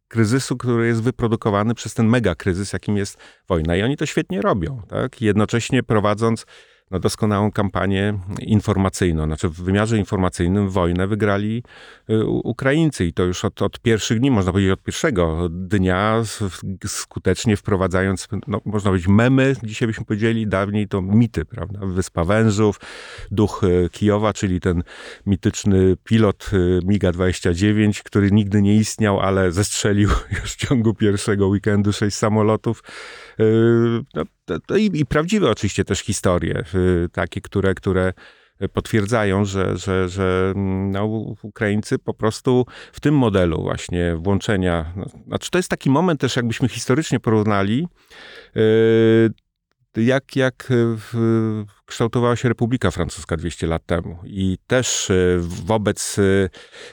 kryzysu, 0.07 0.57
który 0.57 0.87
jest 0.87 1.03
wyprodukowany 1.03 1.73
przez 1.73 1.93
ten 1.93 2.07
mega 2.07 2.35
kryzys, 2.35 2.73
jakim 2.73 2.97
jest 2.97 3.17
wojna. 3.47 3.75
I 3.75 3.83
oni 3.83 3.97
to 3.97 4.05
świetnie 4.05 4.41
robią, 4.41 4.81
tak? 4.87 5.21
Jednocześnie 5.21 5.83
prowadząc 5.83 6.45
no, 6.93 6.99
doskonałą 6.99 7.51
kampanię 7.51 8.19
informacyjną. 8.39 9.25
Znaczy 9.25 9.49
w 9.49 9.53
wymiarze 9.53 9.97
informacyjnym 9.97 10.69
wojnę 10.69 11.07
wygrali 11.07 11.63
y, 12.09 12.25
Ukraińcy 12.25 13.05
i 13.05 13.13
to 13.13 13.23
już 13.23 13.45
od, 13.45 13.61
od 13.61 13.79
pierwszych 13.79 14.19
dni, 14.19 14.31
można 14.31 14.51
powiedzieć 14.51 14.71
od 14.71 14.83
pierwszego 14.83 15.49
dnia, 15.49 16.21
skutecznie 16.87 17.57
wprowadzając, 17.57 18.27
no, 18.47 18.61
można 18.65 18.89
powiedzieć 18.89 19.07
memy, 19.07 19.55
dzisiaj 19.63 19.87
byśmy 19.87 20.05
powiedzieli, 20.05 20.47
dawniej 20.47 20.87
to 20.87 21.01
mity, 21.01 21.45
prawda? 21.45 21.79
Wyspa 21.83 22.23
Wężów, 22.23 22.79
duch 23.31 23.63
y, 23.63 23.89
Kijowa, 23.89 24.33
czyli 24.33 24.59
ten 24.59 24.83
mityczny 25.25 25.97
pilot 26.03 26.49
y, 26.53 26.79
MiGa-29, 26.85 28.03
który 28.03 28.31
nigdy 28.31 28.61
nie 28.61 28.75
istniał, 28.75 29.19
ale 29.19 29.51
zestrzelił 29.51 30.09
już 30.41 30.53
w 30.53 30.55
ciągu 30.55 30.93
pierwszego 30.93 31.47
weekendu 31.47 31.93
sześć 31.93 32.17
samolotów. 32.17 32.83
No, 34.13 34.23
i, 34.77 34.89
i 34.93 35.05
prawdziwe 35.05 35.49
oczywiście 35.49 35.85
też 35.85 35.99
historie, 35.99 36.63
y, 36.75 37.09
takie, 37.09 37.41
które, 37.41 37.75
które 37.75 38.13
potwierdzają, 38.73 39.45
że, 39.45 39.77
że, 39.77 40.09
że 40.09 40.53
mm, 40.55 40.91
no, 40.91 41.05
Ukraińcy 41.41 41.99
po 41.99 42.13
prostu 42.13 42.65
w 42.91 42.99
tym 42.99 43.15
modelu 43.17 43.61
właśnie 43.61 44.15
włączenia, 44.15 44.93
no, 44.95 45.05
znaczy 45.27 45.51
to 45.51 45.59
jest 45.59 45.69
taki 45.69 45.89
moment 45.89 46.21
też, 46.21 46.35
jakbyśmy 46.35 46.67
historycznie 46.69 47.19
porównali, 47.19 47.87
yy, 48.55 49.29
jak, 49.97 50.35
jak 50.35 50.67
w, 50.69 51.63
kształtowała 51.85 52.35
się 52.35 52.49
Republika 52.49 52.91
Francuska 52.91 53.37
200 53.37 53.67
lat 53.67 53.85
temu 53.85 54.19
i 54.25 54.57
też 54.67 55.09
e, 55.09 55.15
wobec, 55.39 56.19
e, 56.19 56.49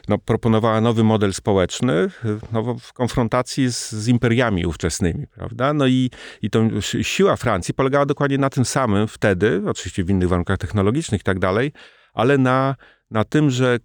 no, 0.09 0.19
proponowała 0.19 0.81
nowy 0.81 1.05
model 1.05 1.35
społeczny 1.35 1.93
e, 1.93 2.09
no, 2.53 2.77
w 2.81 2.93
konfrontacji 2.93 3.73
z, 3.73 3.93
z 3.93 4.09
imperiami 4.09 4.67
ówczesnymi, 4.67 5.27
prawda? 5.27 5.73
No 5.73 5.87
i, 5.87 6.11
i 6.43 6.51
to 6.51 6.63
siła 7.03 7.37
Francji 7.37 7.75
polegała 7.75 8.07
dokładnie 8.07 8.39
na 8.39 8.51
tym 8.51 8.65
samym 8.65 9.09
wtedy, 9.09 9.63
oczywiście 9.67 10.05
w 10.05 10.11
innych 10.11 10.29
warunkach 10.29 10.59
technologicznych 10.59 11.21
i 11.21 11.25
tak 11.25 11.39
dalej, 11.39 11.73
ale 12.15 12.39
na 12.39 12.77
na 13.11 13.25
tym, 13.25 13.51
że 13.51 13.79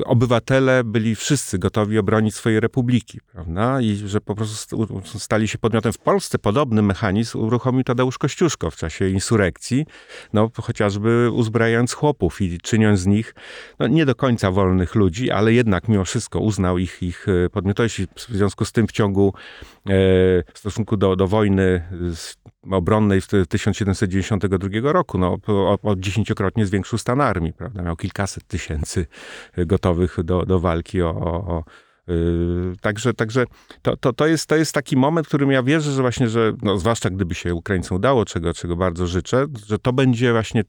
y, 0.00 0.04
obywatele 0.04 0.84
byli 0.84 1.14
wszyscy 1.14 1.58
gotowi 1.58 1.98
obronić 1.98 2.34
swojej 2.34 2.60
republiki, 2.60 3.20
prawda? 3.32 3.80
I 3.80 3.94
że 3.94 4.20
po 4.20 4.34
prostu 4.34 4.86
stali 5.18 5.48
się 5.48 5.58
podmiotem. 5.58 5.92
W 5.92 5.98
Polsce 5.98 6.38
podobny 6.38 6.82
mechanizm 6.82 7.38
uruchomił 7.38 7.84
Tadeusz 7.84 8.18
Kościuszko 8.18 8.70
w 8.70 8.76
czasie 8.76 9.08
insurrekcji, 9.08 9.86
no 10.32 10.50
chociażby 10.62 11.30
uzbrajając 11.32 11.92
chłopów 11.92 12.40
i 12.40 12.58
czyniąc 12.58 13.00
z 13.00 13.06
nich 13.06 13.34
no, 13.78 13.86
nie 13.86 14.06
do 14.06 14.14
końca 14.14 14.50
wolnych 14.50 14.94
ludzi, 14.94 15.30
ale 15.30 15.52
jednak 15.52 15.88
mimo 15.88 16.04
wszystko 16.04 16.40
uznał 16.40 16.78
ich, 16.78 17.02
ich 17.02 17.28
y, 17.28 17.50
podmiotowość. 17.52 18.00
W 18.16 18.20
związku 18.20 18.64
z 18.64 18.72
tym 18.72 18.86
w 18.86 18.92
ciągu 18.92 19.34
e, 19.36 19.90
w 20.54 20.58
stosunku 20.58 20.96
do, 20.96 21.16
do 21.16 21.26
wojny 21.26 21.82
obronnej 22.70 23.20
w 23.20 23.26
1792 23.48 24.92
roku, 24.92 25.18
no, 25.18 25.38
o, 25.46 25.78
o 25.82 25.96
dziesięciokrotnie 25.96 26.66
zwiększył 26.66 26.98
stan 26.98 27.20
armii, 27.20 27.52
prawda? 27.52 27.82
Miał 27.82 27.96
kilkaset 27.96 28.46
tysięcy 28.46 29.06
gotowych 29.56 30.16
do, 30.24 30.46
do 30.46 30.60
walki 30.60 31.02
o, 31.02 31.10
o 31.10 31.64
Yy, 32.08 32.72
także 32.80 33.14
także 33.14 33.44
to, 33.82 33.96
to, 33.96 34.12
to, 34.12 34.26
jest, 34.26 34.46
to 34.46 34.56
jest 34.56 34.72
taki 34.72 34.96
moment, 34.96 35.26
w 35.26 35.28
którym 35.28 35.50
ja 35.50 35.62
wierzę, 35.62 35.92
że 35.92 36.02
właśnie, 36.02 36.28
że 36.28 36.52
no, 36.62 36.78
zwłaszcza 36.78 37.10
gdyby 37.10 37.34
się 37.34 37.54
Ukraińcom 37.54 37.96
udało, 37.96 38.24
czego, 38.24 38.54
czego 38.54 38.76
bardzo 38.76 39.06
życzę, 39.06 39.46
że 39.66 39.78
to 39.78 39.92
będzie 39.92 40.32
właśnie, 40.32 40.64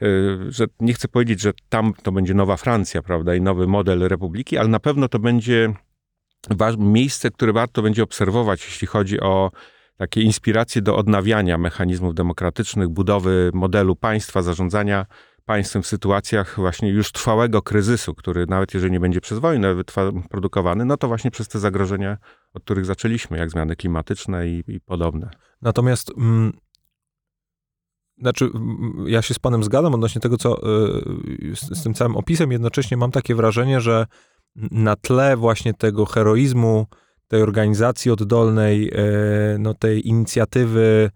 yy, 0.00 0.38
że 0.48 0.66
nie 0.80 0.94
chcę 0.94 1.08
powiedzieć, 1.08 1.40
że 1.40 1.52
tam 1.68 1.92
to 2.02 2.12
będzie 2.12 2.34
nowa 2.34 2.56
Francja, 2.56 3.02
prawda, 3.02 3.34
i 3.34 3.40
nowy 3.40 3.66
model 3.66 4.08
republiki, 4.08 4.58
ale 4.58 4.68
na 4.68 4.80
pewno 4.80 5.08
to 5.08 5.18
będzie 5.18 5.74
miejsce, 6.78 7.30
które 7.30 7.52
warto 7.52 7.82
będzie 7.82 8.02
obserwować, 8.02 8.64
jeśli 8.64 8.86
chodzi 8.86 9.20
o 9.20 9.50
takie 9.96 10.22
inspiracje 10.22 10.82
do 10.82 10.96
odnawiania 10.96 11.58
mechanizmów 11.58 12.14
demokratycznych, 12.14 12.88
budowy 12.88 13.50
modelu 13.54 13.96
państwa, 13.96 14.42
zarządzania 14.42 15.06
państwem 15.44 15.82
w 15.82 15.86
sytuacjach 15.86 16.56
właśnie 16.56 16.88
już 16.88 17.12
trwałego 17.12 17.62
kryzysu, 17.62 18.14
który 18.14 18.46
nawet 18.46 18.74
jeżeli 18.74 18.92
nie 18.92 19.00
będzie 19.00 19.20
przez 19.20 19.38
wojnę 19.38 19.74
produkowany, 20.30 20.84
no 20.84 20.96
to 20.96 21.08
właśnie 21.08 21.30
przez 21.30 21.48
te 21.48 21.58
zagrożenia, 21.58 22.18
od 22.54 22.64
których 22.64 22.86
zaczęliśmy, 22.86 23.38
jak 23.38 23.50
zmiany 23.50 23.76
klimatyczne 23.76 24.48
i, 24.48 24.62
i 24.68 24.80
podobne. 24.80 25.30
Natomiast 25.62 26.12
mm, 26.18 26.52
znaczy, 28.18 28.50
ja 29.06 29.22
się 29.22 29.34
z 29.34 29.38
panem 29.38 29.64
zgadzam 29.64 29.94
odnośnie 29.94 30.20
tego, 30.20 30.36
co 30.36 30.58
y, 30.58 31.56
z, 31.56 31.78
z 31.78 31.82
tym 31.82 31.94
całym 31.94 32.16
opisem, 32.16 32.52
jednocześnie 32.52 32.96
mam 32.96 33.10
takie 33.10 33.34
wrażenie, 33.34 33.80
że 33.80 34.06
na 34.56 34.96
tle 34.96 35.36
właśnie 35.36 35.74
tego 35.74 36.06
heroizmu, 36.06 36.86
tej 37.28 37.42
organizacji 37.42 38.10
oddolnej, 38.10 38.90
e, 38.94 39.58
no 39.58 39.74
tej 39.74 40.08
inicjatywy 40.08 41.10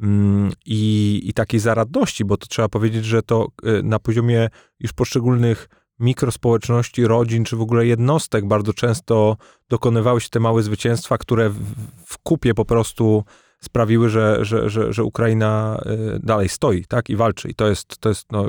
mm, 0.00 0.52
i, 0.66 1.20
i 1.24 1.32
takiej 1.32 1.60
zaradności, 1.60 2.24
bo 2.24 2.36
to 2.36 2.46
trzeba 2.46 2.68
powiedzieć, 2.68 3.04
że 3.04 3.22
to 3.22 3.48
e, 3.62 3.82
na 3.82 3.98
poziomie 3.98 4.48
już 4.80 4.92
poszczególnych 4.92 5.68
mikrospołeczności, 5.98 7.06
rodzin, 7.06 7.44
czy 7.44 7.56
w 7.56 7.60
ogóle 7.60 7.86
jednostek 7.86 8.46
bardzo 8.46 8.72
często 8.72 9.36
dokonywały 9.68 10.20
się 10.20 10.28
te 10.28 10.40
małe 10.40 10.62
zwycięstwa, 10.62 11.18
które 11.18 11.50
w, 11.50 11.60
w 12.06 12.18
kupie 12.18 12.54
po 12.54 12.64
prostu 12.64 13.24
sprawiły, 13.60 14.08
że, 14.08 14.44
że, 14.44 14.70
że, 14.70 14.92
że 14.92 15.04
Ukraina 15.04 15.80
e, 15.86 16.18
dalej 16.18 16.48
stoi, 16.48 16.84
tak, 16.84 17.10
i 17.10 17.16
walczy. 17.16 17.48
I 17.48 17.54
to 17.54 17.68
jest, 17.68 17.98
to 17.98 18.08
jest 18.08 18.32
no, 18.32 18.46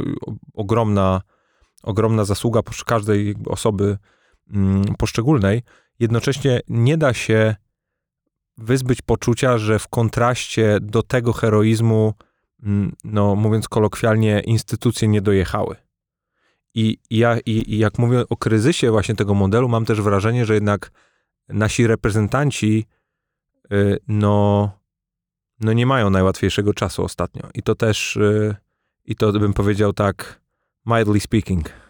ogromna, 0.53 1.21
ogromna 1.83 2.25
zasługa 2.25 2.61
każdej 2.85 3.35
osoby 3.45 3.97
mm, 4.53 4.83
poszczególnej. 4.97 5.61
Jednocześnie 5.99 6.61
nie 6.67 6.97
da 6.97 7.13
się 7.13 7.55
wyzbyć 8.57 9.01
poczucia, 9.01 9.57
że 9.57 9.79
w 9.79 9.87
kontraście 9.87 10.77
do 10.81 11.03
tego 11.03 11.33
heroizmu, 11.33 12.13
mm, 12.63 12.95
no 13.03 13.35
mówiąc 13.35 13.67
kolokwialnie, 13.67 14.39
instytucje 14.39 15.07
nie 15.07 15.21
dojechały. 15.21 15.75
I, 16.75 16.97
ja, 17.09 17.39
i, 17.39 17.73
i 17.73 17.77
jak 17.77 17.97
mówię 17.99 18.23
o 18.29 18.37
kryzysie 18.37 18.91
właśnie 18.91 19.15
tego 19.15 19.33
modelu, 19.33 19.69
mam 19.69 19.85
też 19.85 20.01
wrażenie, 20.01 20.45
że 20.45 20.53
jednak 20.53 20.91
nasi 21.49 21.87
reprezentanci, 21.87 22.85
y, 23.73 23.97
no, 24.07 24.71
no 25.59 25.73
nie 25.73 25.85
mają 25.85 26.09
najłatwiejszego 26.09 26.73
czasu 26.73 27.03
ostatnio. 27.03 27.49
I 27.53 27.63
to 27.63 27.75
też, 27.75 28.15
y, 28.15 28.55
i 29.05 29.15
to 29.15 29.31
bym 29.31 29.53
powiedział 29.53 29.93
tak, 29.93 30.41
mildly 30.85 31.19
speaking. 31.19 31.82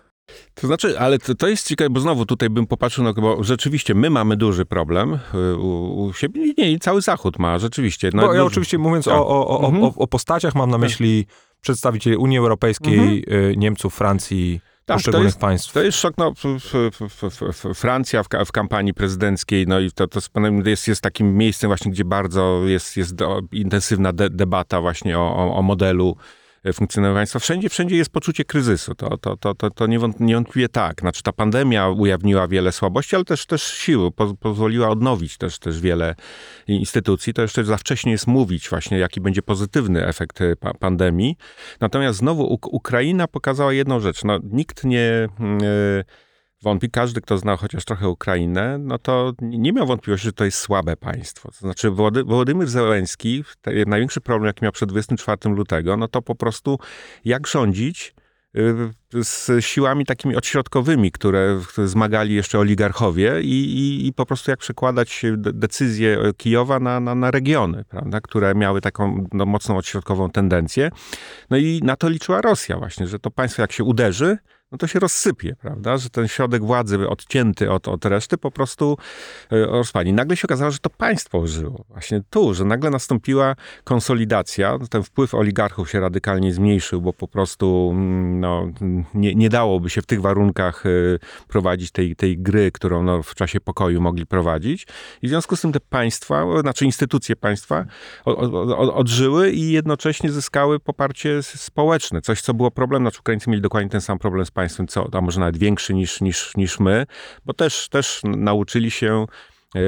To 0.55 0.67
znaczy, 0.67 0.99
ale 0.99 1.19
to, 1.19 1.36
to 1.36 1.47
jest 1.47 1.67
ciekawe, 1.67 1.89
bo 1.89 1.99
znowu 1.99 2.25
tutaj 2.25 2.49
bym 2.49 2.67
popatrzył, 2.67 3.03
no, 3.03 3.13
bo 3.13 3.43
rzeczywiście 3.43 3.95
my 3.95 4.09
mamy 4.09 4.38
duży 4.38 4.65
problem 4.65 5.19
y, 5.33 5.57
u, 5.57 6.03
u 6.03 6.13
siebie. 6.13 6.53
Nie, 6.57 6.79
cały 6.79 7.01
Zachód 7.01 7.39
ma, 7.39 7.59
rzeczywiście. 7.59 8.09
No, 8.13 8.27
bo 8.27 8.33
ja 8.33 8.43
oczywiście 8.43 8.77
mówiąc 8.77 9.05
tak. 9.05 9.13
o, 9.13 9.47
o, 9.47 9.65
mhm. 9.65 9.83
o, 9.83 9.93
o, 9.95 10.07
postaciach, 10.07 10.55
mam 10.55 10.69
na 10.69 10.77
tak. 10.77 10.81
myśli 10.81 11.25
przedstawicieli 11.62 12.17
Unii 12.17 12.38
Europejskiej, 12.38 13.23
mhm. 13.27 13.59
Niemców, 13.59 13.95
Francji, 13.95 14.59
tak, 14.86 14.97
poszczególnych 14.97 15.23
to 15.23 15.27
jest, 15.27 15.39
państw. 15.39 15.73
To 15.73 15.81
jest 15.81 15.99
szok, 15.99 16.13
no, 16.17 16.33
Francja 17.73 18.23
w, 18.23 18.27
w, 18.45 18.51
kampanii 18.51 18.93
prezydenckiej, 18.93 19.67
no 19.67 19.79
i 19.79 19.91
to, 19.91 20.07
to 20.07 20.19
jest, 20.65 20.88
jest 20.88 21.01
takim 21.01 21.38
miejscem 21.38 21.69
właśnie, 21.69 21.91
gdzie 21.91 22.05
bardzo 22.05 22.62
jest, 22.65 22.97
jest 22.97 23.15
intensywna 23.51 24.13
de, 24.13 24.29
debata 24.29 24.81
właśnie 24.81 25.19
o, 25.19 25.36
o, 25.36 25.55
o 25.55 25.62
modelu 25.62 26.17
funkcjonowania 26.73 27.19
państwa. 27.19 27.39
Wszędzie, 27.39 27.69
wszędzie 27.69 27.95
jest 27.95 28.10
poczucie 28.10 28.45
kryzysu. 28.45 28.95
To, 28.95 29.17
to, 29.17 29.38
to, 29.38 29.56
to, 29.56 29.69
to 29.69 29.88
niewątpliwie 30.19 30.69
tak. 30.69 31.02
Znaczy 31.02 31.23
ta 31.23 31.32
pandemia 31.32 31.89
ujawniła 31.89 32.47
wiele 32.47 32.71
słabości, 32.71 33.15
ale 33.15 33.26
też, 33.26 33.45
też 33.45 33.63
siły. 33.63 34.12
Po, 34.12 34.34
pozwoliła 34.34 34.89
odnowić 34.89 35.38
też, 35.38 35.60
też 35.60 35.80
wiele 35.80 36.15
instytucji. 36.67 37.34
To 37.34 37.41
jeszcze 37.41 37.63
za 37.63 37.78
wcześnie 37.78 38.12
jest 38.12 38.28
mówić 38.28 38.69
właśnie, 38.69 38.97
jaki 38.97 39.21
będzie 39.21 39.41
pozytywny 39.41 40.08
efekt 40.08 40.41
e, 40.41 40.56
pa 40.56 40.73
pandemii. 40.73 41.38
Natomiast 41.80 42.19
znowu 42.19 42.60
Ukraina 42.71 43.28
pokazała 43.28 43.73
jedną 43.73 43.99
rzecz. 43.99 44.23
No, 44.23 44.39
nikt 44.43 44.84
nie... 44.84 45.28
Yy, 45.39 46.04
wątpi, 46.63 46.89
każdy, 46.89 47.21
kto 47.21 47.38
znał 47.38 47.58
chociaż 47.58 47.86
trochę 47.86 48.10
Ukrainę, 48.10 48.78
no 48.78 48.97
to 48.97 49.34
nie 49.41 49.73
miał 49.73 49.88
wątpliwości, 49.88 50.26
że 50.26 50.34
to 50.34 50.45
jest 50.45 50.58
słabe 50.58 50.97
państwo. 50.97 51.52
To 51.52 51.58
znaczy 51.58 51.89
Władimir 52.26 52.67
Zełenski, 52.67 53.43
największy 53.88 54.21
problem, 54.21 54.47
jaki 54.47 54.63
miał 54.63 54.71
przed 54.71 54.89
24 54.89 55.56
lutego, 55.56 55.97
no 55.97 56.08
to 56.08 56.21
po 56.21 56.36
prostu 56.36 56.80
jak 57.26 57.47
rządzić 57.47 58.15
y, 58.58 59.23
z 59.23 59.65
siłami 59.65 60.06
takimi 60.06 60.36
odśrodkowymi, 60.36 61.12
które 61.12 61.62
zmagali 61.86 62.36
jeszcze 62.36 62.60
oligarchowie 62.60 63.41
i, 63.41 63.47
i, 63.47 64.08
i, 64.08 64.13
po 64.13 64.26
prostu 64.26 64.52
jak 64.52 64.60
przekładać 64.60 65.21
decyzje 65.38 66.17
Kijowa 66.38 66.80
na, 66.80 66.99
na, 66.99 67.15
na 67.15 67.32
regiony, 67.32 67.86
prawda, 67.89 68.21
które 68.21 68.56
miały 68.56 68.82
taką 68.82 69.28
no, 69.34 69.45
mocną 69.45 69.78
odśrodkową 69.78 70.30
tendencję. 70.30 70.91
No 71.49 71.58
i 71.58 71.80
na 71.84 71.95
to 71.95 72.10
liczyła 72.10 72.41
Rosja 72.41 72.78
właśnie, 72.78 73.08
że 73.08 73.19
to 73.19 73.32
państwo 73.32 73.62
jak 73.62 73.71
się 73.71 73.84
uderzy, 73.84 74.38
no 74.73 74.77
to 74.77 74.88
się 74.88 74.99
rozsypie, 74.99 75.55
prawda? 75.62 75.97
Że 75.97 76.09
ten 76.09 76.27
środek 76.27 76.63
władzy 76.63 77.09
odcięty 77.09 77.71
od, 77.71 77.88
od 77.88 78.05
reszty 78.05 78.38
po 78.38 78.51
prostu 78.51 78.97
e, 79.51 79.65
rozpadnie. 79.65 80.13
Nagle 80.13 80.38
się 80.38 80.47
okazało, 80.47 80.71
że 80.71 80.79
to 80.79 80.89
państwo 80.89 81.47
żyło. 81.47 81.86
Właśnie 81.89 82.21
tu, 82.29 82.53
że 82.53 82.65
nagle 82.65 82.89
nastąpiła 82.89 83.55
konsolidacja. 83.83 84.77
Ten 84.89 85.03
wpływ 85.03 85.33
oligarchów 85.33 85.89
się 85.89 85.99
radykalnie 85.99 86.53
zmniejszył, 86.53 87.01
bo 87.01 87.13
po 87.13 87.27
prostu 87.27 87.89
mm, 87.93 88.39
no, 88.39 88.67
nie, 89.13 89.36
nie 89.36 89.49
dałoby 89.49 89.89
się 89.89 90.01
w 90.01 90.05
tych 90.05 90.21
warunkach 90.21 90.86
e, 90.86 90.89
prowadzić 91.47 91.91
tej, 91.91 92.15
tej 92.15 92.38
gry, 92.38 92.71
którą 92.71 93.03
no, 93.03 93.23
w 93.23 93.36
czasie 93.36 93.59
pokoju 93.59 94.01
mogli 94.01 94.25
prowadzić. 94.25 94.88
I 95.21 95.27
w 95.27 95.29
związku 95.29 95.55
z 95.55 95.62
tym 95.62 95.71
te 95.71 95.79
państwa, 95.79 96.62
znaczy 96.62 96.86
instytucje 96.86 97.36
państwa 97.36 97.86
odżyły 98.93 99.51
i 99.51 99.71
jednocześnie 99.71 100.31
zyskały 100.31 100.79
poparcie 100.79 101.43
społeczne. 101.43 102.21
Coś, 102.21 102.41
co 102.41 102.53
było 102.53 102.71
problem, 102.71 103.03
znaczy 103.03 103.19
Ukraińcy 103.19 103.49
mieli 103.49 103.62
dokładnie 103.62 103.89
ten 103.89 104.01
sam 104.01 104.19
problem 104.19 104.45
z 104.45 104.51
państwem 104.51 104.62
państwem, 104.63 104.88
co, 104.88 105.10
a 105.12 105.21
może 105.21 105.39
nawet 105.39 105.58
większy 105.58 105.93
niż, 105.93 106.21
niż, 106.21 106.58
niż 106.58 106.80
my, 106.80 107.06
bo 107.45 107.54
też, 107.54 107.89
też 107.89 108.21
nauczyli 108.23 108.91
się 108.91 109.26
e, 109.76 109.80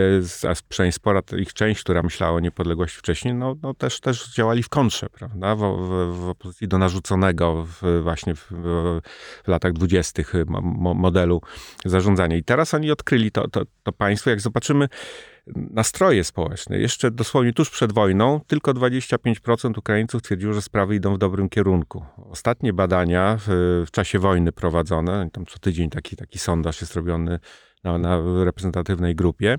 a 0.50 0.54
przynajmniej 0.70 0.92
spora 0.92 1.22
ich 1.38 1.54
część, 1.54 1.84
która 1.84 2.04
myślała 2.04 2.38
o 2.38 2.40
niepodległości 2.40 2.98
wcześniej, 2.98 3.34
no, 3.34 3.56
no 3.62 3.74
też, 3.74 4.00
też 4.00 4.34
działali 4.34 4.64
w 4.64 4.70
kontrze, 4.70 5.08
prawda, 5.10 5.56
w, 5.56 5.60
w, 5.60 6.20
w 6.20 6.30
opozycji 6.30 6.68
do 6.68 6.78
narzuconego 6.78 7.66
w, 7.66 8.02
właśnie 8.04 8.36
w, 8.36 8.52
w, 8.52 9.48
latach 9.48 9.74
dwudziestych 9.74 10.34
modelu 10.96 11.42
zarządzania. 11.86 12.36
I 12.36 12.44
teraz 12.44 12.74
oni 12.74 12.92
odkryli 12.92 13.32
to, 13.32 13.48
to, 13.48 13.62
to 13.84 13.92
państwo, 13.92 14.30
jak 14.30 14.42
zobaczymy, 14.42 14.88
nastroje 15.48 16.24
społeczne. 16.24 16.80
Jeszcze 16.80 17.12
dosłownie 17.12 17.54
tuż 17.54 17.70
przed 17.70 17.92
wojną 17.92 18.42
tylko 18.48 18.74
25% 18.74 19.78
Ukraińców 19.78 20.22
twierdziło, 20.22 20.54
że 20.54 20.62
sprawy 20.62 20.96
idą 20.96 21.16
w 21.16 21.18
dobrym 21.18 21.50
kierunku. 21.50 22.06
Ostatnie 22.30 22.74
badania 22.74 23.38
w, 23.48 23.86
czasie 23.92 24.20
wojny 24.20 24.52
prowadzone, 24.52 25.30
tam 25.32 25.46
co 25.46 25.60
tydzień 25.60 25.90
taki, 25.90 26.16
taki 26.16 26.40
sondaż 26.40 26.82
jest 26.82 26.96
robiony 26.96 27.40
na, 27.84 27.98
na, 27.98 28.22
reprezentatywnej 28.44 29.16
grupie, 29.16 29.58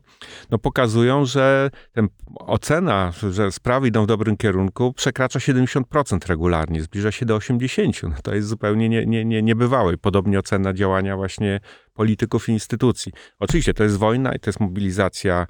no 0.51 0.59
pokazują, 0.59 1.25
że 1.25 1.71
ten 1.93 2.09
ocena, 2.35 3.13
że 3.31 3.53
sprawy 3.53 3.89
idą 3.89 4.05
w 4.05 4.07
dobrym 4.07 4.37
kierunku, 4.37 4.93
przekracza 4.93 5.39
70% 5.39 6.29
regularnie, 6.29 6.83
zbliża 6.83 7.13
się 7.13 7.27
do 7.27 7.39
80%. 7.39 8.09
No 8.09 8.17
to 8.23 8.35
jest 8.35 8.49
zupełnie 8.49 8.89
nie, 8.89 9.07
nie, 9.07 9.25
nie, 9.25 9.43
niebywałe. 9.43 9.97
Podobnie 9.97 10.39
ocena 10.39 10.73
działania 10.73 11.17
właśnie 11.17 11.61
polityków 11.95 12.49
i 12.49 12.53
instytucji. 12.53 13.13
Oczywiście 13.39 13.75
to 13.75 13.83
jest 13.83 13.97
wojna 13.97 14.35
i 14.35 14.39
to 14.41 14.49
jest 14.51 14.61
mobilizacja 14.61 15.47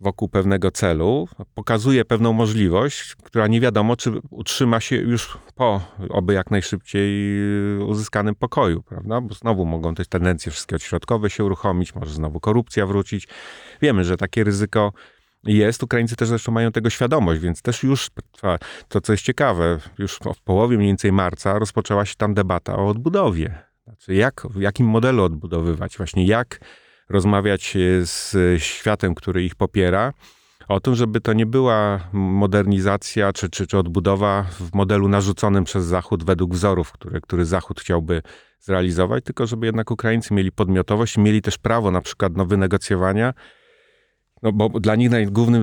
wokół 0.00 0.28
pewnego 0.28 0.70
celu, 0.70 1.28
pokazuje 1.54 2.04
pewną 2.04 2.32
możliwość, 2.32 3.14
która 3.14 3.46
nie 3.46 3.60
wiadomo, 3.60 3.96
czy 3.96 4.12
utrzyma 4.30 4.80
się 4.80 4.96
już 4.96 5.38
po 5.54 5.80
oby 6.10 6.34
jak 6.34 6.50
najszybciej 6.50 7.38
uzyskanym 7.78 8.34
pokoju, 8.34 8.82
prawda? 8.82 9.20
Bo 9.20 9.34
znowu 9.34 9.64
mogą 9.64 9.94
te 9.94 10.04
tendencje 10.04 10.52
wszystkie 10.52 10.76
odśrodkowe 10.76 11.30
się 11.30 11.44
uruchomić, 11.44 11.94
może 11.94 12.12
znowu 12.12 12.40
korupcja 12.40 12.86
wrócić. 12.86 13.28
Wiemy, 13.82 14.04
że 14.04 14.16
takie 14.16 14.44
ryzyko 14.44 14.92
jest. 15.44 15.82
Ukraińcy 15.82 16.16
też 16.16 16.28
zresztą 16.28 16.52
mają 16.52 16.72
tego 16.72 16.90
świadomość, 16.90 17.40
więc 17.40 17.62
też 17.62 17.82
już 17.82 18.10
trwa 18.32 18.58
to, 18.88 19.00
co 19.00 19.12
jest 19.12 19.24
ciekawe, 19.24 19.78
już 19.98 20.18
w 20.36 20.42
połowie 20.42 20.76
mniej 20.76 20.88
więcej 20.88 21.12
marca 21.12 21.58
rozpoczęła 21.58 22.04
się 22.04 22.14
tam 22.16 22.34
debata 22.34 22.76
o 22.76 22.88
odbudowie. 22.88 23.62
Znaczy, 23.84 24.14
jak, 24.14 24.42
w 24.50 24.60
jakim 24.60 24.86
modelu 24.86 25.22
odbudowywać, 25.22 25.96
właśnie 25.96 26.26
jak 26.26 26.60
rozmawiać 27.10 27.76
z 28.02 28.36
światem, 28.62 29.14
który 29.14 29.44
ich 29.44 29.54
popiera, 29.54 30.12
o 30.68 30.80
tym, 30.80 30.94
żeby 30.94 31.20
to 31.20 31.32
nie 31.32 31.46
była 31.46 32.00
modernizacja 32.12 33.32
czy, 33.32 33.50
czy, 33.50 33.66
czy 33.66 33.78
odbudowa 33.78 34.42
w 34.42 34.74
modelu 34.74 35.08
narzuconym 35.08 35.64
przez 35.64 35.84
Zachód 35.84 36.24
według 36.24 36.54
wzorów, 36.54 36.92
które, 36.92 37.20
który 37.20 37.44
Zachód 37.44 37.80
chciałby 37.80 38.22
zrealizować, 38.60 39.24
tylko 39.24 39.46
żeby 39.46 39.66
jednak 39.66 39.90
Ukraińcy 39.90 40.34
mieli 40.34 40.52
podmiotowość, 40.52 41.18
mieli 41.18 41.42
też 41.42 41.58
prawo 41.58 41.90
na 41.90 42.00
przykład 42.00 42.32
do 42.32 42.46
wynegocjowania 42.46 43.34
no 44.42 44.52
bo 44.52 44.68
dla 44.68 44.96
nich 44.96 45.10
najgłównym 45.10 45.62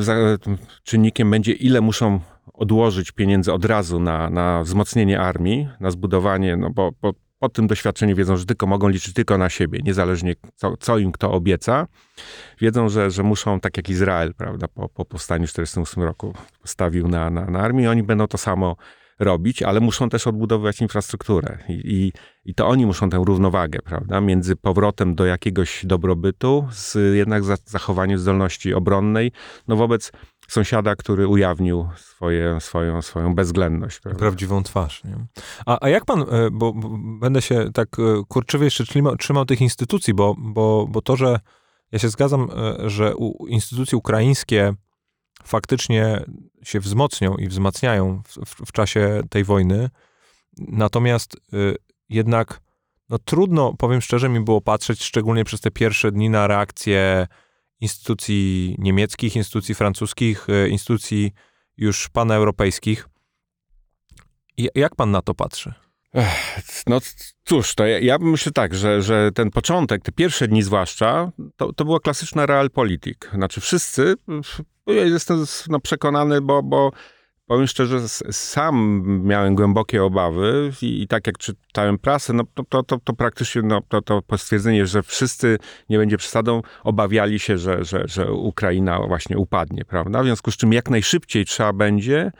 czynnikiem 0.83 1.31
będzie, 1.31 1.51
ile 1.53 1.81
muszą 1.81 2.19
odłożyć 2.53 3.11
pieniędzy 3.11 3.53
od 3.53 3.65
razu 3.65 3.99
na, 3.99 4.29
na 4.29 4.63
wzmocnienie 4.63 5.19
armii, 5.19 5.67
na 5.79 5.91
zbudowanie, 5.91 6.57
no 6.57 6.69
bo, 6.69 6.91
bo 7.01 7.13
po 7.39 7.49
tym 7.49 7.67
doświadczeniu 7.67 8.15
wiedzą, 8.15 8.37
że 8.37 8.45
tylko 8.45 8.67
mogą 8.67 8.87
liczyć 8.87 9.13
tylko 9.13 9.37
na 9.37 9.49
siebie, 9.49 9.79
niezależnie 9.83 10.35
co, 10.55 10.77
co 10.77 10.97
im 10.97 11.11
kto 11.11 11.31
obieca. 11.31 11.87
Wiedzą, 12.61 12.89
że, 12.89 13.11
że 13.11 13.23
muszą, 13.23 13.59
tak 13.59 13.77
jak 13.77 13.89
Izrael, 13.89 14.33
prawda, 14.33 14.67
po, 14.67 14.89
po 14.89 15.05
powstaniu 15.05 15.47
w 15.47 15.51
1948 15.51 16.03
roku 16.03 16.33
postawił 16.61 17.07
na, 17.07 17.29
na, 17.29 17.45
na 17.45 17.59
armię, 17.59 17.91
oni 17.91 18.03
będą 18.03 18.27
to 18.27 18.37
samo 18.37 18.75
robić, 19.19 19.63
ale 19.63 19.79
muszą 19.79 20.09
też 20.09 20.27
odbudowywać 20.27 20.81
infrastrukturę. 20.81 21.57
I, 21.69 21.73
i, 21.73 22.13
I, 22.45 22.53
to 22.53 22.67
oni 22.67 22.85
muszą 22.85 23.09
tę 23.09 23.21
równowagę, 23.25 23.79
prawda, 23.81 24.21
między 24.21 24.55
powrotem 24.55 25.15
do 25.15 25.25
jakiegoś 25.25 25.85
dobrobytu, 25.85 26.67
z 26.71 27.15
jednak 27.15 27.43
zachowaniem 27.65 28.19
zdolności 28.19 28.73
obronnej, 28.73 29.31
no 29.67 29.75
wobec 29.75 30.11
sąsiada, 30.47 30.95
który 30.95 31.27
ujawnił 31.27 31.89
swoje, 31.95 32.61
swoją, 32.61 33.01
swoją 33.01 33.35
bezwzględność. 33.35 33.99
Prawda? 33.99 34.19
Prawdziwą 34.19 34.63
twarz. 34.63 35.03
Nie? 35.03 35.15
A, 35.65 35.77
a 35.81 35.89
jak 35.89 36.05
pan, 36.05 36.21
e, 36.21 36.25
bo, 36.51 36.73
bo, 36.73 36.97
będę 37.19 37.41
się 37.41 37.69
tak 37.73 37.99
e, 37.99 38.23
kurczywie 38.27 38.65
jeszcze 38.65 38.85
trzymał, 38.85 39.17
trzymał 39.17 39.45
tych 39.45 39.61
instytucji, 39.61 40.13
bo, 40.13 40.35
bo, 40.37 40.87
bo 40.89 41.01
to, 41.01 41.15
że 41.15 41.39
ja 41.91 41.99
się 41.99 42.09
zgadzam, 42.09 42.49
e, 42.51 42.89
że 42.89 43.15
u, 43.15 43.47
instytucje 43.47 43.97
ukraińskie 43.97 44.73
faktycznie 45.43 46.25
się 46.63 46.79
wzmocnią 46.79 47.35
i 47.35 47.47
wzmacniają 47.47 48.21
w, 48.25 48.45
w, 48.45 48.65
w 48.65 48.71
czasie 48.71 49.21
tej 49.29 49.43
wojny. 49.43 49.89
Natomiast 50.57 51.37
y, 51.53 51.75
jednak 52.09 52.61
no, 53.09 53.19
trudno, 53.19 53.73
powiem 53.73 54.01
szczerze, 54.01 54.29
mi 54.29 54.39
było 54.39 54.61
patrzeć, 54.61 55.03
szczególnie 55.03 55.43
przez 55.43 55.61
te 55.61 55.71
pierwsze 55.71 56.11
dni, 56.11 56.29
na 56.29 56.47
reakcję 56.47 57.27
instytucji 57.81 58.75
niemieckich, 58.77 59.35
instytucji 59.35 59.75
francuskich, 59.75 60.49
y, 60.49 60.69
instytucji 60.69 61.31
już 61.77 62.09
paneuropejskich. 62.09 63.07
Jak 64.75 64.95
pan 64.95 65.11
na 65.11 65.21
to 65.21 65.33
patrzy? 65.33 65.73
No 66.87 66.99
cóż, 67.43 67.75
to 67.75 67.85
ja, 67.85 67.99
ja 67.99 68.17
myślę 68.17 68.51
tak, 68.51 68.75
że, 68.75 69.01
że 69.01 69.31
ten 69.31 69.51
początek, 69.51 70.03
te 70.03 70.11
pierwsze 70.11 70.47
dni 70.47 70.63
zwłaszcza, 70.63 71.31
to, 71.55 71.73
to 71.73 71.85
była 71.85 71.99
klasyczna 71.99 72.45
realpolitik. 72.45 73.29
Znaczy 73.33 73.61
wszyscy, 73.61 74.15
ja 74.87 75.03
jestem 75.03 75.45
no, 75.69 75.79
przekonany, 75.79 76.41
bo, 76.41 76.63
bo 76.63 76.91
powiem 77.47 77.67
szczerze, 77.67 78.09
sam 78.31 79.03
miałem 79.23 79.55
głębokie 79.55 80.03
obawy 80.03 80.71
i, 80.81 81.01
i 81.01 81.07
tak 81.07 81.27
jak 81.27 81.37
czytałem 81.37 81.97
prasę, 81.97 82.33
no 82.33 82.43
to, 82.53 82.63
to, 82.63 82.83
to, 82.83 82.97
to 83.03 83.13
praktycznie 83.13 83.61
no, 83.61 83.81
to, 83.89 84.01
to 84.01 84.21
stwierdzenie, 84.37 84.85
że 84.85 85.03
wszyscy, 85.03 85.57
nie 85.89 85.97
będzie 85.97 86.17
przesadą, 86.17 86.61
obawiali 86.83 87.39
się, 87.39 87.57
że, 87.57 87.85
że, 87.85 88.03
że 88.05 88.31
Ukraina 88.31 88.99
właśnie 88.99 89.37
upadnie, 89.37 89.85
prawda? 89.85 90.21
W 90.21 90.25
związku 90.25 90.51
z 90.51 90.57
czym 90.57 90.73
jak 90.73 90.89
najszybciej 90.89 91.45
trzeba 91.45 91.73
będzie 91.73 92.31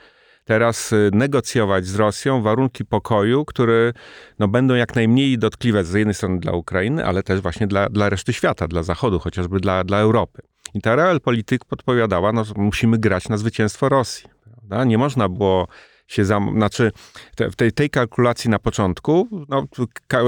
teraz 0.44 0.92
y, 0.92 1.10
negocjować 1.12 1.86
z 1.86 1.94
Rosją 1.94 2.42
warunki 2.42 2.84
pokoju, 2.84 3.44
które 3.44 3.92
no, 4.38 4.48
będą 4.48 4.74
jak 4.74 4.94
najmniej 4.94 5.38
dotkliwe 5.38 5.84
z 5.84 5.92
jednej 5.92 6.14
strony 6.14 6.38
dla 6.38 6.52
Ukrainy, 6.52 7.04
ale 7.04 7.22
też 7.22 7.40
właśnie 7.40 7.66
dla, 7.66 7.88
dla 7.88 8.08
reszty 8.08 8.32
świata, 8.32 8.68
dla 8.68 8.82
Zachodu, 8.82 9.18
chociażby 9.18 9.60
dla, 9.60 9.84
dla 9.84 9.98
Europy. 9.98 10.42
I 10.74 10.80
ta 10.80 10.96
realpolitik 10.96 11.64
podpowiadała, 11.64 12.32
no, 12.32 12.44
musimy 12.56 12.98
grać 12.98 13.28
na 13.28 13.36
zwycięstwo 13.36 13.88
Rosji. 13.88 14.37
Prawda? 14.68 14.84
Nie 14.84 14.98
można 14.98 15.28
było 15.28 15.68
się 16.08 16.24
zam... 16.24 16.52
Znaczy, 16.56 16.92
te, 17.34 17.50
w 17.50 17.56
tej, 17.56 17.72
tej 17.72 17.90
kalkulacji 17.90 18.50
na 18.50 18.58
początku 18.58 19.28
no, 19.48 19.66
ka, 20.06 20.20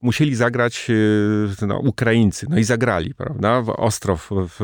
musieli 0.00 0.34
zagrać 0.34 0.86
y, 0.90 1.66
no, 1.66 1.78
Ukraińcy. 1.78 2.46
No 2.50 2.58
i 2.58 2.64
zagrali, 2.64 3.14
prawda? 3.14 3.62
Ostro 3.76 4.16
w, 4.16 4.60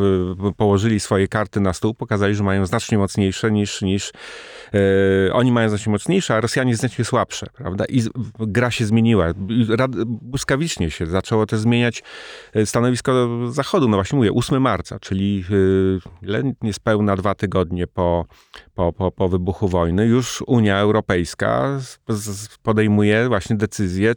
położyli 0.56 1.00
swoje 1.00 1.28
karty 1.28 1.60
na 1.60 1.72
stół, 1.72 1.94
pokazali, 1.94 2.34
że 2.34 2.44
mają 2.44 2.66
znacznie 2.66 2.98
mocniejsze 2.98 3.50
niż, 3.50 3.82
niż 3.82 4.12
e, 5.28 5.32
oni 5.32 5.52
mają 5.52 5.68
znacznie 5.68 5.92
mocniejsze, 5.92 6.34
a 6.34 6.40
Rosjanie 6.40 6.76
znacznie 6.76 7.04
słabsze, 7.04 7.46
prawda? 7.54 7.84
I 7.88 8.02
gra 8.38 8.70
się 8.70 8.86
zmieniła. 8.86 9.26
Rad, 9.68 9.90
błyskawicznie 10.04 10.90
się 10.90 11.06
zaczęło 11.06 11.46
też 11.46 11.60
zmieniać 11.60 12.02
e, 12.54 12.66
stanowisko 12.66 13.28
Zachodu. 13.50 13.88
No 13.88 13.96
właśnie 13.96 14.16
mówię, 14.16 14.32
8 14.32 14.62
marca, 14.62 14.98
czyli 14.98 15.44
e, 16.22 16.52
niespełna 16.62 17.16
dwa 17.16 17.34
tygodnie 17.34 17.86
po, 17.86 18.24
po, 18.76 18.92
po, 18.92 19.10
po 19.10 19.28
wybuchu 19.28 19.68
wojny, 19.68 20.06
już 20.06 20.44
Unia 20.46 20.78
Europejska 20.78 21.80
podejmuje 22.62 23.28
właśnie 23.28 23.56
decyzje 23.56 24.14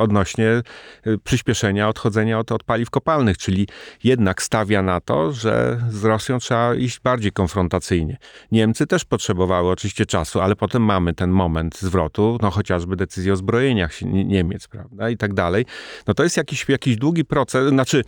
odnośnie 0.00 0.62
y, 1.06 1.18
przyspieszenia 1.18 1.88
odchodzenia 1.88 2.38
od, 2.38 2.52
od 2.52 2.64
paliw 2.64 2.90
kopalnych, 2.90 3.38
czyli 3.38 3.68
jednak 4.04 4.42
stawia 4.42 4.82
na 4.82 5.00
to, 5.00 5.32
że 5.32 5.80
z 5.90 6.04
Rosją 6.04 6.38
trzeba 6.38 6.74
iść 6.74 7.00
bardziej 7.00 7.32
konfrontacyjnie. 7.32 8.16
Niemcy 8.52 8.86
też 8.86 9.04
potrzebowały 9.04 9.70
oczywiście 9.70 10.06
czasu, 10.06 10.40
ale 10.40 10.56
potem 10.56 10.82
mamy 10.82 11.14
ten 11.14 11.30
moment 11.30 11.78
zwrotu, 11.78 12.38
no 12.42 12.50
chociażby 12.50 12.96
decyzji 12.96 13.30
o 13.30 13.36
zbrojeniach 13.36 14.02
Niemiec, 14.02 14.68
prawda, 14.68 15.10
i 15.10 15.16
tak 15.16 15.34
dalej. 15.34 15.64
No 16.06 16.14
to 16.14 16.22
jest 16.22 16.36
jakiś, 16.36 16.68
jakiś 16.68 16.96
długi 16.96 17.24
proces, 17.24 17.68
znaczy 17.68 18.04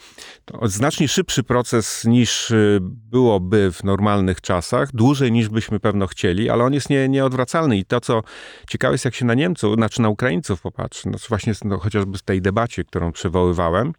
znacznie 0.62 1.08
szybszy 1.08 1.42
proces 1.42 2.04
niż 2.04 2.50
y, 2.50 2.78
byłoby 2.82 3.72
w 3.72 3.84
normalnych 3.84 4.40
czasach, 4.40 4.92
dłużej 5.20 5.32
niż 5.32 5.48
byśmy 5.48 5.80
pewno 5.80 6.06
chcieli, 6.06 6.50
ale 6.50 6.64
on 6.64 6.74
jest 6.74 6.90
nie, 6.90 7.08
nieodwracalny. 7.08 7.76
I 7.76 7.84
to, 7.84 8.00
co 8.00 8.22
ciekawe 8.68 8.94
jest, 8.94 9.04
jak 9.04 9.14
się 9.14 9.24
na 9.24 9.34
Niemców, 9.34 9.74
znaczy 9.74 10.02
na 10.02 10.08
Ukraińców 10.08 10.60
popatrzy, 10.60 11.08
no 11.08 11.18
właśnie 11.28 11.52
no, 11.64 11.78
chociażby 11.78 12.18
w 12.18 12.22
tej 12.22 12.42
debacie, 12.42 12.84
którą 12.84 13.12
przywoływałem, 13.12 13.92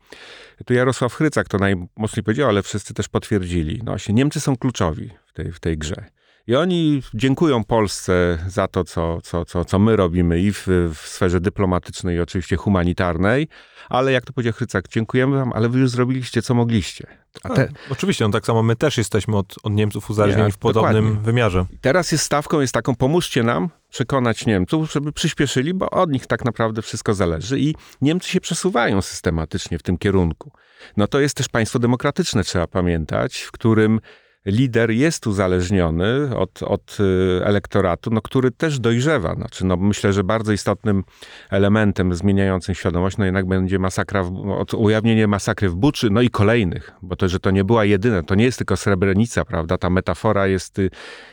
tu 0.66 0.74
Jarosław 0.74 1.14
Chrycak 1.14 1.48
to 1.48 1.58
najmocniej 1.58 2.24
powiedział, 2.24 2.50
ale 2.50 2.64
wszyscy 2.64 2.94
też 2.94 3.10
potwierdzili. 3.10 3.78
No 3.78 3.92
właśnie, 3.92 4.14
Niemcy 4.16 4.40
są 4.40 4.58
kluczowi 4.58 5.10
w 5.26 5.34
tej, 5.34 5.52
w 5.52 5.60
tej 5.60 5.78
grze. 5.78 6.06
I 6.52 6.56
oni 6.56 7.04
dziękują 7.14 7.64
Polsce 7.64 8.38
za 8.48 8.68
to, 8.68 8.84
co, 8.84 9.22
co, 9.22 9.46
co, 9.46 9.66
co 9.66 9.80
my 9.80 9.96
robimy 9.96 10.40
i 10.40 10.52
w, 10.52 10.68
w 10.96 11.08
sferze 11.08 11.42
dyplomatycznej, 11.42 12.18
i 12.18 12.20
oczywiście 12.20 12.56
humanitarnej, 12.56 13.48
ale 13.90 14.12
jak 14.12 14.26
to 14.26 14.34
powiedział 14.34 14.54
Chrycak, 14.54 14.88
dziękujemy 14.88 15.38
wam, 15.38 15.54
ale 15.54 15.70
wy 15.70 15.80
już 15.80 15.90
zrobiliście, 15.90 16.42
co 16.42 16.54
mogliście. 16.54 17.08
A 17.44 17.50
te... 17.50 17.70
oczywiście, 17.90 18.26
no 18.26 18.32
tak 18.32 18.46
samo 18.46 18.64
my 18.64 18.76
też 18.76 18.98
jesteśmy 18.98 19.38
od, 19.38 19.56
od 19.64 19.74
Niemców 19.74 20.10
uzależnieni 20.10 20.48
Nie, 20.48 20.52
w 20.52 20.58
podobnym 20.58 21.04
dokładnie. 21.04 21.26
wymiarze. 21.26 21.66
Teraz 21.82 22.12
jest 22.12 22.24
stawką, 22.24 22.60
jest 22.60 22.74
taką, 22.74 22.96
pomóżcie 22.96 23.44
nam 23.44 23.70
przekonać 23.90 24.46
Niemców, 24.46 24.92
żeby 24.92 25.12
przyspieszyli, 25.12 25.74
bo 25.74 25.90
od 25.90 26.12
nich 26.12 26.28
tak 26.28 26.46
naprawdę 26.46 26.82
wszystko 26.82 27.14
zależy 27.14 27.60
i 27.60 27.76
Niemcy 28.02 28.30
się 28.30 28.42
przesuwają 28.42 29.02
systematycznie 29.02 29.80
w 29.80 29.84
tym 29.84 29.98
kierunku. 29.98 30.52
No 30.98 31.08
to 31.08 31.20
jest 31.20 31.36
też 31.36 31.50
państwo 31.50 31.80
demokratyczne, 31.80 32.44
trzeba 32.44 32.68
pamiętać, 32.68 33.38
w 33.38 33.52
którym 33.52 34.00
lider 34.46 34.92
jest 34.92 35.28
uzależniony 35.28 36.38
od, 36.38 36.64
od 36.64 36.98
y, 37.00 37.46
elektoratu, 37.46 38.10
no, 38.10 38.22
który 38.22 38.52
też 38.52 38.80
dojrzewa. 38.80 39.36
Znaczy, 39.36 39.66
no, 39.66 39.78
myślę, 39.78 40.14
że 40.14 40.24
bardzo 40.24 40.52
istotnym 40.52 41.04
elementem 41.50 42.14
zmieniającym 42.14 42.76
świadomość 42.76 43.18
no, 43.18 43.26
jednak 43.26 43.46
będzie 43.46 43.80
masakra, 43.80 44.24
w, 44.24 44.32
ujawnienie 44.78 45.28
masakry 45.28 45.70
w 45.70 45.76
Buczy, 45.76 46.10
no 46.10 46.22
i 46.22 46.30
kolejnych, 46.30 46.92
bo 47.02 47.16
to, 47.16 47.30
że 47.30 47.40
to 47.40 47.52
nie 47.52 47.64
była 47.64 47.86
jedyna, 47.86 48.24
to 48.24 48.36
nie 48.36 48.44
jest 48.44 48.58
tylko 48.58 48.78
Srebrenica, 48.78 49.46
prawda? 49.46 49.78
Ta 49.78 49.90
metafora 49.90 50.48
jest 50.48 50.80
y, 50.80 50.90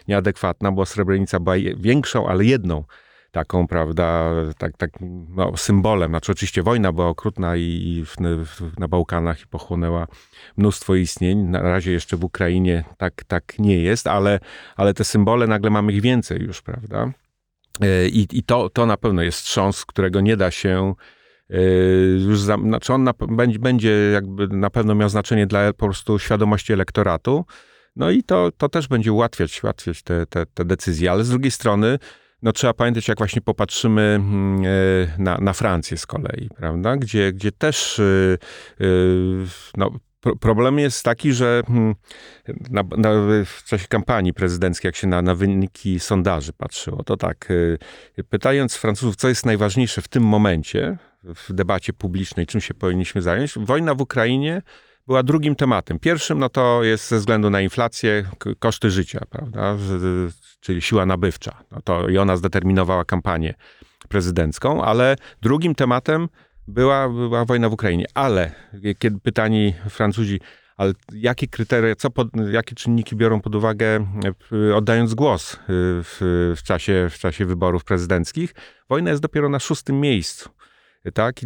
nieadekwatna, 0.08 0.72
bo 0.72 0.86
Srebrenica 0.86 1.40
była 1.40 1.56
większą, 1.76 2.28
ale 2.28 2.44
jedną 2.44 2.84
taką, 3.30 3.66
prawda, 3.66 4.30
tak, 4.58 4.76
tak 4.76 4.90
no, 5.28 5.56
symbolem. 5.56 6.10
Znaczy 6.10 6.32
oczywiście 6.32 6.62
wojna 6.62 6.92
była 6.92 7.06
okrutna 7.06 7.56
i, 7.56 8.04
w, 8.06 8.16
w, 8.46 8.78
na 8.78 8.88
Bałkanach 8.88 9.42
i 9.42 9.46
pochłonęła 9.46 10.06
mnóstwo 10.56 10.94
istnień. 10.94 11.38
Na 11.38 11.62
razie 11.62 11.92
jeszcze 11.92 12.16
w 12.16 12.24
Ukrainie 12.24 12.84
tak, 12.96 13.24
tak 13.24 13.58
nie 13.58 13.82
jest, 13.82 14.06
ale, 14.06 14.40
ale 14.76 14.94
te 14.94 15.04
symbole 15.04 15.46
nagle 15.46 15.70
mamy 15.70 15.92
ich 15.92 16.02
więcej 16.02 16.42
już, 16.42 16.62
prawda. 16.62 17.12
E, 17.80 18.08
I, 18.08 18.26
i 18.32 18.42
to, 18.42 18.70
to 18.70 18.86
na 18.86 18.96
pewno 18.96 19.22
jest 19.22 19.38
wstrząs, 19.38 19.84
którego 19.84 20.20
nie 20.20 20.36
da 20.36 20.50
się 20.50 20.94
już 22.26 22.40
za, 22.40 22.56
znaczy 22.56 22.92
on 22.92 23.04
na, 23.04 23.14
będzie, 23.28 23.58
będzie 23.58 24.10
jakby 24.12 24.48
na 24.48 24.70
pewno 24.70 24.94
miał 24.94 25.08
znaczenie 25.08 25.46
dla 25.46 25.72
po 25.72 25.86
prostu 25.86 26.18
świadomości 26.18 26.72
elektoratu. 26.72 27.44
No 27.96 28.10
i 28.10 28.22
to, 28.22 28.50
to 28.56 28.68
też 28.68 28.88
będzie 28.88 29.12
ułatwiać, 29.12 29.64
ułatwiać 29.64 30.02
te, 30.02 30.26
te, 30.26 30.46
te 30.46 30.64
decyzje, 30.64 31.10
ale 31.10 31.24
z 31.24 31.30
drugiej 31.30 31.50
strony 31.50 31.98
no 32.42 32.52
trzeba 32.52 32.74
pamiętać, 32.74 33.08
jak 33.08 33.18
właśnie 33.18 33.42
popatrzymy 33.42 34.02
mm, 34.02 34.62
e, 34.64 35.22
na, 35.22 35.38
na 35.38 35.52
Francję 35.52 35.96
z 35.96 36.06
kolei, 36.06 36.48
prawda? 36.56 36.96
Gdzie, 36.96 37.32
gdzie 37.32 37.52
też 37.52 37.98
e, 37.98 38.04
e, 38.80 38.86
no, 39.76 39.90
problem 40.40 40.78
jest 40.78 41.04
taki, 41.04 41.32
że 41.32 41.62
hmm, 41.66 41.94
na, 42.70 42.82
na, 42.96 43.10
w 43.44 43.62
czasie 43.66 43.86
kampanii 43.88 44.34
prezydenckiej, 44.34 44.88
jak 44.88 44.96
się 44.96 45.06
na, 45.06 45.22
na 45.22 45.34
wyniki 45.34 46.00
sondaży 46.00 46.52
patrzyło, 46.52 47.04
to 47.04 47.16
tak, 47.16 47.48
pytając 48.28 48.76
Francuzów, 48.76 49.16
co 49.16 49.28
jest 49.28 49.46
najważniejsze 49.46 50.02
w 50.02 50.08
tym 50.08 50.22
momencie 50.22 50.98
w 51.24 51.52
debacie 51.52 51.92
publicznej, 51.92 52.46
czym 52.46 52.60
się 52.60 52.74
powinniśmy 52.74 53.22
zająć, 53.22 53.54
wojna 53.56 53.94
w 53.94 54.00
Ukrainie 54.00 54.62
była 55.08 55.22
drugim 55.22 55.56
tematem. 55.56 55.98
Pierwszym, 55.98 56.38
no 56.38 56.48
to 56.48 56.84
jest 56.84 57.08
ze 57.08 57.18
względu 57.18 57.50
na 57.50 57.60
inflację, 57.60 58.24
koszty 58.58 58.90
życia, 58.90 59.20
prawda, 59.30 59.76
czyli 60.60 60.82
siła 60.82 61.06
nabywcza. 61.06 61.64
No 61.70 61.80
to 61.84 62.08
i 62.08 62.18
ona 62.18 62.36
zdeterminowała 62.36 63.04
kampanię 63.04 63.54
prezydencką, 64.08 64.84
ale 64.84 65.16
drugim 65.42 65.74
tematem 65.74 66.28
była, 66.68 67.08
była 67.08 67.44
wojna 67.44 67.68
w 67.68 67.72
Ukrainie. 67.72 68.06
Ale 68.14 68.52
kiedy 68.98 69.20
pytani 69.20 69.74
Francuzi, 69.90 70.40
ale 70.76 70.92
jakie 71.12 71.46
kryteria, 71.46 71.94
co 71.94 72.10
pod, 72.10 72.28
jakie 72.50 72.74
czynniki 72.74 73.16
biorą 73.16 73.40
pod 73.40 73.54
uwagę, 73.54 74.06
oddając 74.74 75.14
głos 75.14 75.56
w, 75.68 76.54
w, 76.56 76.62
czasie, 76.62 77.08
w 77.10 77.18
czasie 77.18 77.44
wyborów 77.44 77.84
prezydenckich, 77.84 78.54
wojna 78.88 79.10
jest 79.10 79.22
dopiero 79.22 79.48
na 79.48 79.58
szóstym 79.58 80.00
miejscu 80.00 80.50
tak? 81.14 81.36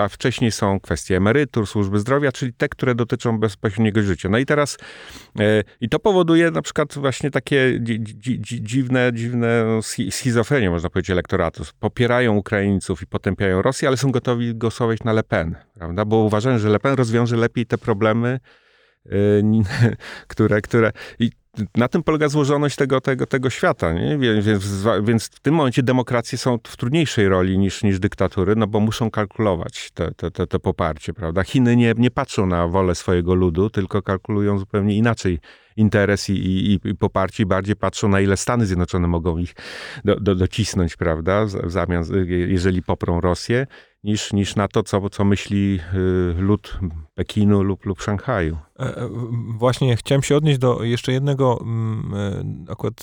A 0.00 0.08
wcześniej 0.08 0.52
są 0.52 0.80
kwestie 0.80 1.16
emerytur, 1.16 1.66
służby 1.66 1.98
zdrowia, 1.98 2.32
czyli 2.32 2.52
te, 2.52 2.68
które 2.68 2.94
dotyczą 2.94 3.38
bezpośredniego 3.38 4.02
życia. 4.02 4.28
No 4.28 4.38
i 4.38 4.46
teraz 4.46 4.76
e, 5.40 5.62
i 5.80 5.88
to 5.88 5.98
powoduje 5.98 6.50
na 6.50 6.62
przykład 6.62 6.94
właśnie 6.94 7.30
takie 7.30 7.80
dzi, 7.80 8.00
dzi, 8.40 8.62
dziwne, 8.62 9.10
dziwne 9.14 9.64
schizofrenie, 10.10 10.70
można 10.70 10.90
powiedzieć, 10.90 11.10
elektoratu. 11.10 11.64
Popierają 11.80 12.36
Ukraińców 12.36 13.02
i 13.02 13.06
potępiają 13.06 13.62
Rosję, 13.62 13.88
ale 13.88 13.96
są 13.96 14.10
gotowi 14.10 14.54
głosować 14.54 15.04
na 15.04 15.12
Le 15.12 15.22
Pen, 15.22 15.56
prawda? 15.74 16.04
Bo 16.04 16.16
uważają, 16.16 16.58
że 16.58 16.68
Le 16.68 16.80
Pen 16.80 16.94
rozwiąże 16.94 17.36
lepiej 17.36 17.66
te 17.66 17.78
problemy, 17.78 18.40
e, 19.06 19.10
które, 20.28 20.60
które... 20.60 20.92
I 21.18 21.30
na 21.76 21.88
tym 21.88 22.02
polega 22.02 22.28
złożoność 22.28 22.76
tego, 22.76 23.00
tego, 23.00 23.26
tego 23.26 23.50
świata. 23.50 23.92
Nie? 23.92 24.18
Więc, 24.18 24.62
więc 25.02 25.26
w 25.26 25.40
tym 25.40 25.54
momencie 25.54 25.82
demokracje 25.82 26.38
są 26.38 26.58
w 26.66 26.76
trudniejszej 26.76 27.28
roli 27.28 27.58
niż, 27.58 27.82
niż 27.82 27.98
dyktatury, 27.98 28.56
no 28.56 28.66
bo 28.66 28.80
muszą 28.80 29.10
kalkulować 29.10 29.90
te, 29.94 30.10
te, 30.14 30.30
te, 30.30 30.46
te 30.46 30.58
poparcie, 30.58 31.12
prawda? 31.12 31.42
Chiny 31.42 31.76
nie, 31.76 31.94
nie 31.96 32.10
patrzą 32.10 32.46
na 32.46 32.68
wolę 32.68 32.94
swojego 32.94 33.34
ludu, 33.34 33.70
tylko 33.70 34.02
kalkulują 34.02 34.58
zupełnie 34.58 34.96
inaczej 34.96 35.38
interes 35.76 36.30
i, 36.30 36.32
i, 36.32 36.88
i 36.88 36.94
poparcie, 36.94 37.46
bardziej 37.46 37.76
patrzą 37.76 38.08
na 38.08 38.20
ile 38.20 38.36
Stany 38.36 38.66
Zjednoczone 38.66 39.08
mogą 39.08 39.38
ich 39.38 39.54
do, 40.04 40.20
do, 40.20 40.34
docisnąć, 40.34 40.96
prawda, 40.96 41.44
w 41.44 41.70
zamian, 41.70 42.04
jeżeli 42.28 42.82
poprą 42.82 43.20
Rosję, 43.20 43.66
niż, 44.04 44.32
niż 44.32 44.56
na 44.56 44.68
to, 44.68 44.82
co, 44.82 45.10
co 45.10 45.24
myśli 45.24 45.80
y, 45.94 46.34
lud 46.38 46.78
Pekinu 47.14 47.62
lub, 47.62 47.86
lub 47.86 48.02
Szanghaju. 48.02 48.58
E, 48.78 48.96
e, 48.96 49.08
właśnie 49.58 49.96
chciałem 49.96 50.22
się 50.22 50.36
odnieść 50.36 50.58
do 50.58 50.82
jeszcze 50.84 51.12
jednego 51.12 51.58
mm, 51.60 52.14
e, 52.68 52.72
akurat 52.72 53.02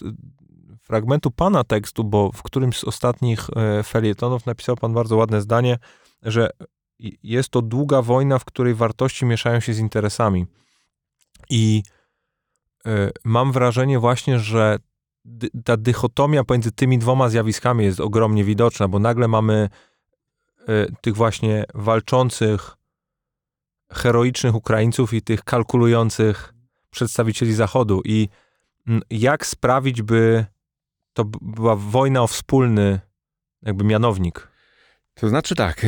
fragmentu 0.82 1.32
pana 1.32 1.64
tekstu, 1.64 2.04
bo 2.04 2.32
w 2.32 2.44
którymś 2.44 2.78
z 2.78 2.84
ostatnich 2.84 3.48
felietonów 3.84 4.46
napisał 4.46 4.76
pan 4.76 4.94
bardzo 4.94 5.16
ładne 5.16 5.42
zdanie, 5.42 5.78
że 6.24 6.50
jest 7.24 7.50
to 7.50 7.62
długa 7.62 8.02
wojna, 8.02 8.40
w 8.40 8.46
której 8.46 8.74
wartości 8.74 9.26
mieszają 9.26 9.60
się 9.60 9.74
z 9.74 9.80
interesami. 9.80 10.46
I 11.50 11.84
mam 13.24 13.52
wrażenie 13.52 14.00
właśnie, 14.00 14.40
że 14.40 14.78
ta 15.66 15.78
dychotomia 15.78 16.44
pomiędzy 16.44 16.72
tymi 16.72 17.00
dwoma 17.00 17.30
zjawiskami 17.30 17.86
jest 17.86 18.00
ogromnie 18.00 18.44
widoczna, 18.44 18.88
bo 18.88 19.00
nagle 19.00 19.28
mamy 19.28 19.70
tych 21.02 21.16
właśnie 21.16 21.66
walczących, 21.74 22.78
heroicznych 23.92 24.56
Ukraińców 24.56 25.14
i 25.14 25.22
tych 25.22 25.44
kalkulujących 25.44 26.54
przedstawicieli 26.90 27.54
Zachodu. 27.54 28.02
I 28.06 28.30
mm, 28.88 29.02
jak 29.10 29.46
sprawić, 29.46 30.02
by 30.02 30.46
to 31.14 31.26
była 31.42 31.76
wojna 31.76 32.24
o 32.24 32.28
wspólny 32.28 33.00
jakby 33.62 33.84
mianownik? 33.84 34.48
To 35.20 35.30
znaczy 35.30 35.56
tak, 35.56 35.84
e, 35.84 35.88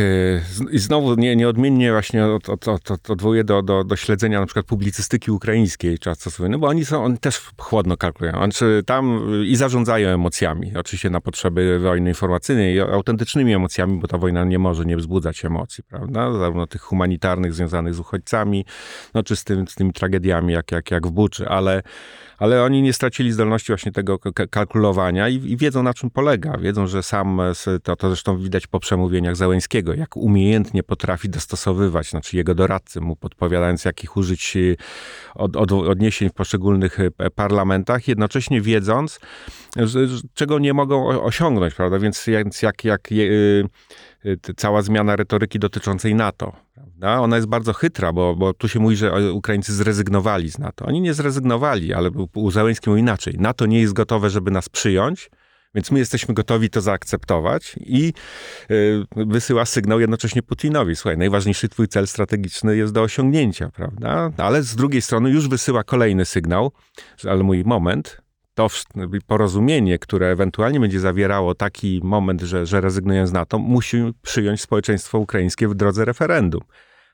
i 0.72 0.80
znowu 0.80 1.16
nie, 1.16 1.36
nieodmiennie 1.36 1.92
właśnie 1.92 2.26
od, 2.26 2.50
od, 2.50 2.68
od, 2.68 3.10
odwołuję 3.10 3.44
do, 3.44 3.62
do, 3.62 3.84
do 3.84 3.96
śledzenia 3.96 4.40
na 4.40 4.46
przykład 4.46 4.66
publicystyki 4.66 5.32
ukraińskiej 5.32 6.00
czas 6.00 6.40
no 6.50 6.60
bo 6.60 6.68
oni 6.68 6.86
są, 6.86 7.04
oni 7.04 7.18
też 7.18 7.42
chłodno 7.58 7.98
kalkulują. 7.98 8.34
Znaczy 8.34 8.84
tam 8.86 9.22
i 9.46 9.56
zarządzają 9.56 10.10
emocjami, 10.10 10.72
oczywiście 10.78 11.10
na 11.10 11.22
potrzeby 11.22 11.80
wojny 11.80 12.10
informacyjnej, 12.10 12.80
autentycznymi 12.80 13.54
emocjami, 13.54 14.00
bo 14.00 14.08
ta 14.08 14.18
wojna 14.18 14.44
nie 14.44 14.60
może 14.60 14.86
nie 14.86 14.98
wzbudzać 14.98 15.46
emocji, 15.46 15.84
prawda? 15.84 16.34
Zarówno 16.34 16.68
tych 16.68 16.82
humanitarnych 16.82 17.54
związanych 17.54 17.94
z 17.94 18.00
uchodźcami, 18.00 18.66
no 19.14 19.24
czy 19.24 19.36
z, 19.36 19.44
tym, 19.44 19.68
z 19.68 19.76
tymi 19.76 19.94
tragediami 19.94 20.54
jak, 20.54 20.72
jak, 20.72 20.92
jak 20.92 21.08
w 21.08 21.12
Buczy, 21.12 21.50
ale 21.50 21.84
ale 22.40 22.64
oni 22.64 22.82
nie 22.82 22.94
stracili 22.94 23.32
zdolności 23.32 23.68
właśnie 23.68 23.92
tego 23.92 24.20
kalkulowania 24.50 25.30
i, 25.30 25.36
i 25.36 25.58
wiedzą 25.58 25.84
na 25.84 25.94
czym 25.94 26.10
polega. 26.10 26.58
Wiedzą, 26.58 26.88
że 26.88 27.04
sam, 27.04 27.42
to, 27.84 27.96
to 27.96 28.08
zresztą 28.08 28.38
widać 28.38 28.68
po 28.68 28.80
przemówieniach 28.80 29.36
Załęskiego, 29.36 29.94
jak 29.94 30.18
umiejętnie 30.18 30.84
potrafi 30.84 31.30
dostosowywać, 31.30 32.10
znaczy 32.10 32.38
jego 32.38 32.56
doradcy 32.56 33.02
mu 33.02 33.16
podpowiadając, 33.16 33.86
jakich 33.86 34.18
użyć 34.18 34.56
y, 34.56 34.78
od, 35.36 35.56
od, 35.56 35.72
odniesień 35.72 36.30
w 36.30 36.34
poszczególnych 36.34 37.00
y, 37.00 37.12
parlamentach, 37.36 38.08
jednocześnie 38.08 38.62
wiedząc, 38.62 39.20
że, 39.76 40.00
czego 40.34 40.60
nie 40.60 40.74
mogą 40.74 41.24
osiągnąć, 41.24 41.74
prawda? 41.74 42.00
Więc, 42.00 42.28
jak, 42.62 42.84
jak 42.84 43.12
y, 43.12 43.64
cała 44.58 44.82
zmiana 44.82 45.16
retoryki 45.16 45.60
dotyczącej 45.60 46.16
NATO, 46.16 46.56
Prawda? 47.00 47.22
Ona 47.22 47.36
jest 47.36 47.48
bardzo 47.48 47.74
chytra, 47.74 48.14
bo, 48.14 48.36
bo 48.36 48.54
tu 48.54 48.68
się 48.68 48.80
mówi, 48.80 48.96
że 48.96 49.34
Ukraińcy 49.34 49.74
zrezygnowali 49.74 50.52
z 50.52 50.60
NATO. 50.60 50.86
Oni 50.86 51.02
nie 51.02 51.14
zrezygnowali, 51.14 51.94
ale 51.94 52.10
u 52.34 52.52
Załęskim 52.52 52.98
inaczej. 52.98 53.36
NATO 53.40 53.66
nie 53.66 53.82
jest 53.82 53.94
gotowe, 53.94 54.30
żeby 54.30 54.52
nas 54.52 54.70
przyjąć, 54.70 55.30
więc 55.76 55.92
my 55.92 56.00
jesteśmy 56.00 56.34
gotowi 56.34 56.70
to 56.70 56.82
zaakceptować 56.82 57.76
i 57.80 58.14
y, 58.72 59.06
wysyła 59.16 59.66
sygnał 59.66 60.00
jednocześnie 60.00 60.44
Putinowi. 60.44 60.96
Słuchaj, 60.96 61.18
najważniejszy 61.18 61.70
twój 61.70 61.88
cel 61.88 62.08
strategiczny 62.08 62.78
jest 62.78 62.94
do 62.94 63.02
osiągnięcia, 63.02 63.70
prawda? 63.70 64.32
Ale 64.38 64.64
z 64.64 64.76
drugiej 64.76 65.02
strony 65.02 65.30
już 65.30 65.48
wysyła 65.48 65.84
kolejny 65.84 66.26
sygnał, 66.26 66.72
ale 67.30 67.44
mój 67.44 67.64
moment, 67.64 68.22
to 68.54 68.68
porozumienie, 69.28 70.00
które 70.00 70.28
ewentualnie 70.28 70.80
będzie 70.80 71.00
zawierało 71.00 71.56
taki 71.56 72.02
moment, 72.04 72.42
że, 72.42 72.66
że 72.66 72.82
rezygnując 72.82 73.30
z 73.30 73.34
NATO, 73.34 73.60
musi 73.60 73.98
przyjąć 74.22 74.62
społeczeństwo 74.62 75.20
ukraińskie 75.20 75.68
w 75.68 75.76
drodze 75.76 76.06
referendum. 76.06 76.62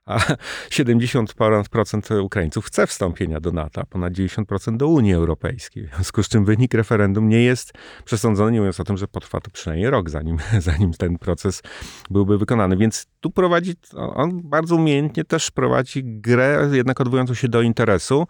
A 0.05 0.19
70% 0.69 2.21
Ukraińców 2.21 2.65
chce 2.65 2.87
wstąpienia 2.87 3.39
do 3.39 3.51
NATO, 3.51 3.83
ponad 3.89 4.13
90% 4.13 4.77
do 4.77 4.87
Unii 4.87 5.13
Europejskiej. 5.13 5.87
W 5.87 5.95
związku 5.95 6.23
z 6.23 6.29
czym 6.29 6.45
wynik 6.45 6.73
referendum 6.73 7.29
nie 7.29 7.43
jest 7.43 7.73
przesądzony, 8.05 8.51
nie 8.51 8.59
mówiąc 8.59 8.79
o 8.79 8.83
tym, 8.83 8.97
że 8.97 9.07
potrwa 9.07 9.41
to 9.41 9.51
przynajmniej 9.51 9.89
rok, 9.89 10.09
zanim, 10.09 10.37
zanim 10.59 10.93
ten 10.93 11.17
proces 11.17 11.61
byłby 12.09 12.37
wykonany. 12.37 12.77
Więc 12.77 13.07
tu 13.19 13.31
prowadzi, 13.31 13.73
on 13.93 14.41
bardzo 14.43 14.75
umiejętnie 14.75 15.23
też 15.23 15.51
prowadzi 15.51 16.03
grę, 16.03 16.69
jednak 16.71 17.01
odwołującą 17.01 17.33
się 17.33 17.47
do 17.47 17.61
interesu 17.61 18.27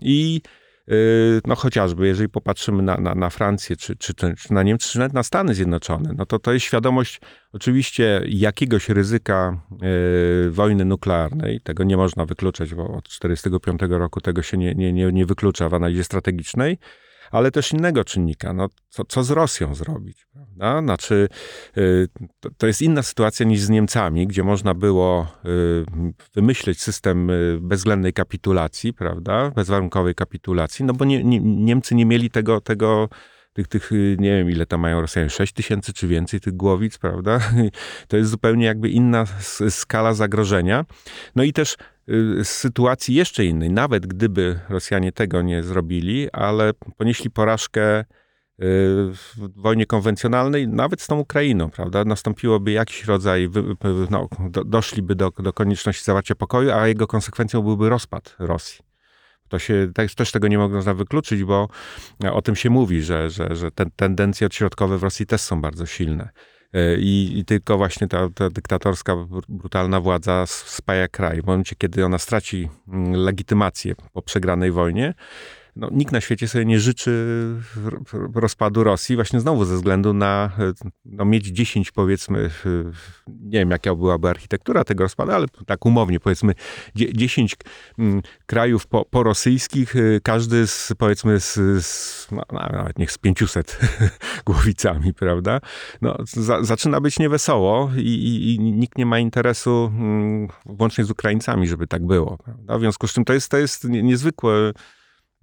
i 0.00 0.40
no 1.46 1.54
chociażby, 1.54 2.06
jeżeli 2.06 2.28
popatrzymy 2.28 2.82
na, 2.82 2.96
na, 2.96 3.14
na 3.14 3.30
Francję, 3.30 3.76
czy, 3.76 3.96
czy, 3.96 4.14
czy 4.14 4.52
na 4.52 4.62
Niemcy, 4.62 4.88
czy 4.88 4.98
nawet 4.98 5.12
na 5.12 5.22
Stany 5.22 5.54
Zjednoczone, 5.54 6.14
no 6.16 6.26
to 6.26 6.38
to 6.38 6.52
jest 6.52 6.66
świadomość 6.66 7.20
oczywiście 7.52 8.22
jakiegoś 8.28 8.88
ryzyka 8.88 9.60
yy, 10.44 10.50
wojny 10.50 10.84
nuklearnej. 10.84 11.60
Tego 11.60 11.84
nie 11.84 11.96
można 11.96 12.26
wykluczać, 12.26 12.74
bo 12.74 12.82
od 12.82 13.08
1945 13.08 13.80
roku 13.90 14.20
tego 14.20 14.42
się 14.42 14.56
nie, 14.56 14.74
nie, 14.74 14.92
nie, 14.92 15.12
nie 15.12 15.26
wyklucza 15.26 15.68
w 15.68 15.74
analizie 15.74 16.04
strategicznej 16.04 16.78
ale 17.36 17.50
też 17.50 17.72
innego 17.72 18.04
czynnika. 18.04 18.52
No, 18.52 18.68
co, 18.88 19.04
co 19.04 19.24
z 19.24 19.30
Rosją 19.30 19.74
zrobić? 19.74 20.26
Prawda? 20.32 20.82
Znaczy, 20.82 21.28
y, 21.76 22.08
to, 22.40 22.50
to, 22.58 22.66
jest 22.66 22.82
inna 22.82 23.02
sytuacja 23.02 23.46
niż 23.46 23.60
z 23.60 23.68
Niemcami, 23.68 24.26
gdzie 24.26 24.42
można 24.42 24.74
było 24.74 25.26
y, 25.44 25.84
wymyśleć 26.34 26.82
system 26.82 27.30
y, 27.30 27.58
bezwzględnej 27.60 28.12
kapitulacji, 28.12 28.92
prawda? 28.92 29.50
bezwarunkowej 29.50 30.14
kapitulacji, 30.14 30.84
no 30.84 30.92
bo 30.94 31.04
nie, 31.04 31.24
nie, 31.24 31.40
Niemcy 31.40 31.94
nie 31.94 32.06
mieli 32.06 32.30
tego, 32.30 32.60
tego 32.60 33.08
tych, 33.56 33.68
tych, 33.68 33.90
nie 34.18 34.30
wiem 34.30 34.50
ile 34.50 34.66
tam 34.66 34.80
mają 34.80 35.00
Rosjanie, 35.00 35.30
6 35.30 35.52
tysięcy 35.52 35.92
czy 35.92 36.08
więcej 36.08 36.40
tych 36.40 36.52
głowic, 36.52 36.98
prawda? 36.98 37.40
To 38.08 38.16
jest 38.16 38.30
zupełnie 38.30 38.66
jakby 38.66 38.88
inna 38.88 39.24
skala 39.68 40.14
zagrożenia. 40.14 40.84
No 41.36 41.42
i 41.42 41.52
też 41.52 41.76
Y, 42.08 42.44
z 42.44 42.48
sytuacji 42.48 43.14
jeszcze 43.14 43.44
innej. 43.44 43.70
Nawet 43.70 44.06
gdyby 44.06 44.60
Rosjanie 44.68 45.12
tego 45.12 45.42
nie 45.42 45.62
zrobili, 45.62 46.30
ale 46.32 46.72
ponieśli 46.96 47.30
porażkę 47.30 48.04
w 48.58 49.48
wojnie 49.56 49.86
konwencjonalnej, 49.86 50.68
nawet 50.68 51.00
z 51.00 51.06
tą 51.06 51.18
Ukrainą, 51.18 51.70
prawda, 51.70 52.04
nastąpiłoby 52.04 52.72
jakiś 52.72 53.04
rodzaj, 53.04 53.48
no, 54.10 54.28
do, 54.50 54.64
doszliby 54.64 55.14
do, 55.14 55.30
do 55.30 55.52
konieczności 55.52 56.04
zawarcia 56.04 56.34
pokoju, 56.34 56.70
a 56.70 56.88
jego 56.88 57.06
konsekwencją 57.06 57.62
byłby 57.62 57.88
rozpad 57.88 58.36
Rosji. 58.38 58.84
To 59.48 59.58
się, 59.58 59.92
też, 60.16 60.32
tego 60.32 60.48
nie 60.48 60.58
można 60.58 60.94
wykluczyć, 60.94 61.44
bo 61.44 61.68
o 62.32 62.42
tym 62.42 62.56
się 62.56 62.70
mówi, 62.70 63.02
że, 63.02 63.30
że, 63.30 63.56
że 63.56 63.70
te 63.70 63.86
tendencje 63.96 64.46
odśrodkowe 64.46 64.98
w 64.98 65.02
Rosji 65.02 65.26
też 65.26 65.40
są 65.40 65.60
bardzo 65.60 65.86
silne. 65.86 66.28
E, 66.72 66.96
I, 66.98 67.38
I, 67.38 67.44
tylko 67.44 67.76
właśnie 67.76 68.08
ta, 68.08 68.28
ta, 68.34 68.50
dyktatorska, 68.50 69.16
brutalna 69.48 70.00
władza 70.00 70.44
spaja 70.46 71.08
kraj. 71.08 71.42
W 71.42 71.46
momencie, 71.46 71.76
kiedy 71.78 72.04
ona 72.04 72.18
straci 72.18 72.68
mm, 72.88 73.12
legitymację 73.12 73.94
po 74.12 74.22
przegranej 74.22 74.72
wojnie, 74.72 75.14
no, 75.76 75.88
nikt 75.92 76.12
na 76.12 76.20
świecie 76.20 76.48
sobie 76.48 76.64
nie 76.64 76.80
życzy 76.80 77.26
rozpadu 78.34 78.84
Rosji, 78.84 79.16
właśnie 79.16 79.40
znowu 79.40 79.64
ze 79.64 79.74
względu 79.74 80.12
na 80.12 80.50
no, 81.04 81.24
mieć 81.24 81.46
10 81.46 81.90
powiedzmy, 81.90 82.50
nie 83.26 83.58
wiem 83.58 83.70
jaka 83.70 83.94
byłaby 83.94 84.28
architektura 84.28 84.84
tego 84.84 85.04
rozpadu, 85.04 85.32
ale 85.32 85.46
tak 85.66 85.86
umownie 85.86 86.20
powiedzmy 86.20 86.52
10 86.94 87.56
mm, 87.98 88.22
krajów 88.46 88.86
po, 88.86 89.04
porosyjskich, 89.04 89.96
y, 89.96 90.20
każdy 90.22 90.66
z 90.66 90.92
powiedzmy 90.98 91.40
z, 91.40 91.54
z 91.84 92.28
no, 92.30 92.42
nawet 92.50 92.98
niech 92.98 93.12
z 93.12 93.18
500 93.18 93.78
głowicami, 94.46 95.14
prawda? 95.14 95.60
No, 96.02 96.16
za, 96.26 96.64
zaczyna 96.64 97.00
być 97.00 97.18
niewesoło 97.18 97.90
i, 97.96 98.00
i, 98.00 98.54
i, 98.54 98.60
nikt 98.60 98.98
nie 98.98 99.06
ma 99.06 99.18
interesu, 99.18 99.92
mm, 99.94 100.48
włącznie 100.66 101.04
z 101.04 101.10
Ukraińcami, 101.10 101.68
żeby 101.68 101.86
tak 101.86 102.06
było. 102.06 102.36
Prawda? 102.36 102.78
W 102.78 102.80
związku 102.80 103.08
z 103.08 103.12
czym 103.12 103.24
to 103.24 103.32
jest, 103.32 103.48
to 103.48 103.56
jest 103.56 103.84
niezwykłe 103.84 104.72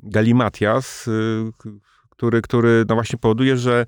galimatias, 0.03 1.07
y, 1.07 1.51
który, 2.09 2.41
który 2.41 2.85
no 2.89 2.95
właśnie 2.95 3.19
powoduje, 3.19 3.57
że 3.57 3.85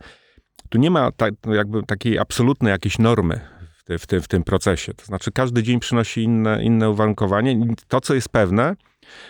tu 0.70 0.78
nie 0.78 0.92
ma 0.92 1.12
ta, 1.12 1.28
no 1.46 1.54
jakby 1.54 1.84
takiej 1.84 2.20
absolutnej 2.20 2.72
jakiejś 2.72 3.00
normy 3.00 3.40
w, 3.78 3.84
te, 3.84 3.98
w, 3.98 4.08
tym, 4.08 4.22
w 4.22 4.28
tym 4.28 4.44
procesie. 4.44 4.94
To 4.94 5.06
znaczy 5.06 5.32
każdy 5.32 5.64
dzień 5.64 5.80
przynosi 5.80 6.24
inne, 6.24 6.64
inne 6.64 6.90
uwarunkowanie. 6.90 7.66
To, 7.88 8.02
co 8.02 8.14
jest 8.14 8.30
pewne, 8.30 8.76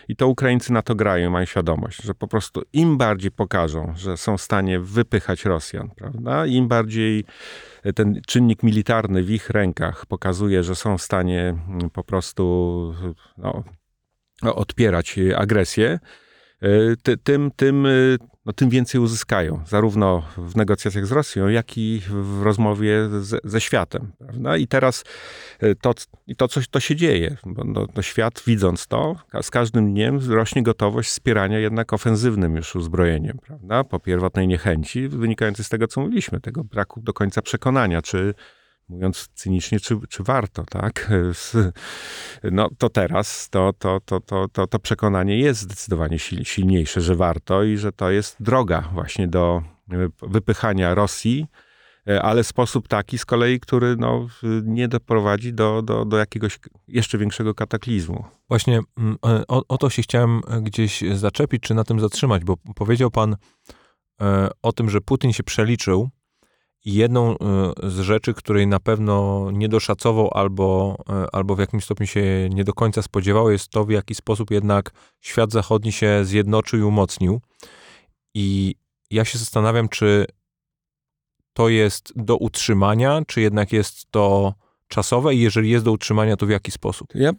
i 0.07 0.15
to 0.15 0.27
Ukraińcy 0.27 0.73
na 0.73 0.81
to 0.81 0.95
grają, 0.95 1.29
mają 1.29 1.45
świadomość, 1.45 2.03
że 2.03 2.13
po 2.13 2.27
prostu 2.27 2.61
im 2.73 2.97
bardziej 2.97 3.31
pokażą, 3.31 3.93
że 3.95 4.17
są 4.17 4.37
w 4.37 4.41
stanie 4.41 4.79
wypychać 4.79 5.45
Rosjan, 5.45 5.89
prawda? 5.95 6.45
Im 6.45 6.67
bardziej 6.67 7.25
ten 7.95 8.21
czynnik 8.27 8.63
militarny 8.63 9.23
w 9.23 9.31
ich 9.31 9.49
rękach 9.49 10.05
pokazuje, 10.05 10.63
że 10.63 10.75
są 10.75 10.97
w 10.97 11.01
stanie 11.01 11.55
mm, 11.67 11.89
po 11.89 12.03
prostu 12.03 12.93
no, 13.37 13.63
odpierać 14.55 15.15
agresję, 15.35 15.99
E, 16.61 17.17
tym, 17.23 17.51
tym, 17.55 17.85
e, 17.85 17.89
no, 18.45 18.53
tym 18.53 18.69
więcej 18.69 19.01
uzyskają, 19.01 19.63
zarówno 19.67 20.23
w 20.37 20.55
negocjacjach 20.55 21.05
z 21.05 21.11
Rosją, 21.11 21.47
jak 21.47 21.77
i 21.77 22.01
w 22.09 22.41
rozmowie 22.41 23.09
ze, 23.21 23.39
ze 23.43 23.61
światem. 23.61 24.11
Prawda? 24.19 24.57
I 24.57 24.67
teraz 24.67 25.03
e, 25.59 25.75
to, 25.75 25.93
i 26.27 26.35
to, 26.35 26.47
coś, 26.47 26.67
to 26.67 26.79
się 26.79 26.95
dzieje, 26.95 27.37
bo 27.45 27.63
no, 27.63 27.87
no 27.95 28.01
świat 28.01 28.43
widząc 28.47 28.87
to, 28.87 29.15
z 29.41 29.51
każdym 29.51 29.91
dniem 29.93 30.19
rośnie 30.31 30.63
gotowość 30.63 31.09
wspierania 31.09 31.59
jednak 31.59 31.93
ofensywnym 31.93 32.55
już 32.55 32.75
uzbrojeniem, 32.75 33.37
prawda? 33.37 33.83
po 33.83 33.99
pierwotnej 33.99 34.47
niechęci, 34.47 35.07
wynikającej 35.07 35.65
z 35.65 35.69
tego, 35.69 35.87
co 35.87 36.01
mówiliśmy, 36.01 36.39
tego 36.39 36.63
braku 36.63 37.01
do 37.01 37.13
końca 37.13 37.41
przekonania, 37.41 38.01
czy 38.01 38.33
mówiąc 38.89 39.29
cynicznie, 39.33 39.79
czy, 39.79 39.99
czy 40.09 40.23
warto, 40.23 40.63
tak? 40.63 41.11
No 42.51 42.69
to 42.77 42.89
teraz 42.89 43.49
to, 43.49 43.73
to, 43.79 43.99
to, 44.05 44.19
to, 44.19 44.47
to, 44.47 44.67
to 44.67 44.79
przekonanie 44.79 45.39
jest 45.39 45.61
zdecydowanie 45.61 46.19
silniejsze, 46.43 47.01
że 47.01 47.15
warto 47.15 47.63
i 47.63 47.77
że 47.77 47.91
to 47.91 48.11
jest 48.11 48.35
droga 48.39 48.89
właśnie 48.93 49.27
do 49.27 49.63
e, 49.91 50.09
wypychania 50.21 50.95
Rosji, 50.95 51.47
e, 52.07 52.21
ale 52.21 52.43
sposób 52.43 52.87
taki 52.87 53.17
z 53.17 53.25
kolei, 53.25 53.59
który 53.59 53.95
no, 53.95 54.27
nie 54.63 54.87
doprowadzi 54.87 55.53
do, 55.53 55.81
do, 55.81 56.05
do 56.05 56.17
jakiegoś 56.17 56.59
jeszcze 56.87 57.17
większego 57.17 57.53
kataklizmu. 57.53 58.25
Właśnie 58.49 58.79
mm, 58.97 59.17
e, 59.25 59.43
o, 59.47 59.63
o 59.67 59.77
to 59.77 59.89
się 59.89 60.01
chciałem 60.01 60.41
gdzieś 60.61 61.03
zaczepić, 61.13 61.63
czy 61.63 61.73
na 61.73 61.83
tym 61.83 61.99
zatrzymać, 61.99 62.43
bo 62.43 62.57
powiedział 62.75 63.11
pan 63.11 63.35
o 64.61 64.73
tym, 64.73 64.89
że 64.89 65.01
Putin 65.01 65.33
się 65.33 65.43
przeliczył 65.43 66.09
jedną 66.85 67.31
e, 67.31 67.37
z 67.83 67.99
rzeczy, 67.99 68.33
której 68.33 68.67
na 68.67 68.79
pewno 68.79 69.47
nie 69.51 69.69
doszacował 69.69 70.29
albo, 70.33 70.97
e, 71.09 71.35
albo 71.35 71.55
w 71.55 71.59
jakimś 71.59 71.83
stopniu 71.83 72.07
się 72.07 72.49
nie 72.49 72.63
do 72.63 72.73
końca 72.73 73.01
spodziewał, 73.01 73.51
jest 73.51 73.69
to, 73.69 73.85
w 73.85 73.89
jaki 73.89 74.15
sposób 74.15 74.51
jednak 74.51 74.91
świat 75.21 75.51
zachodni 75.51 75.91
się 75.91 76.25
zjednoczył 76.25 76.79
i 76.79 76.83
umocnił. 76.83 77.41
I 78.35 78.75
ja 79.11 79.25
się 79.25 79.37
zastanawiam, 79.37 79.89
czy 79.89 80.25
to 81.53 81.69
jest 81.69 82.13
do 82.15 82.37
utrzymania, 82.37 83.21
czy 83.27 83.41
jednak 83.41 83.73
jest 83.73 84.11
to 84.11 84.53
czasowe 84.87 85.35
i 85.35 85.39
jeżeli 85.39 85.69
jest 85.69 85.85
do 85.85 85.91
utrzymania, 85.91 86.37
to 86.37 86.45
w 86.45 86.49
jaki 86.49 86.71
sposób? 86.71 87.07
Ja, 87.15 87.31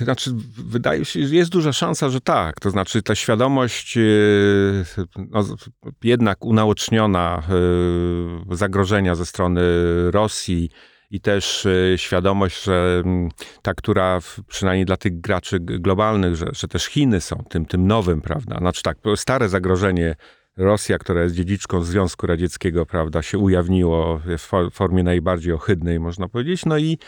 znaczy, 0.00 0.30
wydaje 0.66 1.04
się, 1.04 1.26
że 1.26 1.34
jest 1.34 1.50
duża 1.50 1.72
szansa, 1.72 2.08
że 2.08 2.20
tak. 2.20 2.60
To 2.60 2.70
znaczy, 2.70 3.02
ta 3.02 3.14
świadomość 3.14 3.96
e, 3.96 4.00
no, 5.16 5.44
jednak 6.04 6.44
unaoczniona 6.44 7.42
e, 8.50 8.56
zagrożenia 8.56 9.14
ze 9.14 9.26
strony 9.26 9.60
Rosji 10.10 10.70
i 11.10 11.20
też 11.20 11.68
świadomość, 11.96 12.64
że 12.64 13.02
ta, 13.62 13.74
która 13.74 14.18
przynajmniej 14.46 14.84
dla 14.84 14.96
tych 14.96 15.20
graczy 15.20 15.60
globalnych, 15.60 16.36
że, 16.36 16.46
że 16.52 16.68
też 16.68 16.86
Chiny 16.86 17.20
są 17.20 17.44
tym, 17.48 17.66
tym 17.66 17.86
nowym, 17.86 18.20
prawda? 18.20 18.58
Znaczy 18.58 18.82
tak, 18.82 18.98
stare 19.16 19.48
zagrożenie 19.48 20.16
Rosja, 20.56 20.98
która 20.98 21.22
jest 21.22 21.34
dziedziczką 21.34 21.82
Związku 21.82 22.26
Radzieckiego, 22.26 22.86
prawda, 22.86 23.22
się 23.22 23.38
ujawniło 23.38 24.20
w 24.38 24.70
formie 24.72 25.02
najbardziej 25.02 25.52
ohydnej, 25.52 26.00
można 26.00 26.28
powiedzieć. 26.28 26.66
No 26.66 26.78
i 26.78 26.98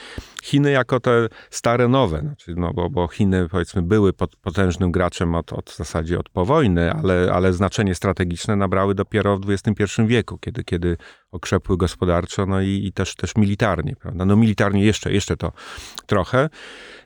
Chiny 0.43 0.71
jako 0.71 1.01
te 1.01 1.29
stare, 1.51 1.89
nowe, 1.89 2.21
znaczy, 2.21 2.55
no 2.57 2.73
bo, 2.75 2.91
bo 2.91 3.09
Chiny, 3.09 3.49
powiedzmy, 3.49 3.83
były 3.83 4.13
potężnym 4.43 4.93
graczem 4.93 5.35
od, 5.35 5.53
od 5.53 5.71
w 5.71 5.77
zasadzie 5.77 6.19
od 6.19 6.29
po 6.29 6.45
wojny, 6.45 6.93
ale, 6.93 7.33
ale 7.33 7.53
znaczenie 7.53 7.95
strategiczne 7.95 8.57
nabrały 8.57 8.95
dopiero 8.95 9.39
w 9.39 9.51
XXI 9.51 9.85
wieku, 10.07 10.39
kiedy, 10.39 10.65
kiedy 10.65 10.97
okrzepły 11.33 11.77
gospodarczo, 11.77 12.47
no 12.47 12.61
i, 12.61 12.87
i 12.87 12.93
też, 12.93 13.15
też 13.15 13.37
militarnie, 13.37 13.97
prawda. 13.97 14.25
No 14.25 14.37
militarnie 14.37 14.85
jeszcze, 14.85 15.13
jeszcze 15.13 15.37
to 15.37 15.53
trochę. 16.07 16.49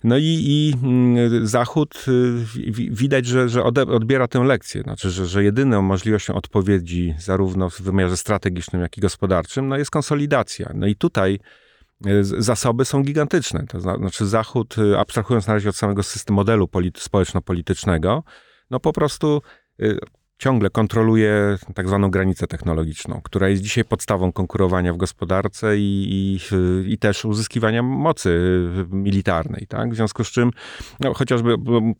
No 0.05 0.19
i, 0.19 0.23
i 0.23 0.75
mm, 0.83 1.47
Zachód 1.47 2.05
y, 2.09 2.45
widać, 2.91 3.27
że, 3.27 3.49
że 3.49 3.65
odbiera 3.65 4.29
tę 4.29 4.39
lekcję. 4.45 4.83
Znaczy, 4.83 5.11
że, 5.11 5.27
że 5.27 5.45
jedyną 5.45 5.83
możliwością 5.83 6.35
odpowiedzi 6.35 7.15
zarówno 7.19 7.71
w 7.71 7.81
wymiarze 7.81 8.17
strategicznym, 8.17 8.83
jak 8.83 8.99
i 8.99 9.01
gospodarczym, 9.01 9.69
no 9.69 9.77
jest 9.77 9.91
konsolidacja. 9.91 10.71
No 10.75 10.87
i 10.87 10.97
tutaj 10.97 11.39
y, 12.07 12.25
zasoby 12.25 12.85
są 12.85 13.03
gigantyczne. 13.03 13.67
To 13.69 13.81
znaczy 13.81 14.27
Zachód, 14.27 14.79
y, 14.79 14.99
abstrahując 14.99 15.47
na 15.47 15.55
razie 15.55 15.69
od 15.69 15.77
samego 15.77 16.03
systemu 16.03 16.37
modelu 16.37 16.69
społeczno-politycznego, 16.97 18.25
no 18.71 18.81
po 18.81 18.93
prostu 18.93 19.43
ciągle 20.39 20.71
kontroluje 20.71 21.57
tak 21.75 21.89
zwaną 21.89 22.11
granicę 22.11 22.47
technologiczną, 22.47 23.21
która 23.25 23.49
jest 23.49 23.63
dzisiaj 23.63 23.85
podstawą 23.85 24.33
konkurowania 24.33 24.93
w 24.93 24.97
gospodarce 24.97 25.79
i, 25.79 26.09
i, 26.11 26.93
i 26.93 26.99
też 26.99 27.25
uzyskiwania 27.25 27.83
mocy 27.83 28.41
militarnej. 28.91 29.67
Tak? 29.67 29.93
W 29.93 29.95
związku 29.95 30.25
z 30.25 30.31
czym, 30.31 30.51
no, 31.01 31.15
chociażby 31.15 31.55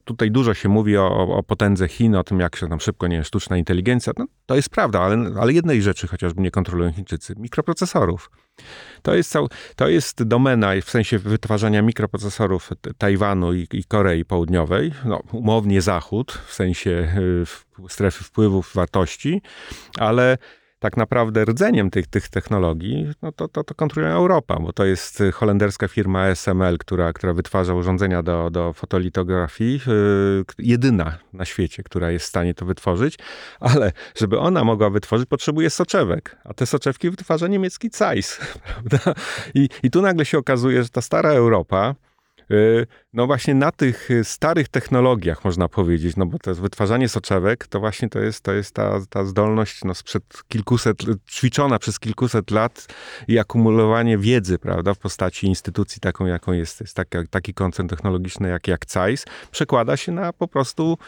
tutaj 0.05 0.31
dużo 0.31 0.55
się 0.55 0.69
mówi 0.69 0.97
o, 0.97 1.37
o 1.37 1.43
potędze 1.43 1.89
Chin, 1.89 2.15
o 2.15 2.25
tym, 2.25 2.41
jak 2.41 2.57
się 2.57 2.69
tam 2.69 2.81
szybko, 2.81 3.07
nie 3.07 3.17
wiem, 3.17 3.25
sztuczna 3.25 3.57
inteligencja, 3.57 4.13
no, 4.19 4.27
to 4.47 4.57
jest 4.57 4.71
prawda, 4.71 5.01
ale, 5.01 5.17
ale 5.41 5.53
jednej 5.53 5.83
rzeczy 5.83 6.09
chociażby 6.09 6.43
nie 6.43 6.51
kontrolują 6.51 6.93
Chińczycy, 6.93 7.35
mikroprocesorów. 7.37 8.31
To 9.03 9.15
jest, 9.15 9.31
cał, 9.31 9.49
to 9.77 9.89
jest 9.89 10.23
domena 10.23 10.73
w 10.83 10.91
sensie 10.91 11.19
wytwarzania 11.19 11.83
mikroprocesorów 11.83 12.71
Tajwanu 12.99 13.55
i, 13.55 13.67
i 13.73 13.85
Korei 13.85 14.25
Południowej, 14.25 14.93
no, 15.05 15.23
umownie 15.33 15.83
Zachód, 15.83 16.33
w 16.47 16.53
sensie 16.53 16.91
y, 17.81 17.89
strefy 17.89 18.25
wpływów 18.25 18.71
wartości, 18.75 19.43
ale 19.99 20.39
tak 20.79 20.97
naprawdę 20.97 21.45
rdzeniem 21.45 21.91
tych, 21.91 22.07
tych 22.07 22.29
technologii, 22.29 23.07
no 23.23 23.33
to, 23.33 23.49
to, 23.49 23.65
to 23.65 23.75
kontroluje 23.75 24.15
Europa, 24.15 24.61
bo 24.61 24.73
to 24.73 24.85
jest 24.85 25.23
holenderska 25.33 25.89
firma 25.89 26.23
ASML, 26.23 26.79
która, 26.79 27.13
która 27.13 27.33
wytwarza 27.33 27.75
urządzenia 27.75 28.23
do, 28.23 28.51
do 28.51 28.73
fotolitografii, 28.73 29.81
yy, 29.87 30.45
jedyna 30.59 31.19
na 31.33 31.45
świecie, 31.45 31.83
która 31.83 32.11
jest 32.11 32.27
w 32.27 32.29
stanie 32.29 32.55
to 32.55 32.67
wytworzyć, 32.67 33.19
ale 33.61 33.93
żeby 34.17 34.39
ona 34.39 34.65
mogła 34.65 34.91
wytworzyć, 34.91 35.29
potrzebuje 35.29 35.71
soczewek, 35.71 36.37
a 36.45 36.55
te 36.55 36.67
soczewki 36.67 37.11
wytwarza 37.11 37.47
niemiecki 37.47 37.91
Zeiss, 37.93 38.41
prawda? 38.67 39.15
I, 39.55 39.69
I 39.83 39.91
tu 39.91 40.03
nagle 40.03 40.25
się 40.25 40.39
okazuje, 40.39 40.83
że 40.83 40.89
ta 40.89 41.01
stara 41.01 41.31
Europa, 41.31 41.95
Y, 41.95 42.16
no 43.13 43.27
właśnie 43.27 43.55
na 43.55 43.73
tych 43.73 44.11
y, 44.11 44.25
starych 44.25 44.69
technologiach, 44.69 45.45
można 45.45 45.69
powiedzieć, 45.69 46.17
no 46.17 46.27
bo 46.27 46.39
to 46.39 46.51
jest 46.51 46.61
wytwarzanie 46.61 47.09
soczewek, 47.09 47.67
to 47.67 47.81
właśnie 47.81 48.09
to 48.09 48.19
jest, 48.19 48.41
to 48.41 48.53
jest 48.53 48.75
ta, 48.75 49.01
ta 49.11 49.25
zdolność 49.25 49.85
no 49.85 49.95
sprzed 49.95 50.43
kilkuset, 50.49 50.97
ćwiczona 51.31 51.79
przez 51.79 51.99
kilkuset 51.99 52.51
lat 52.51 52.87
i 53.29 53.39
akumulowanie 53.39 54.19
wiedzy, 54.19 54.59
prawda, 54.59 54.95
w 54.95 54.99
postaci 54.99 55.47
instytucji 55.47 56.01
taką, 56.01 56.27
jaką 56.27 56.53
jest, 56.53 56.81
jest 56.81 56.97
taki, 56.97 57.19
taki 57.31 57.55
koncern 57.55 57.89
technologiczny 57.89 58.49
jak, 58.49 58.69
jak 58.69 58.87
CAIS, 58.87 59.25
przekłada 59.51 59.97
się 59.97 60.13
na 60.13 60.33
po 60.33 60.49
prostu 60.49 60.99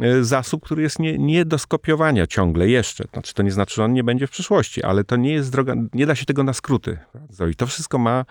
e, 0.00 0.24
zasób, 0.24 0.64
który 0.64 0.82
jest 0.82 0.98
nie, 0.98 1.18
nie 1.18 1.44
do 1.44 1.58
skopiowania 1.58 2.26
ciągle 2.26 2.68
jeszcze. 2.68 3.04
Znaczy, 3.12 3.34
to 3.34 3.42
nie 3.42 3.52
znaczy, 3.52 3.74
że 3.74 3.84
on 3.84 3.92
nie 3.92 4.04
będzie 4.04 4.26
w 4.26 4.30
przyszłości, 4.30 4.82
ale 4.82 5.04
to 5.04 5.16
nie 5.16 5.32
jest 5.32 5.52
droga, 5.52 5.74
nie 5.94 6.06
da 6.06 6.14
się 6.14 6.24
tego 6.24 6.42
na 6.42 6.52
skróty 6.52 6.98
zrobić. 7.30 7.58
To 7.58 7.66
wszystko 7.66 7.98
ma, 7.98 8.24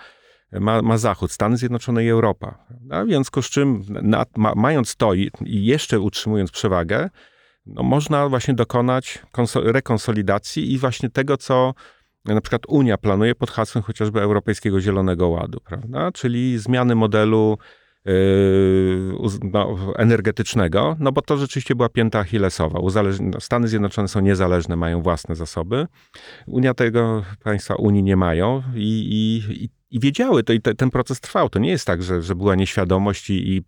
ma, 0.51 0.81
ma 0.81 0.97
Zachód, 0.97 1.31
Stany 1.31 1.57
Zjednoczone 1.57 2.05
i 2.05 2.09
Europa. 2.09 2.65
A 2.89 3.03
w 3.03 3.07
związku 3.07 3.41
z 3.41 3.49
czym, 3.49 3.83
na, 3.89 4.25
ma, 4.37 4.53
mając 4.55 4.95
to 4.95 5.13
i, 5.13 5.31
i, 5.45 5.65
jeszcze 5.65 5.99
utrzymując 5.99 6.51
przewagę, 6.51 7.09
no, 7.65 7.83
można 7.83 8.29
właśnie 8.29 8.53
dokonać 8.53 9.19
rekonsolidacji 9.55 10.73
i 10.73 10.77
właśnie 10.77 11.09
tego, 11.09 11.37
co 11.37 11.73
na 12.25 12.41
przykład 12.41 12.61
Unia 12.67 12.97
planuje 12.97 13.35
pod 13.35 13.51
hasłem 13.51 13.83
chociażby 13.83 14.21
Europejskiego 14.21 14.81
Zielonego 14.81 15.27
Ładu, 15.27 15.59
prawda? 15.65 16.11
Czyli 16.11 16.57
zmiany 16.57 16.95
modelu 16.95 17.57
yy, 18.05 19.13
no, 19.53 19.77
energetycznego, 19.95 20.95
no 20.99 21.11
bo 21.11 21.21
to 21.21 21.37
rzeczywiście 21.37 21.75
była 21.75 21.89
pięta 21.89 22.19
achillesowa. 22.19 22.79
No, 23.19 23.39
Stany 23.39 23.67
Zjednoczone 23.67 24.07
są 24.07 24.19
niezależne, 24.19 24.75
mają 24.75 25.01
własne 25.01 25.35
zasoby. 25.35 25.87
Unia 26.47 26.73
tego, 26.73 27.23
państwa 27.43 27.75
Unii 27.75 28.03
nie 28.03 28.15
mają 28.15 28.63
i, 28.75 29.07
i, 29.11 29.63
i 29.63 29.69
i 29.91 29.99
wiedziały 29.99 30.43
to 30.43 30.53
i 30.53 30.61
te, 30.61 30.75
ten 30.75 30.89
proces 30.89 31.19
trwał. 31.19 31.49
To 31.49 31.59
nie 31.59 31.69
jest 31.69 31.85
tak, 31.85 32.03
że, 32.03 32.21
że 32.21 32.35
była 32.35 32.55
nieświadomość 32.55 33.29
i, 33.29 33.55
i 33.55 33.63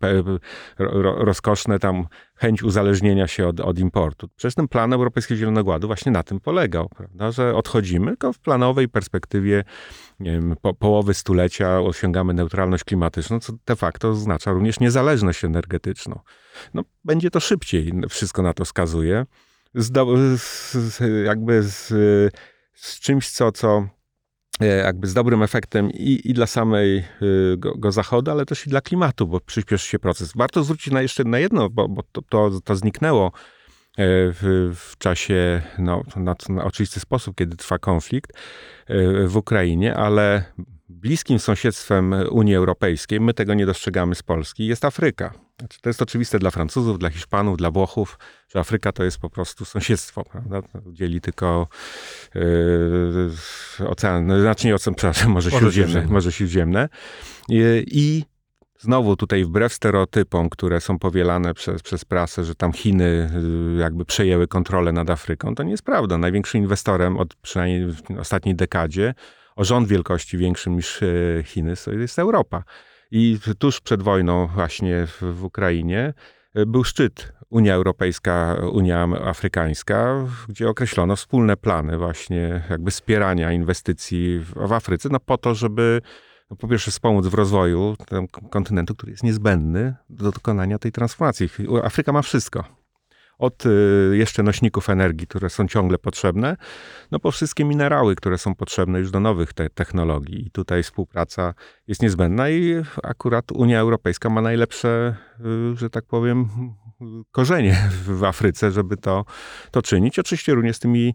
ro, 0.78 1.24
rozkoszne 1.24 1.78
tam 1.78 2.06
chęć 2.36 2.62
uzależnienia 2.62 3.28
się 3.28 3.48
od, 3.48 3.60
od 3.60 3.78
importu. 3.78 4.28
Przecież 4.36 4.54
ten 4.54 4.68
plan 4.68 4.92
Europejskiego 4.92 5.38
Zielonego 5.38 5.70
Ładu 5.70 5.86
właśnie 5.86 6.12
na 6.12 6.22
tym 6.22 6.40
polegał, 6.40 6.88
prawda? 6.88 7.32
że 7.32 7.54
odchodzimy, 7.54 8.10
tylko 8.10 8.32
w 8.32 8.38
planowej 8.38 8.88
perspektywie 8.88 9.64
wiem, 10.20 10.56
po, 10.62 10.74
połowy 10.74 11.14
stulecia 11.14 11.80
osiągamy 11.80 12.34
neutralność 12.34 12.84
klimatyczną, 12.84 13.40
co 13.40 13.52
de 13.66 13.76
facto 13.76 14.08
oznacza 14.08 14.52
również 14.52 14.80
niezależność 14.80 15.44
energetyczną. 15.44 16.20
No, 16.74 16.84
będzie 17.04 17.30
to 17.30 17.40
szybciej, 17.40 17.92
wszystko 18.08 18.42
na 18.42 18.54
to 18.54 18.64
wskazuje. 18.64 19.26
Z, 19.74 19.92
z, 20.72 21.00
jakby 21.26 21.62
z, 21.62 21.88
z 22.74 23.00
czymś, 23.00 23.30
co, 23.30 23.52
co 23.52 23.88
jakby 24.60 25.06
z 25.06 25.14
dobrym 25.14 25.42
efektem 25.42 25.90
i, 25.90 26.20
i 26.24 26.34
dla 26.34 26.46
samej 26.46 26.98
e, 26.98 27.04
go, 27.56 27.74
go, 27.74 27.92
zachodu, 27.92 28.30
ale 28.30 28.46
też 28.46 28.66
i 28.66 28.70
dla 28.70 28.80
klimatu, 28.80 29.26
bo 29.26 29.40
przyspieszy 29.40 29.88
się 29.88 29.98
proces. 29.98 30.32
Warto 30.36 30.64
zwrócić 30.64 30.92
na 30.92 31.02
jeszcze 31.02 31.24
na 31.24 31.38
jedno, 31.38 31.70
bo, 31.70 31.88
bo 31.88 32.02
to, 32.12 32.22
to, 32.22 32.50
to, 32.64 32.76
zniknęło 32.76 33.26
e, 33.26 33.32
w, 33.96 34.72
w 34.74 34.98
czasie, 34.98 35.62
no, 35.78 36.02
na, 36.16 36.34
na 36.48 36.64
oczywisty 36.64 37.00
sposób, 37.00 37.36
kiedy 37.36 37.56
trwa 37.56 37.78
konflikt 37.78 38.32
w 39.26 39.36
Ukrainie, 39.36 39.96
ale 39.96 40.44
bliskim 40.88 41.38
sąsiedztwem 41.38 42.14
Unii 42.30 42.54
Europejskiej, 42.54 43.20
my 43.20 43.34
tego 43.34 43.54
nie 43.54 43.66
dostrzegamy 43.66 44.14
z 44.14 44.22
Polski, 44.22 44.66
jest 44.66 44.84
Afryka. 44.84 45.34
Znaczy, 45.58 45.80
to 45.80 45.88
jest 45.88 46.02
oczywiste 46.02 46.38
dla 46.38 46.50
Francuzów, 46.50 46.98
dla 46.98 47.10
Hiszpanów, 47.10 47.56
dla 47.56 47.70
Włochów, 47.70 48.18
że 48.48 48.60
Afryka 48.60 48.92
to 48.92 49.04
jest 49.04 49.18
po 49.18 49.30
prostu 49.30 49.64
sąsiedztwo, 49.64 50.24
prawda? 50.24 50.62
Dzieli 50.92 51.20
tylko 51.20 51.68
yy, 52.34 53.88
ocean, 53.88 54.26
no, 54.26 54.40
znaczy 54.40 54.66
nie 54.66 54.74
ocean, 54.74 54.94
przepraszam, 54.94 55.30
Morze 55.30 55.50
Śródziemne. 55.50 56.06
Morze 56.06 56.32
Śródziemne. 56.32 56.88
I, 57.48 57.84
I 57.86 58.24
znowu 58.78 59.16
tutaj 59.16 59.44
wbrew 59.44 59.72
stereotypom, 59.72 60.48
które 60.48 60.80
są 60.80 60.98
powielane 60.98 61.54
przez, 61.54 61.82
przez 61.82 62.04
prasę, 62.04 62.44
że 62.44 62.54
tam 62.54 62.72
Chiny 62.72 63.30
yy, 63.74 63.80
jakby 63.80 64.04
przejęły 64.04 64.48
kontrolę 64.48 64.92
nad 64.92 65.10
Afryką, 65.10 65.54
to 65.54 65.62
nie 65.62 65.70
jest 65.70 65.84
prawda. 65.84 66.18
Największym 66.18 66.60
inwestorem 66.60 67.16
od 67.16 67.34
przynajmniej 67.34 67.86
w 67.86 68.18
ostatniej 68.18 68.54
dekadzie 68.54 69.14
o 69.56 69.64
rząd 69.64 69.88
wielkości 69.88 70.38
większym 70.38 70.76
niż 70.76 71.02
e, 71.02 71.06
Chiny, 71.44 71.74
to 71.84 71.92
jest 71.92 72.18
Europa. 72.18 72.64
I 73.10 73.38
tuż 73.58 73.80
przed 73.80 74.02
wojną 74.02 74.46
właśnie 74.46 75.06
w, 75.06 75.44
Ukrainie 75.44 76.14
e, 76.54 76.66
był 76.66 76.84
szczyt 76.84 77.32
Unia 77.50 77.74
Europejska, 77.74 78.56
Unia 78.72 79.08
Afrykańska, 79.24 80.26
gdzie 80.48 80.68
określono 80.68 81.16
wspólne 81.16 81.56
plany 81.56 81.98
właśnie 81.98 82.62
jakby 82.70 82.90
wspierania 82.90 83.52
inwestycji 83.52 84.38
w, 84.38 84.68
w 84.68 84.72
Afryce, 84.72 85.08
no 85.12 85.20
po 85.20 85.38
to, 85.38 85.54
żeby 85.54 86.00
no 86.50 86.56
po 86.56 86.68
pierwsze 86.68 86.90
wspomóc 86.90 87.26
w 87.26 87.34
rozwoju 87.34 87.96
kontynentu, 88.50 88.94
który 88.94 89.12
jest 89.12 89.22
niezbędny 89.22 89.94
do 90.10 90.32
dokonania 90.32 90.78
tej 90.78 90.92
transformacji. 90.92 91.48
Afryka 91.82 92.12
ma 92.12 92.22
wszystko 92.22 92.83
od 93.38 93.66
y, 93.66 94.16
jeszcze 94.16 94.42
nośników 94.42 94.90
energii, 94.90 95.26
które 95.26 95.50
są 95.50 95.68
ciągle 95.68 95.98
potrzebne, 95.98 96.56
no 97.10 97.18
po 97.18 97.30
wszystkie 97.30 97.64
minerały, 97.64 98.14
które 98.14 98.38
są 98.38 98.54
potrzebne 98.54 98.98
już 98.98 99.10
do 99.10 99.20
nowych 99.20 99.52
te 99.52 99.70
technologii. 99.70 100.46
I 100.46 100.50
tutaj 100.50 100.82
współpraca 100.82 101.54
jest 101.86 102.02
niezbędna 102.02 102.50
i 102.50 102.82
akurat 103.02 103.52
Unia 103.52 103.80
Europejska 103.80 104.30
ma 104.30 104.42
najlepsze, 104.42 105.16
y, 105.40 105.76
że 105.76 105.90
tak 105.90 106.04
powiem, 106.04 106.48
korzenie 107.30 107.76
w 108.06 108.24
Afryce, 108.24 108.70
żeby 108.70 108.96
to, 108.96 109.24
to 109.70 109.82
czynić. 109.82 110.18
Oczywiście 110.18 110.54
również 110.54 110.76
z 110.76 110.78
tymi 110.78 111.14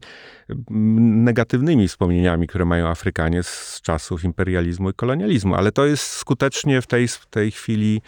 mm, 0.49 1.23
negatywnymi 1.23 1.87
wspomnieniami, 1.87 2.47
które 2.47 2.65
mają 2.65 2.87
Afrykanie 2.87 3.43
z 3.43 3.79
czasów 3.81 4.23
imperializmu 4.23 4.89
i 4.89 4.93
kolonializmu, 4.93 5.55
ale 5.55 5.71
to 5.71 5.85
jest 5.85 6.03
skutecznie 6.03 6.81
w 6.81 6.87
tej, 6.87 7.07
w 7.07 7.25
tej 7.25 7.51
chwili 7.51 8.01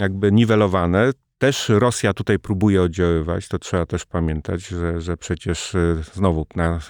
jakby 0.00 0.32
niwelowane. 0.32 1.10
Też 1.38 1.68
Rosja 1.68 2.12
tutaj 2.12 2.38
próbuje 2.38 2.82
oddziaływać, 2.82 3.48
to 3.48 3.58
trzeba 3.58 3.86
też 3.86 4.04
pamiętać, 4.04 4.66
że, 4.66 5.00
że 5.00 5.16
przecież 5.16 5.74
y, 5.74 6.02
znowu 6.12 6.46
na 6.56 6.80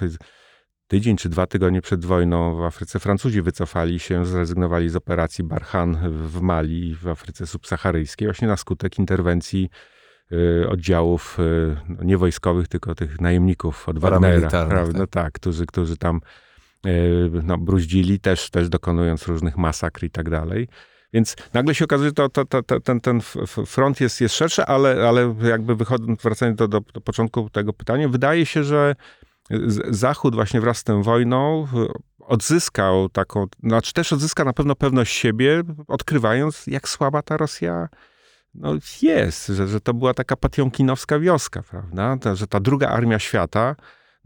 tydzień 0.89 1.17
czy 1.17 1.29
dwa 1.29 1.47
tygodnie 1.47 1.83
przed 1.83 2.05
wojną 2.05 2.57
w 2.57 2.63
Afryce 2.63 3.01
Francuzi 3.01 3.43
wycofali 3.43 3.99
się, 3.99 4.27
zrezygnowali 4.27 4.89
z 4.89 4.97
operacji 4.97 5.45
Barhan 5.45 6.11
w 6.11 6.41
Mali, 6.41 6.95
w 6.95 7.09
Afryce 7.09 7.47
subsaharyjskiej, 7.47 8.29
właśnie 8.29 8.49
na 8.49 8.57
skutek 8.57 8.99
interwencji 8.99 9.71
y, 10.33 10.69
oddziałów 10.69 11.39
y, 11.41 11.77
no, 11.89 12.05
nie 12.05 12.19
wojskowych, 12.19 12.69
tylko 12.69 12.95
tych 12.95 13.21
najemników 13.21 13.89
od 13.89 13.99
Wagnera, 13.99 14.49
prawda? 14.49 14.99
Tak. 14.99 15.11
tak, 15.11 15.33
którzy, 15.33 15.67
którzy 15.67 15.97
tam 15.97 16.21
no, 17.43 17.59
bruździli, 17.59 18.21
też, 18.21 18.51
też 18.51 18.69
dokonując 18.69 19.29
różnych 19.29 19.57
masakr 19.57 20.05
i 20.05 20.11
tak 20.11 20.31
dalej. 20.31 20.69
Więc 21.17 21.37
nagle 21.55 21.75
się 21.75 21.85
okazuje, 21.85 22.09
że 22.09 22.15
to, 22.15 22.29
to, 22.29 22.63
to, 22.63 22.81
ten, 22.81 23.01
ten 23.01 23.21
front 23.67 24.01
jest, 24.01 24.21
jest 24.21 24.35
szerszy, 24.35 24.65
ale, 24.65 25.09
ale 25.09 25.35
jakby 25.43 25.77
wychodząc, 25.77 26.23
wracając 26.23 26.59
do, 26.59 26.69
do, 26.69 26.81
do 26.81 27.01
początku 27.01 27.51
tego 27.51 27.73
pytania, 27.73 28.09
wydaje 28.09 28.47
się, 28.47 28.65
że 28.65 28.95
Zachód 29.91 30.35
właśnie 30.35 30.61
wraz 30.61 30.79
z 30.79 30.85
tą 30.85 31.03
wojną 31.03 31.67
odzyskał 32.21 33.09
taką, 33.09 33.47
znaczy 33.63 33.93
też 33.93 34.13
odzyska 34.13 34.45
na 34.45 34.53
pewno 34.53 34.75
pewność 34.75 35.17
siebie, 35.17 35.63
odkrywając, 35.89 36.67
jak 36.67 36.89
słaba 36.89 37.23
ta 37.23 37.37
Rosja 37.37 37.89
no, 38.55 38.75
jest, 39.03 39.47
że, 39.47 39.69
że 39.69 39.81
to 39.81 39.95
była 39.95 40.15
taka 40.15 40.37
patiomkinowska 40.37 41.19
wioska, 41.19 41.63
prawda? 41.63 42.17
Że 42.35 42.47
ta 42.47 42.61
druga 42.61 42.89
armia 42.89 43.19
świata 43.19 43.77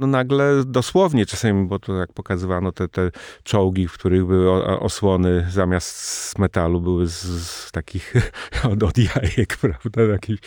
no 0.01 0.07
nagle 0.07 0.65
dosłownie 0.67 1.27
czasami, 1.27 1.67
bo 1.67 1.79
to 1.79 1.97
jak 1.97 2.13
pokazywano 2.13 2.73
te, 2.73 2.89
te 2.89 3.11
czołgi, 3.43 3.89
w 3.89 3.93
których 3.93 4.25
były 4.25 4.65
osłony 4.65 5.47
zamiast 5.51 5.97
z 5.97 6.39
metalu, 6.39 6.81
były 6.81 7.07
z, 7.07 7.23
z 7.47 7.73
takich 7.73 8.15
od, 8.73 8.83
od 8.83 8.99
jajek, 8.99 9.57
prawda, 9.61 10.03
jakiś 10.03 10.41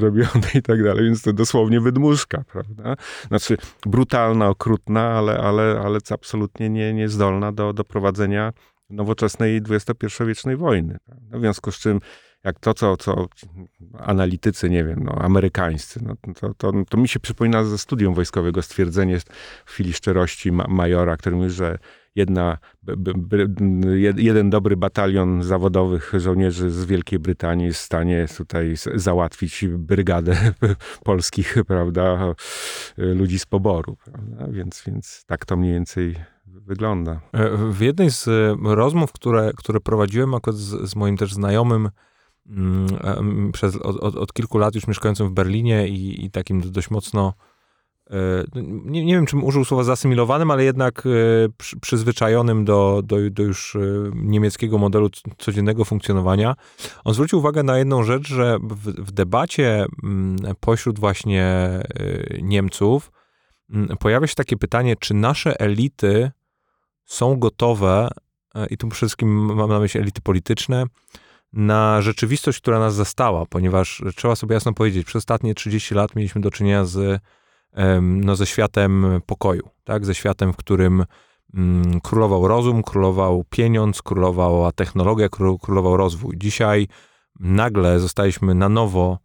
robione 0.00 0.48
i 0.54 0.62
tak 0.62 0.84
dalej, 0.84 1.04
więc 1.04 1.22
to 1.22 1.32
dosłownie 1.32 1.80
wydmuszka, 1.80 2.44
prawda. 2.52 2.96
Znaczy 3.28 3.56
brutalna, 3.86 4.48
okrutna, 4.48 5.02
ale, 5.02 5.38
ale, 5.38 5.80
ale 5.84 5.98
absolutnie 6.10 6.70
nie, 6.70 6.94
niezdolna 6.94 7.52
do, 7.52 7.72
do 7.72 7.84
prowadzenia 7.84 8.52
nowoczesnej 8.90 9.56
XXI-wiecznej 9.70 10.56
wojny. 10.56 10.98
Prawda? 11.06 11.38
W 11.38 11.40
związku 11.40 11.72
z 11.72 11.78
czym 11.78 12.00
jak 12.44 12.60
to, 12.60 12.74
co, 12.74 12.96
co 12.96 13.28
analitycy, 13.98 14.70
nie 14.70 14.84
wiem, 14.84 15.04
no, 15.04 15.12
amerykańscy, 15.12 16.00
no, 16.02 16.34
to, 16.34 16.54
to, 16.54 16.72
to 16.88 16.96
mi 16.96 17.08
się 17.08 17.20
przypomina 17.20 17.64
ze 17.64 17.78
studium 17.78 18.14
wojskowego 18.14 18.62
stwierdzenie 18.62 19.20
w 19.64 19.70
chwili 19.70 19.92
szczerości 19.92 20.52
ma, 20.52 20.66
majora, 20.68 21.16
który 21.16 21.36
mówi, 21.36 21.50
że 21.50 21.78
jedna, 22.14 22.58
jeden 24.16 24.50
dobry 24.50 24.76
batalion 24.76 25.42
zawodowych 25.42 26.12
żołnierzy 26.16 26.70
z 26.70 26.84
Wielkiej 26.84 27.18
Brytanii 27.18 27.66
jest 27.66 27.80
w 27.80 27.84
stanie 27.84 28.26
tutaj 28.36 28.74
załatwić 28.94 29.64
brygadę 29.68 30.36
polskich, 31.04 31.56
prawda, 31.66 32.34
ludzi 32.96 33.38
z 33.38 33.46
poboru, 33.46 33.96
prawda? 34.04 34.46
Więc, 34.52 34.82
więc 34.86 35.24
tak 35.26 35.44
to 35.44 35.56
mniej 35.56 35.72
więcej 35.72 36.16
wygląda. 36.46 37.20
E, 37.32 37.56
w 37.56 37.80
jednej 37.80 38.10
z 38.10 38.28
rozmów, 38.62 39.12
które, 39.12 39.50
które 39.56 39.80
prowadziłem 39.80 40.34
akurat 40.34 40.56
z, 40.56 40.90
z 40.90 40.96
moim 40.96 41.16
też 41.16 41.34
znajomym, 41.34 41.90
przez, 43.52 43.76
od, 43.76 43.96
od, 43.96 44.16
od, 44.16 44.32
kilku 44.32 44.58
lat 44.58 44.74
już 44.74 44.86
mieszkającym 44.86 45.28
w 45.28 45.32
Berlinie 45.32 45.88
i, 45.88 46.24
i 46.24 46.30
takim 46.30 46.72
dość 46.72 46.90
mocno 46.90 47.34
e, 48.10 48.14
no, 48.54 48.62
nie, 48.84 49.04
nie 49.04 49.14
wiem, 49.14 49.26
czym 49.26 49.44
użył 49.44 49.64
słowa 49.64 49.84
zasymilowanym, 49.84 50.50
ale 50.50 50.64
jednak 50.64 51.06
e, 51.06 51.10
przy, 51.58 51.80
przyzwyczajonym 51.80 52.64
do, 52.64 53.02
do, 53.04 53.16
do, 53.30 53.42
już 53.42 53.76
e, 53.76 53.80
niemieckiego 54.14 54.78
modelu 54.78 55.10
codziennego 55.38 55.84
funkcjonowania. 55.84 56.54
On 57.04 57.14
zwrócił 57.14 57.38
uwagę 57.38 57.62
na 57.62 57.78
jedną 57.78 58.02
rzecz, 58.02 58.28
że 58.28 58.58
w, 58.62 59.06
w 59.06 59.12
debacie 59.12 59.86
mm, 60.02 60.36
pośród 60.60 60.98
właśnie 60.98 61.70
Niemców 62.42 63.12
mm, 63.70 63.96
pojawia 63.96 64.26
się 64.26 64.34
takie 64.34 64.56
pytanie, 64.56 64.96
czy 64.96 65.14
nasze 65.14 65.60
elity 65.60 66.30
są 67.04 67.36
gotowe, 67.36 68.08
i 68.70 68.76
tu 68.76 68.88
przede 68.88 69.08
wszystkim 69.08 69.54
mam 69.54 69.70
na 69.70 69.80
myśli 69.80 70.00
elity 70.00 70.20
polityczne, 70.20 70.84
na 71.52 72.02
rzeczywistość, 72.02 72.60
która 72.60 72.78
nas 72.78 72.94
zastała, 72.94 73.46
ponieważ 73.46 74.02
trzeba 74.16 74.36
sobie 74.36 74.54
jasno 74.54 74.72
powiedzieć, 74.72 75.06
przez 75.06 75.16
ostatnie 75.16 75.54
30 75.54 75.94
lat 75.94 76.16
mieliśmy 76.16 76.40
do 76.40 76.50
czynienia 76.50 76.84
z, 76.84 77.22
no, 78.02 78.36
ze 78.36 78.46
światem 78.46 79.06
pokoju, 79.26 79.68
tak? 79.84 80.04
ze 80.06 80.14
światem, 80.14 80.52
w 80.52 80.56
którym 80.56 81.04
mm, 81.54 82.00
królował 82.00 82.48
rozum, 82.48 82.82
królował 82.82 83.44
pieniądz, 83.50 84.02
królowała 84.02 84.72
technologia, 84.72 85.28
królował 85.62 85.96
rozwój. 85.96 86.34
Dzisiaj 86.38 86.88
nagle 87.40 88.00
zostaliśmy 88.00 88.54
na 88.54 88.68
nowo 88.68 89.18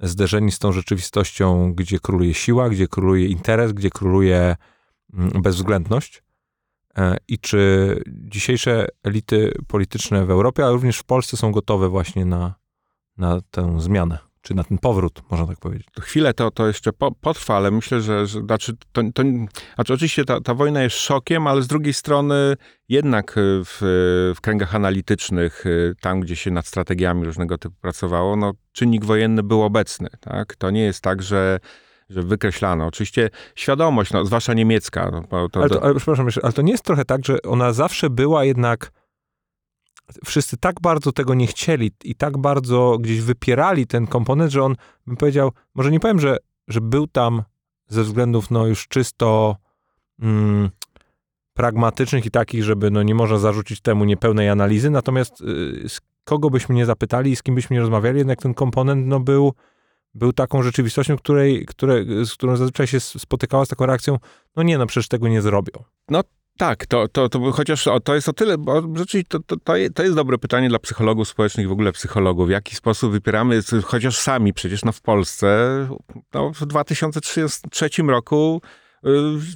zderzeni 0.00 0.52
z 0.52 0.58
tą 0.58 0.72
rzeczywistością, 0.72 1.72
gdzie 1.72 1.98
króluje 1.98 2.34
siła, 2.34 2.68
gdzie 2.68 2.88
króluje 2.88 3.26
interes, 3.26 3.72
gdzie 3.72 3.90
króluje 3.90 4.56
mm, 5.14 5.42
bezwzględność. 5.42 6.22
E, 6.98 7.16
I 7.28 7.38
czy 7.38 8.02
dzisiejsze 8.08 8.86
elity 9.02 9.52
polityczne 9.66 10.26
w 10.26 10.30
Europie, 10.30 10.64
ale 10.64 10.72
również 10.72 10.98
w 10.98 11.04
Polsce 11.04 11.36
są 11.36 11.52
gotowe 11.52 11.88
właśnie 11.88 12.24
na, 12.24 12.54
na 13.16 13.40
tę 13.50 13.80
zmianę? 13.80 14.18
czy 14.42 14.54
na 14.54 14.64
ten 14.64 14.78
powrót, 14.78 15.22
można 15.30 15.46
tak 15.46 15.58
powiedzieć. 15.58 15.86
Chwilę 16.00 16.34
to, 16.34 16.50
to 16.50 16.66
jeszcze 16.66 16.92
po, 16.92 17.12
potrwa, 17.12 17.56
ale 17.56 17.70
myślę, 17.70 18.00
że, 18.00 18.26
że 18.26 18.40
znaczy, 18.40 18.76
to, 18.92 19.02
to, 19.14 19.22
znaczy 19.74 19.94
oczywiście 19.94 20.24
ta, 20.24 20.40
ta 20.40 20.54
wojna 20.54 20.82
jest 20.82 20.96
szokiem, 20.96 21.46
ale 21.46 21.62
z 21.62 21.66
drugiej 21.66 21.94
strony 21.94 22.56
jednak 22.88 23.34
w, 23.64 23.78
w 24.36 24.40
kręgach 24.40 24.74
analitycznych, 24.74 25.64
tam 26.00 26.20
gdzie 26.20 26.36
się 26.36 26.50
nad 26.50 26.66
strategiami 26.66 27.24
różnego 27.24 27.58
typu 27.58 27.76
pracowało, 27.80 28.36
no, 28.36 28.52
czynnik 28.72 29.04
wojenny 29.04 29.42
był 29.42 29.62
obecny. 29.62 30.08
Tak? 30.20 30.56
To 30.56 30.70
nie 30.70 30.82
jest 30.82 31.00
tak, 31.00 31.22
że 31.22 31.60
że 32.10 32.22
wykreślano. 32.22 32.86
Oczywiście 32.86 33.30
świadomość, 33.54 34.12
no, 34.12 34.24
zwłaszcza 34.24 34.54
niemiecka. 34.54 35.10
No, 35.12 35.48
to, 35.48 35.60
ale, 35.60 35.68
to, 35.68 35.82
ale, 35.84 35.94
przepraszam, 35.94 36.28
ale 36.42 36.52
to 36.52 36.62
nie 36.62 36.72
jest 36.72 36.84
trochę 36.84 37.04
tak, 37.04 37.26
że 37.26 37.42
ona 37.42 37.72
zawsze 37.72 38.10
była 38.10 38.44
jednak 38.44 38.92
wszyscy 40.24 40.56
tak 40.56 40.80
bardzo 40.80 41.12
tego 41.12 41.34
nie 41.34 41.46
chcieli 41.46 41.90
i 42.04 42.14
tak 42.14 42.38
bardzo 42.38 42.98
gdzieś 43.00 43.20
wypierali 43.20 43.86
ten 43.86 44.06
komponent, 44.06 44.52
że 44.52 44.62
on, 44.62 44.76
bym 45.06 45.16
powiedział, 45.16 45.52
może 45.74 45.90
nie 45.90 46.00
powiem, 46.00 46.20
że, 46.20 46.36
że 46.68 46.80
był 46.80 47.06
tam 47.06 47.42
ze 47.88 48.02
względów 48.02 48.50
no 48.50 48.66
już 48.66 48.88
czysto 48.88 49.56
mm, 50.22 50.70
pragmatycznych 51.54 52.26
i 52.26 52.30
takich, 52.30 52.64
żeby 52.64 52.90
no 52.90 53.02
nie 53.02 53.14
można 53.14 53.38
zarzucić 53.38 53.80
temu 53.80 54.04
niepełnej 54.04 54.48
analizy, 54.48 54.90
natomiast 54.90 55.40
y, 55.40 55.88
z 55.88 56.00
kogo 56.24 56.50
byśmy 56.50 56.74
nie 56.74 56.86
zapytali 56.86 57.30
i 57.30 57.36
z 57.36 57.42
kim 57.42 57.54
byśmy 57.54 57.74
nie 57.74 57.80
rozmawiali, 57.80 58.18
jednak 58.18 58.42
ten 58.42 58.54
komponent 58.54 59.06
no 59.06 59.20
był, 59.20 59.52
był 60.14 60.32
taką 60.32 60.62
rzeczywistością, 60.62 61.16
której, 61.16 61.66
które, 61.66 62.04
z 62.24 62.32
którą 62.32 62.56
zazwyczaj 62.56 62.86
się 62.86 63.00
spotykała 63.00 63.64
z 63.64 63.68
taką 63.68 63.86
reakcją, 63.86 64.18
no 64.56 64.62
nie, 64.62 64.78
no 64.78 64.86
przecież 64.86 65.08
tego 65.08 65.28
nie 65.28 65.42
zrobią. 65.42 65.84
No 66.08 66.22
tak, 66.58 66.86
to, 66.86 67.08
to, 67.08 67.28
to 67.28 67.52
chociaż 67.52 67.88
to 68.04 68.14
jest 68.14 68.28
o 68.28 68.32
tyle, 68.32 68.58
bo 68.58 68.82
rzeczywiście 68.96 69.28
to, 69.28 69.38
to, 69.40 69.56
to, 69.56 69.72
to 69.94 70.02
jest 70.02 70.14
dobre 70.14 70.38
pytanie 70.38 70.68
dla 70.68 70.78
psychologów 70.78 71.28
społecznych 71.28 71.66
i 71.66 71.68
w 71.68 71.72
ogóle 71.72 71.92
psychologów. 71.92 72.48
W 72.48 72.50
jaki 72.50 72.76
sposób 72.76 73.12
wypieramy, 73.12 73.60
chociaż 73.84 74.18
sami 74.18 74.52
przecież 74.52 74.84
no 74.84 74.92
w 74.92 75.00
Polsce 75.00 75.88
no, 76.34 76.52
w 76.52 76.66
2003 76.66 77.88
roku 78.08 78.62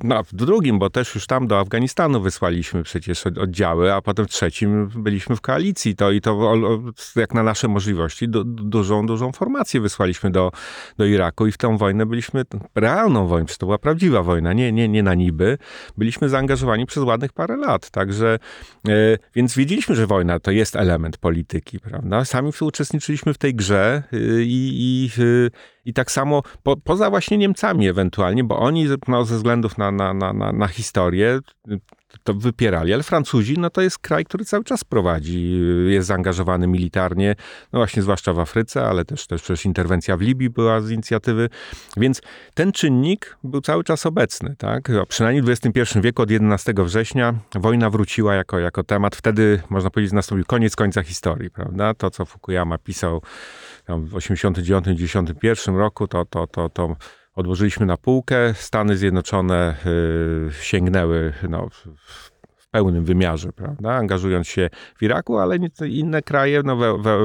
no, 0.05 0.25
w 0.25 0.35
drugim, 0.35 0.79
bo 0.79 0.91
też 0.91 1.15
już 1.15 1.27
tam 1.27 1.47
do 1.47 1.59
Afganistanu 1.59 2.21
wysłaliśmy 2.21 2.83
przecież 2.83 3.27
oddziały, 3.27 3.93
a 3.93 4.03
potem 4.03 4.27
w 4.27 4.29
trzecim 4.29 4.89
byliśmy 4.89 5.37
w 5.37 5.41
koalicji. 5.41 5.97
To 5.97 6.11
i 6.11 6.21
to 6.21 6.59
jak 7.17 7.35
na 7.35 7.43
nasze 7.43 7.69
możliwości 7.69 8.29
du, 8.29 8.45
dużą, 8.45 9.07
dużą 9.07 9.33
formację 9.33 9.81
wysłaliśmy 9.81 10.31
do, 10.31 10.53
do 10.99 11.05
Iraku 11.05 11.47
i 11.47 11.53
w 11.53 11.59
tę 11.59 11.79
wojnę 11.79 12.07
byliśmy, 12.07 12.43
realną 12.75 13.27
wojnę, 13.27 13.49
to 13.59 13.67
była 13.67 13.79
prawdziwa 13.79 14.23
wojna, 14.23 14.53
nie, 14.53 14.73
nie, 14.73 14.89
nie 14.89 15.03
na 15.03 15.15
niby. 15.15 15.59
Byliśmy 15.97 16.29
zaangażowani 16.29 16.87
przez 16.87 17.05
ładnych 17.05 17.33
parę 17.33 17.57
lat, 17.57 17.91
także, 17.91 18.39
e, 18.89 19.19
więc 19.35 19.55
wiedzieliśmy, 19.55 19.95
że 19.95 20.07
wojna 20.07 20.41
to 20.41 20.51
jest 20.51 20.77
element 20.77 21.17
polityki, 21.17 21.81
prawda? 21.81 22.25
Sami 22.25 22.53
uczestniczyliśmy 22.61 23.35
w 23.35 23.39
tej 23.39 23.55
grze 23.55 24.03
y, 24.13 24.45
i, 24.45 24.71
i, 25.19 25.23
y, 25.23 25.51
i 25.85 25.93
tak 25.93 26.11
samo 26.11 26.43
po, 26.63 26.77
poza 26.77 27.11
właśnie 27.11 27.39
Niemcami 27.39 27.89
ewentualnie, 27.89 28.45
bo 28.45 28.59
oni 28.59 28.87
no, 29.09 29.25
ze 29.25 29.37
względów 29.37 29.79
na, 29.79 29.91
na, 29.91 30.15
na, 30.15 30.33
na, 30.33 30.53
na 30.53 30.69
historię 30.69 31.41
to 32.23 32.35
wypierali, 32.35 32.95
ale 32.95 33.03
Francuzi, 33.03 33.59
no 33.59 33.71
to 33.71 33.83
jest 33.83 33.99
kraj, 33.99 34.25
który 34.25 34.45
cały 34.45 34.65
czas 34.65 34.85
prowadzi, 34.85 35.61
jest 35.87 36.09
zaangażowany 36.09 36.67
militarnie, 36.67 37.35
no 37.73 37.79
właśnie 37.79 38.03
zwłaszcza 38.03 38.33
w 38.33 38.39
Afryce, 38.39 38.85
ale 38.85 39.05
też, 39.05 39.27
też 39.27 39.43
przecież 39.43 39.65
interwencja 39.65 40.17
w 40.17 40.21
Libii 40.21 40.51
była 40.51 40.81
z 40.81 40.91
inicjatywy, 40.91 41.49
więc 41.97 42.21
ten 42.55 42.73
czynnik 42.73 43.37
był 43.45 43.61
cały 43.61 43.85
czas 43.85 44.07
obecny, 44.07 44.57
tak? 44.59 44.89
Przynajmniej 45.09 45.43
w 45.43 45.49
XXI 45.49 46.01
wieku 46.01 46.23
od 46.23 46.31
11 46.31 46.75
września 46.77 47.35
wojna 47.55 47.91
wróciła 47.91 48.35
jako, 48.35 48.59
jako 48.59 48.85
temat, 48.85 49.17
wtedy 49.17 49.63
można 49.71 49.91
powiedzieć 49.91 50.13
nastąpił 50.13 50.45
koniec 50.47 50.77
końca 50.77 51.03
historii, 51.03 51.51
prawda? 51.51 51.95
To, 51.95 52.11
co 52.11 52.25
Fukuyama 52.25 52.79
pisał 52.79 53.23
w 53.89 54.15
89-91 54.15 55.77
roku, 55.77 56.09
to, 56.09 56.25
to, 56.25 56.47
to, 56.47 56.69
to 56.69 56.97
odłożyliśmy 57.35 57.87
na 57.87 57.97
półkę. 57.97 58.55
Stany 58.55 58.97
Zjednoczone 58.97 59.77
y, 59.87 60.53
sięgnęły 60.61 61.33
no, 61.49 61.69
w 62.57 62.71
pełnym 62.71 63.05
wymiarze, 63.05 63.53
prawda, 63.53 63.93
angażując 63.93 64.49
się 64.49 64.71
w 64.97 65.03
Iraku, 65.03 65.39
ale 65.39 65.59
inne 65.89 66.23
kraje 66.23 66.63
no, 66.65 66.77
we, 66.77 66.99
we, 66.99 67.19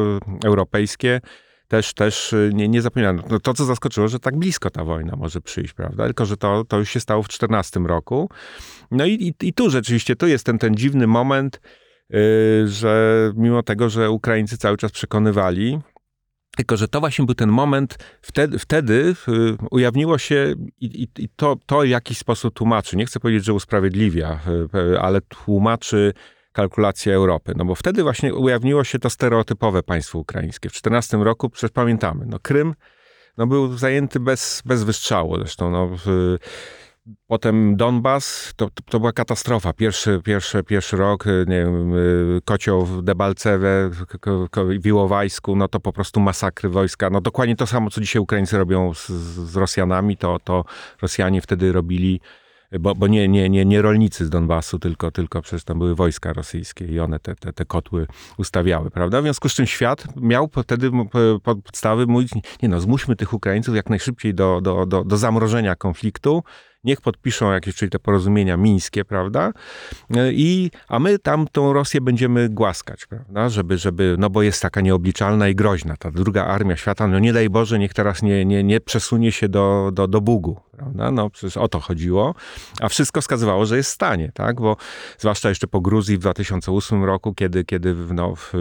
europejskie 0.45 1.21
też, 1.69 1.93
też 1.93 2.33
y, 2.33 2.51
nie, 2.53 2.67
nie 2.67 2.81
zapominano. 2.81 3.23
No, 3.29 3.39
to, 3.39 3.53
co 3.53 3.65
zaskoczyło, 3.65 4.07
że 4.07 4.19
tak 4.19 4.37
blisko 4.37 4.69
ta 4.69 4.83
wojna 4.83 5.15
może 5.15 5.41
przyjść, 5.41 5.73
prawda? 5.73 6.05
Tylko, 6.05 6.25
że 6.25 6.37
to, 6.37 6.65
to 6.65 6.77
już 6.77 6.89
się 6.89 6.99
stało 6.99 7.23
w 7.23 7.27
14 7.27 7.79
roku. 7.79 8.29
No 8.91 9.05
i, 9.05 9.11
i, 9.11 9.47
i 9.47 9.53
tu 9.53 9.69
rzeczywiście, 9.69 10.15
tu 10.15 10.27
jest 10.27 10.45
ten, 10.45 10.59
ten 10.59 10.75
dziwny 10.75 11.07
moment, 11.07 11.61
yy, 12.09 12.19
że 12.67 13.31
mimo 13.35 13.63
tego, 13.63 13.89
że 13.89 14.11
Ukraińcy 14.11 14.57
cały 14.57 14.77
czas 14.77 14.91
przekonywali, 14.91 15.79
tylko, 16.59 16.77
że 16.77 16.87
to 16.87 16.99
właśnie 16.99 17.25
był 17.25 17.35
ten 17.35 17.49
moment, 17.49 17.97
wtedy, 18.21 18.59
wtedy 18.59 19.15
y, 19.27 19.57
ujawniło 19.71 20.17
się 20.17 20.53
i, 20.81 21.07
i, 21.17 21.29
to, 21.35 21.55
to 21.65 21.79
w 21.79 21.87
jakiś 21.87 22.17
sposób 22.17 22.53
tłumaczy, 22.53 22.97
nie 22.97 23.05
chcę 23.05 23.19
powiedzieć, 23.19 23.45
że 23.45 23.53
usprawiedliwia, 23.53 24.39
y, 24.73 24.77
y, 24.77 24.99
ale 24.99 25.21
tłumaczy 25.21 26.13
kalkulację 26.51 27.15
Europy. 27.15 27.53
No 27.57 27.65
bo 27.65 27.75
wtedy 27.75 28.03
właśnie 28.03 28.35
ujawniło 28.35 28.83
się 28.83 28.99
to 28.99 29.09
stereotypowe 29.09 29.83
państwo 29.83 30.19
ukraińskie. 30.19 30.69
W 30.69 30.73
14 30.73 31.17
roku, 31.17 31.49
przecież 31.49 31.71
pamiętamy, 31.71 32.25
no 32.25 32.39
Krym 32.39 32.73
no, 33.37 33.47
był 33.47 33.77
zajęty 33.77 34.19
bez, 34.19 34.61
bez 34.65 34.83
wystrzału. 34.83 35.37
Zresztą 35.37 35.71
no, 35.71 35.89
Potem 37.27 37.75
Donbas, 37.75 38.53
to, 38.55 38.69
to 38.89 38.99
była 38.99 39.13
katastrofa. 39.13 39.73
Pierwszy, 39.73 40.21
pierwszy, 40.23 40.63
pierwszy 40.63 40.97
rok, 40.97 41.25
nie 41.25 41.65
wiem, 41.65 41.93
y, 41.93 42.41
kocioł 42.45 42.85
w 42.85 43.03
Debalcewe, 43.03 43.89
w 44.79 44.85
Iłowajsku, 44.85 45.55
no 45.55 45.67
to 45.67 45.79
po 45.79 45.93
prostu 45.93 46.19
masakry 46.19 46.69
wojska. 46.69 47.09
No 47.09 47.21
dokładnie 47.21 47.55
to 47.55 47.67
samo, 47.67 47.89
co 47.89 48.01
dzisiaj 48.01 48.21
Ukraińcy 48.21 48.57
robią 48.57 48.93
z, 48.93 49.09
z 49.51 49.55
Rosjanami, 49.55 50.17
to, 50.17 50.39
to 50.43 50.65
Rosjanie 51.01 51.41
wtedy 51.41 51.71
robili 51.71 52.19
bo, 52.79 52.95
bo 52.95 53.07
nie, 53.07 53.27
nie, 53.27 53.49
nie, 53.49 53.65
nie 53.65 53.81
rolnicy 53.81 54.25
z 54.25 54.29
Donbasu, 54.29 54.79
tylko, 54.79 55.11
tylko 55.11 55.41
przecież 55.41 55.63
tam 55.63 55.79
były 55.79 55.95
wojska 55.95 56.33
rosyjskie 56.33 56.85
i 56.85 56.99
one 56.99 57.19
te, 57.19 57.35
te, 57.35 57.53
te 57.53 57.65
kotły 57.65 58.07
ustawiały, 58.37 58.91
prawda? 58.91 59.21
W 59.21 59.23
związku 59.23 59.49
z 59.49 59.53
czym 59.53 59.65
świat 59.65 60.03
miał 60.15 60.49
wtedy 60.63 60.91
podstawy 61.43 62.07
mówić, 62.07 62.31
nie 62.63 62.69
no, 62.69 62.79
zmuśmy 62.79 63.15
tych 63.15 63.33
Ukraińców 63.33 63.75
jak 63.75 63.89
najszybciej 63.89 64.33
do, 64.33 64.61
do, 64.61 64.85
do, 64.85 65.03
do 65.03 65.17
zamrożenia 65.17 65.75
konfliktu, 65.75 66.43
niech 66.83 67.01
podpiszą 67.01 67.51
jakieś, 67.51 67.75
czyli 67.75 67.89
te 67.89 67.99
porozumienia 67.99 68.57
mińskie, 68.57 69.05
prawda? 69.05 69.51
I, 70.31 70.71
a 70.87 70.99
my 70.99 71.19
tam 71.19 71.47
tą 71.51 71.73
Rosję 71.73 72.01
będziemy 72.01 72.49
głaskać, 72.49 73.05
prawda? 73.05 73.49
Żeby, 73.49 73.77
żeby, 73.77 74.15
no 74.19 74.29
bo 74.29 74.41
jest 74.41 74.61
taka 74.61 74.81
nieobliczalna 74.81 75.47
i 75.47 75.55
groźna, 75.55 75.97
ta 75.97 76.11
druga 76.11 76.45
armia 76.45 76.77
świata, 76.77 77.07
no 77.07 77.19
nie 77.19 77.33
daj 77.33 77.49
Boże, 77.49 77.79
niech 77.79 77.93
teraz 77.93 78.21
nie, 78.21 78.45
nie, 78.45 78.63
nie 78.63 78.79
przesunie 78.79 79.31
się 79.31 79.49
do, 79.49 79.89
do, 79.93 80.07
do 80.07 80.21
Bugu, 80.21 80.59
prawda? 80.71 81.11
No 81.11 81.29
przecież 81.29 81.57
o 81.57 81.67
to 81.67 81.79
chodziło, 81.79 82.35
a 82.81 82.89
wszystko 82.89 83.21
wskazywało, 83.21 83.65
że 83.65 83.77
jest 83.77 83.89
w 83.89 83.93
stanie, 83.93 84.31
tak? 84.33 84.61
Bo 84.61 84.77
zwłaszcza 85.17 85.49
jeszcze 85.49 85.67
po 85.67 85.81
Gruzji 85.81 86.17
w 86.17 86.19
2008 86.19 87.03
roku, 87.03 87.33
kiedy, 87.33 87.65
kiedy 87.65 87.95
no, 87.95 88.35
w, 88.35 88.53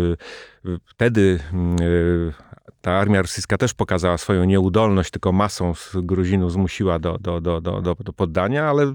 wtedy 0.85 1.41
yy, 1.81 2.33
ta 2.81 2.93
armia 2.93 3.23
rosyjska 3.23 3.57
też 3.57 3.75
pokazała 3.75 4.19
swoją 4.19 4.45
nieudolność, 4.45 5.11
tylko 5.11 5.33
masą 5.33 5.75
z 5.75 5.97
Gruzinów 5.97 6.53
zmusiła 6.53 6.99
do, 6.99 7.19
do, 7.19 7.41
do, 7.41 7.61
do, 7.61 7.81
do 7.83 8.12
poddania, 8.12 8.64
ale 8.64 8.85
y, 8.85 8.95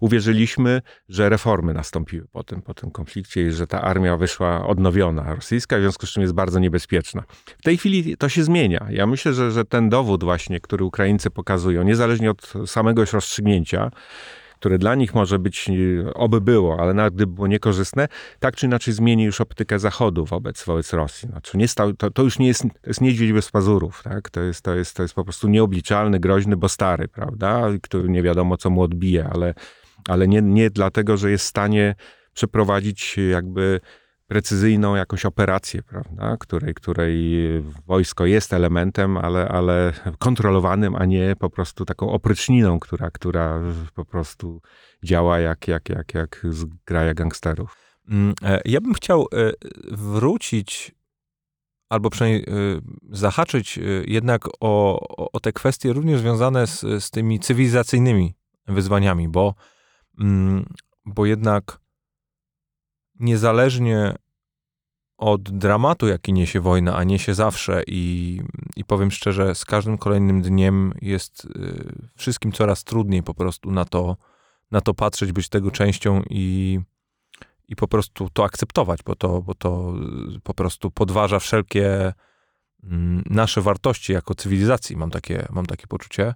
uwierzyliśmy, 0.00 0.82
że 1.08 1.28
reformy 1.28 1.74
nastąpiły 1.74 2.26
po 2.32 2.44
tym, 2.44 2.62
po 2.62 2.74
tym 2.74 2.90
konflikcie 2.90 3.42
i 3.46 3.50
że 3.50 3.66
ta 3.66 3.82
armia 3.82 4.16
wyszła 4.16 4.66
odnowiona 4.66 5.34
rosyjska, 5.34 5.78
w 5.78 5.80
związku 5.80 6.06
z 6.06 6.10
czym 6.10 6.22
jest 6.22 6.34
bardzo 6.34 6.58
niebezpieczna. 6.58 7.22
W 7.58 7.62
tej 7.62 7.76
chwili 7.76 8.16
to 8.16 8.28
się 8.28 8.44
zmienia. 8.44 8.86
Ja 8.90 9.06
myślę, 9.06 9.32
że, 9.32 9.50
że 9.50 9.64
ten 9.64 9.88
dowód 9.88 10.24
właśnie, 10.24 10.60
który 10.60 10.84
Ukraińcy 10.84 11.30
pokazują, 11.30 11.82
niezależnie 11.82 12.30
od 12.30 12.52
samego 12.66 13.04
rozstrzygnięcia, 13.12 13.90
które 14.60 14.78
dla 14.78 14.94
nich 14.94 15.14
może 15.14 15.38
być, 15.38 15.70
e, 15.70 16.14
oby 16.14 16.40
było, 16.40 16.80
ale 16.80 16.94
nawet 16.94 17.14
gdyby 17.14 17.32
było 17.32 17.46
niekorzystne, 17.46 18.08
tak 18.40 18.56
czy 18.56 18.66
inaczej 18.66 18.94
zmieni 18.94 19.24
już 19.24 19.40
optykę 19.40 19.78
Zachodu 19.78 20.24
wobec, 20.24 20.64
wobec 20.64 20.92
Rosji. 20.92 21.28
Znaczy 21.28 21.58
nie 21.58 21.68
stał, 21.68 21.92
to, 21.92 22.10
to 22.10 22.22
już 22.22 22.38
nie 22.38 22.46
jest, 22.46 22.62
to 22.62 22.90
jest 22.90 23.00
niedźwiedź 23.00 23.32
bez 23.32 23.50
pazurów, 23.50 24.02
tak? 24.02 24.30
To 24.30 24.40
jest, 24.40 24.62
to, 24.62 24.74
jest, 24.74 24.96
to 24.96 25.02
jest 25.02 25.14
po 25.14 25.24
prostu 25.24 25.48
nieobliczalny, 25.48 26.20
groźny, 26.20 26.56
bo 26.56 26.68
stary, 26.68 27.08
prawda? 27.08 27.62
Który 27.82 28.08
nie 28.08 28.22
wiadomo, 28.22 28.56
co 28.56 28.70
mu 28.70 28.82
odbije, 28.82 29.28
ale, 29.32 29.54
ale 30.08 30.28
nie, 30.28 30.42
nie 30.42 30.70
dlatego, 30.70 31.16
że 31.16 31.30
jest 31.30 31.44
w 31.44 31.48
stanie 31.48 31.94
przeprowadzić 32.34 33.16
jakby 33.30 33.80
precyzyjną 34.26 34.94
jakąś 34.94 35.26
operację, 35.26 35.82
prawda, 35.82 36.36
której, 36.40 36.74
której 36.74 37.36
wojsko 37.86 38.26
jest 38.26 38.52
elementem, 38.52 39.16
ale, 39.16 39.48
ale 39.48 39.92
kontrolowanym, 40.18 40.96
a 40.96 41.04
nie 41.04 41.36
po 41.38 41.50
prostu 41.50 41.84
taką 41.84 42.10
opryczniną, 42.10 42.78
która, 42.78 43.10
która 43.10 43.60
po 43.94 44.04
prostu 44.04 44.60
działa 45.02 45.38
jak, 45.38 45.68
jak, 45.68 45.88
jak, 45.88 46.14
jak 46.14 46.46
zgraja 46.50 47.14
gangsterów. 47.14 47.76
Mm, 48.08 48.34
e, 48.42 48.60
ja 48.64 48.80
bym 48.80 48.94
chciał 48.94 49.22
e, 49.22 49.52
wrócić 49.92 50.96
albo 51.88 52.10
przynajmniej 52.10 52.42
y, 52.42 52.82
zahaczyć 53.10 53.78
jednak 54.06 54.48
o, 54.60 55.00
o 55.32 55.40
te 55.40 55.52
kwestie 55.52 55.92
również 55.92 56.20
związane 56.20 56.66
z, 56.66 56.80
z 56.80 57.10
tymi 57.10 57.40
cywilizacyjnymi 57.40 58.34
wyzwaniami, 58.68 59.28
bo, 59.28 59.54
mm, 60.20 60.66
bo 61.04 61.26
jednak 61.26 61.80
niezależnie 63.20 64.14
od 65.18 65.42
dramatu, 65.42 66.06
jaki 66.06 66.32
niesie 66.32 66.60
wojna, 66.60 66.96
a 66.96 67.04
niesie 67.04 67.34
zawsze 67.34 67.82
i, 67.86 68.40
i 68.76 68.84
powiem 68.84 69.10
szczerze, 69.10 69.54
z 69.54 69.64
każdym 69.64 69.98
kolejnym 69.98 70.42
dniem 70.42 70.94
jest 71.02 71.44
y, 71.44 72.08
wszystkim 72.16 72.52
coraz 72.52 72.84
trudniej 72.84 73.22
po 73.22 73.34
prostu 73.34 73.70
na 73.70 73.84
to, 73.84 74.16
na 74.70 74.80
to 74.80 74.94
patrzeć, 74.94 75.32
być 75.32 75.48
tego 75.48 75.70
częścią 75.70 76.22
i, 76.30 76.80
i 77.68 77.76
po 77.76 77.88
prostu 77.88 78.30
to 78.32 78.44
akceptować, 78.44 79.02
bo 79.02 79.14
to, 79.14 79.42
bo 79.42 79.54
to 79.54 79.94
po 80.42 80.54
prostu 80.54 80.90
podważa 80.90 81.38
wszelkie 81.38 82.12
mm, 82.84 83.22
nasze 83.30 83.60
wartości 83.60 84.12
jako 84.12 84.34
cywilizacji, 84.34 84.96
mam 84.96 85.10
takie, 85.10 85.46
mam 85.50 85.66
takie 85.66 85.86
poczucie. 85.86 86.34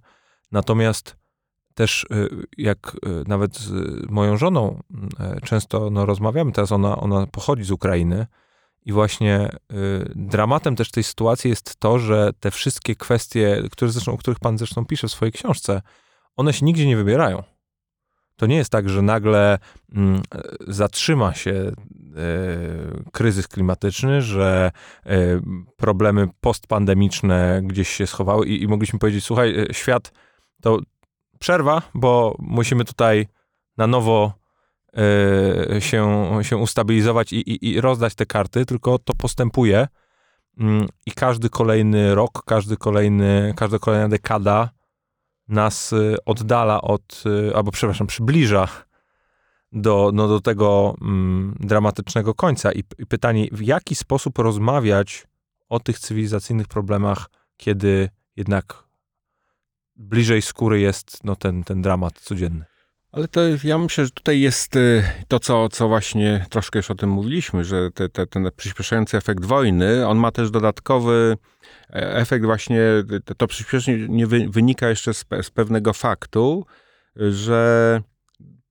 Natomiast 0.51 1.20
też 1.73 2.03
y, 2.03 2.29
jak 2.57 2.95
y, 2.95 3.23
nawet 3.27 3.57
z 3.57 3.71
moją 4.09 4.37
żoną 4.37 4.83
y, 5.37 5.41
często 5.41 5.89
no, 5.89 6.05
rozmawiamy, 6.05 6.51
teraz 6.51 6.71
ona, 6.71 6.97
ona 6.97 7.27
pochodzi 7.27 7.63
z 7.63 7.71
Ukrainy 7.71 8.27
i 8.85 8.91
właśnie 8.91 9.49
dramatem 10.15 10.75
też 10.75 10.91
tej 10.91 11.03
sytuacji 11.03 11.49
jest 11.49 11.79
to, 11.79 11.99
że 11.99 12.31
te 12.39 12.51
wszystkie 12.51 12.95
kwestie, 12.95 13.63
które 13.71 13.91
zresztą, 13.91 14.13
o 14.13 14.17
których 14.17 14.39
pan 14.39 14.57
zresztą 14.57 14.85
pisze 14.85 15.07
w 15.07 15.11
swojej 15.11 15.31
książce, 15.31 15.81
one 16.35 16.53
się 16.53 16.65
nigdzie 16.65 16.87
nie 16.87 16.97
wybierają. 16.97 17.43
To 18.35 18.45
nie 18.45 18.55
jest 18.55 18.69
tak, 18.69 18.89
że 18.89 19.01
nagle 19.01 19.59
mm, 19.95 20.21
zatrzyma 20.67 21.33
się 21.33 21.71
kryzys 23.11 23.47
klimatyczny, 23.47 24.21
że 24.21 24.71
problemy 25.77 26.27
postpandemiczne 26.39 27.61
gdzieś 27.63 27.89
się 27.89 28.07
schowały 28.07 28.47
i, 28.47 28.63
i 28.63 28.67
mogliśmy 28.67 28.99
powiedzieć, 28.99 29.23
słuchaj, 29.23 29.67
świat 29.71 30.11
to 30.61 30.79
przerwa, 31.41 31.81
bo 31.93 32.35
musimy 32.39 32.85
tutaj 32.85 33.27
na 33.77 33.87
nowo 33.87 34.41
się, 35.79 36.29
się 36.41 36.57
ustabilizować 36.57 37.33
i, 37.33 37.35
i, 37.35 37.69
i 37.69 37.81
rozdać 37.81 38.15
te 38.15 38.25
karty, 38.25 38.65
tylko 38.65 38.99
to 38.99 39.13
postępuje 39.13 39.87
mm, 40.59 40.87
i 41.05 41.11
każdy 41.11 41.49
kolejny 41.49 42.15
rok, 42.15 42.43
każdy 42.45 42.77
kolejny, 42.77 43.53
każda 43.57 43.79
kolejna 43.79 44.09
dekada 44.09 44.69
nas 45.47 45.93
y, 45.93 46.15
oddala 46.25 46.81
od, 46.81 47.23
y, 47.49 47.55
albo 47.55 47.71
przepraszam, 47.71 48.07
przybliża 48.07 48.67
do, 49.71 50.11
no, 50.13 50.27
do 50.27 50.41
tego 50.41 50.95
mm, 51.01 51.55
dramatycznego 51.59 52.33
końca. 52.33 52.71
I, 52.71 52.83
I 52.97 53.05
pytanie, 53.05 53.47
w 53.51 53.61
jaki 53.61 53.95
sposób 53.95 54.37
rozmawiać 54.37 55.27
o 55.69 55.79
tych 55.79 55.99
cywilizacyjnych 55.99 56.67
problemach, 56.67 57.29
kiedy 57.57 58.09
jednak 58.35 58.83
bliżej 60.01 60.41
skóry 60.41 60.79
jest 60.79 61.23
no, 61.23 61.35
ten, 61.35 61.63
ten 61.63 61.81
dramat 61.81 62.19
codzienny? 62.19 62.65
Ale 63.11 63.27
to 63.27 63.41
ja 63.63 63.77
myślę, 63.77 64.05
że 64.05 64.11
tutaj 64.11 64.39
jest 64.39 64.75
y, 64.75 65.03
to, 65.27 65.39
co, 65.39 65.69
co 65.69 65.87
właśnie 65.87 66.45
troszkę 66.49 66.79
już 66.79 66.91
o 66.91 66.95
tym 66.95 67.09
mówiliśmy, 67.09 67.63
że 67.63 67.91
te, 67.91 68.09
te, 68.09 68.27
ten 68.27 68.49
przyspieszający 68.55 69.17
efekt 69.17 69.45
wojny, 69.45 70.07
on 70.07 70.17
ma 70.17 70.31
też 70.31 70.51
dodatkowy 70.51 71.37
e, 71.89 72.15
efekt 72.15 72.45
właśnie, 72.45 72.81
to 73.37 73.47
przyspieszenie 73.47 74.27
wynika 74.27 74.89
jeszcze 74.89 75.13
z, 75.13 75.25
z 75.41 75.49
pewnego 75.49 75.93
faktu, 75.93 76.65
że 77.15 78.01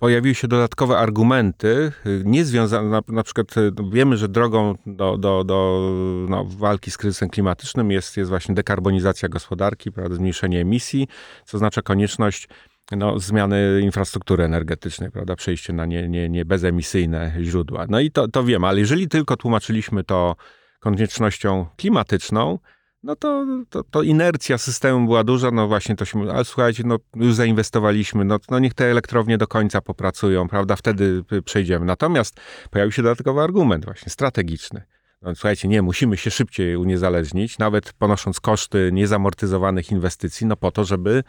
pojawiły 0.00 0.34
się 0.34 0.48
dodatkowe 0.48 0.98
argumenty, 0.98 1.92
y, 2.06 2.22
nie 2.24 2.44
związane, 2.44 2.88
na, 2.88 3.00
na 3.08 3.22
przykład 3.22 3.56
y, 3.56 3.72
no, 3.78 3.90
wiemy, 3.90 4.16
że 4.16 4.28
drogą 4.28 4.74
do, 4.86 5.18
do, 5.18 5.44
do 5.44 5.88
no, 6.28 6.44
walki 6.44 6.90
z 6.90 6.96
kryzysem 6.96 7.28
klimatycznym 7.28 7.90
jest, 7.90 8.16
jest 8.16 8.30
właśnie 8.30 8.54
dekarbonizacja 8.54 9.28
gospodarki, 9.28 9.92
prawda, 9.92 10.16
zmniejszenie 10.16 10.60
emisji, 10.60 11.08
co 11.44 11.56
oznacza 11.56 11.82
konieczność 11.82 12.48
no, 12.92 13.18
zmiany 13.18 13.80
infrastruktury 13.82 14.44
energetycznej, 14.44 15.10
prawda, 15.10 15.36
przejście 15.36 15.72
na 15.72 15.86
nie, 15.86 16.08
nie, 16.08 16.28
nie 16.28 16.44
bezemisyjne 16.44 17.34
źródła. 17.42 17.86
No 17.88 18.00
i 18.00 18.10
to, 18.10 18.28
to 18.28 18.44
wiemy, 18.44 18.66
ale 18.66 18.80
jeżeli 18.80 19.08
tylko 19.08 19.36
tłumaczyliśmy 19.36 20.04
to 20.04 20.36
koniecznością 20.80 21.66
klimatyczną, 21.76 22.58
no 23.02 23.16
to, 23.16 23.46
to, 23.70 23.84
to, 23.84 24.02
inercja 24.02 24.58
systemu 24.58 25.06
była 25.06 25.24
duża, 25.24 25.50
no 25.50 25.68
właśnie 25.68 25.96
to 25.96 26.04
się, 26.04 26.30
ale 26.32 26.44
słuchajcie, 26.44 26.82
no 26.86 26.98
już 27.16 27.34
zainwestowaliśmy, 27.34 28.24
no, 28.24 28.38
no 28.50 28.58
niech 28.58 28.74
te 28.74 28.84
elektrownie 28.84 29.38
do 29.38 29.46
końca 29.46 29.80
popracują, 29.80 30.48
prawda, 30.48 30.76
wtedy 30.76 31.24
przejdziemy. 31.44 31.86
Natomiast 31.86 32.40
pojawił 32.70 32.92
się 32.92 33.02
dodatkowy 33.02 33.40
argument 33.40 33.84
właśnie 33.84 34.10
strategiczny. 34.10 34.82
No, 35.22 35.34
słuchajcie, 35.34 35.68
nie, 35.68 35.82
musimy 35.82 36.16
się 36.16 36.30
szybciej 36.30 36.76
uniezależnić, 36.76 37.58
nawet 37.58 37.92
ponosząc 37.92 38.40
koszty 38.40 38.90
niezamortyzowanych 38.92 39.90
inwestycji, 39.90 40.46
no 40.46 40.56
po 40.56 40.70
to, 40.70 40.84
żeby 40.84 41.24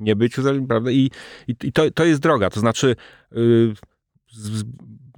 nie 0.00 0.16
być 0.16 0.38
uzależnionym, 0.38 0.68
prawda? 0.68 0.90
I, 0.90 1.10
i, 1.48 1.54
i 1.62 1.72
to, 1.72 1.90
to 1.90 2.04
jest 2.04 2.20
droga, 2.20 2.50
to 2.50 2.60
znaczy 2.60 2.96
yy, 3.32 3.74
z, 4.32 4.64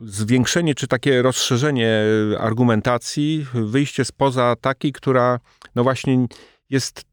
zwiększenie 0.01 0.75
czy 0.75 0.87
takie 0.87 1.23
rozszerzenie 1.23 2.03
argumentacji, 2.39 3.47
wyjście 3.55 4.05
spoza 4.05 4.57
takiej, 4.61 4.93
która 4.93 5.41
no 5.75 5.83
właśnie 5.83 6.27
jest 6.71 7.05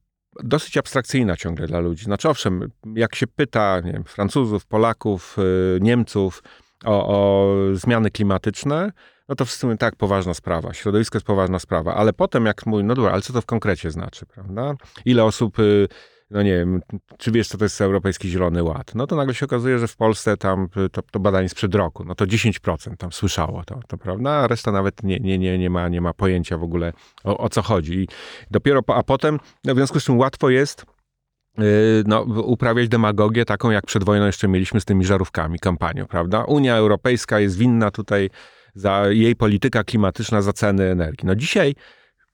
dosyć 0.43 0.77
abstrakcyjna 0.77 1.37
ciągle 1.37 1.67
dla 1.67 1.79
ludzi. 1.79 2.03
Znaczy 2.03 2.29
owszem, 2.29 2.71
jak 2.95 3.15
się 3.15 3.27
pyta 3.27 3.79
nie 3.79 3.91
wiem, 3.91 4.03
Francuzów, 4.03 4.65
Polaków, 4.65 5.35
yy, 5.37 5.79
Niemców 5.81 6.43
o, 6.85 7.07
o 7.07 7.55
zmiany 7.73 8.11
klimatyczne, 8.11 8.91
no 9.29 9.35
to 9.35 9.45
wszyscy 9.45 9.65
mówią, 9.65 9.77
tak, 9.77 9.95
poważna 9.95 10.33
sprawa, 10.33 10.73
środowisko 10.73 11.17
jest 11.17 11.25
poważna 11.25 11.59
sprawa, 11.59 11.95
ale 11.95 12.13
potem 12.13 12.45
jak 12.45 12.65
mówią, 12.65 12.83
no 12.83 12.95
dobra, 12.95 13.11
ale 13.11 13.21
co 13.21 13.33
to 13.33 13.41
w 13.41 13.45
konkrecie 13.45 13.91
znaczy, 13.91 14.25
prawda? 14.25 14.73
Ile 15.05 15.23
osób 15.23 15.59
y, 15.59 15.87
no 16.33 16.43
nie 16.43 16.51
wiem, 16.51 16.81
czy 17.17 17.31
wiesz, 17.31 17.47
co 17.47 17.57
to 17.57 17.65
jest 17.65 17.81
Europejski 17.81 18.29
Zielony 18.29 18.63
Ład? 18.63 18.95
No 18.95 19.07
to 19.07 19.15
nagle 19.15 19.33
się 19.33 19.45
okazuje, 19.45 19.79
że 19.79 19.87
w 19.87 19.95
Polsce 19.95 20.37
tam 20.37 20.67
to, 20.91 21.01
to 21.01 21.19
badanie 21.19 21.49
sprzed 21.49 21.75
roku, 21.75 22.03
no 22.03 22.15
to 22.15 22.25
10% 22.25 22.97
tam 22.97 23.11
słyszało 23.11 23.63
to, 23.63 23.79
to 23.87 23.97
prawda? 23.97 24.29
A 24.31 24.47
reszta 24.47 24.71
nawet 24.71 25.03
nie, 25.03 25.19
nie, 25.19 25.37
nie, 25.37 25.57
nie, 25.57 25.69
ma, 25.69 25.89
nie 25.89 26.01
ma 26.01 26.13
pojęcia 26.13 26.57
w 26.57 26.63
ogóle 26.63 26.93
o, 27.23 27.37
o 27.37 27.49
co 27.49 27.61
chodzi. 27.61 27.93
I 27.93 28.07
dopiero, 28.51 28.83
po, 28.83 28.95
a 28.95 29.03
potem, 29.03 29.39
no 29.63 29.73
w 29.73 29.77
związku 29.77 29.99
z 29.99 30.03
czym 30.03 30.17
łatwo 30.17 30.49
jest 30.49 30.85
yy, 31.57 31.63
no, 32.07 32.21
uprawiać 32.21 32.89
demagogię 32.89 33.45
taką, 33.45 33.71
jak 33.71 33.85
przed 33.85 34.03
wojną 34.03 34.25
jeszcze 34.25 34.47
mieliśmy 34.47 34.81
z 34.81 34.85
tymi 34.85 35.05
żarówkami, 35.05 35.59
kampanią, 35.59 36.05
prawda? 36.05 36.43
Unia 36.43 36.75
Europejska 36.75 37.39
jest 37.39 37.57
winna 37.57 37.91
tutaj 37.91 38.29
za 38.75 39.03
jej 39.09 39.35
polityka 39.35 39.83
klimatyczna, 39.83 40.41
za 40.41 40.53
ceny 40.53 40.83
energii. 40.83 41.27
No 41.27 41.35
dzisiaj 41.35 41.75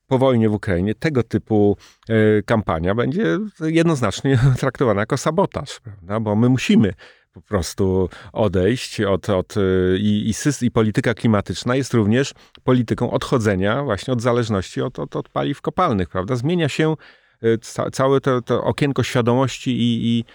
po 0.10 0.18
wojnie 0.18 0.50
w 0.50 0.54
Ukrainie 0.54 0.96
tego 0.96 1.24
typu 1.24 1.78
e, 2.10 2.14
kampania 2.44 2.96
będzie 2.96 3.38
jednoznacznie 3.62 4.40
traktowana 4.60 5.02
jako 5.02 5.18
sabotaż, 5.18 5.80
prawda? 5.80 6.20
bo 6.20 6.36
my 6.36 6.50
musimy 6.50 6.94
po 7.34 7.42
prostu 7.42 8.10
odejść 8.34 9.02
od, 9.02 9.30
od 9.30 9.58
e, 9.58 9.62
i, 9.98 10.30
i, 10.30 10.66
i, 10.66 10.72
polityka 10.72 11.14
klimatyczna 11.14 11.76
jest 11.76 11.94
również 11.94 12.34
polityką 12.64 13.12
odchodzenia 13.12 13.84
właśnie 13.84 14.14
od 14.14 14.22
zależności 14.22 14.82
od, 14.82 15.00
od, 15.00 15.16
od 15.16 15.30
paliw 15.30 15.62
kopalnych, 15.62 16.10
prawda? 16.10 16.36
Zmienia 16.36 16.70
się 16.70 16.96
e, 17.42 17.58
ca, 17.58 17.92
całe 17.92 18.22
to, 18.22 18.42
to 18.42 18.64
okienko 18.64 19.04
świadomości 19.04 19.72
i, 19.72 20.18
i 20.18 20.26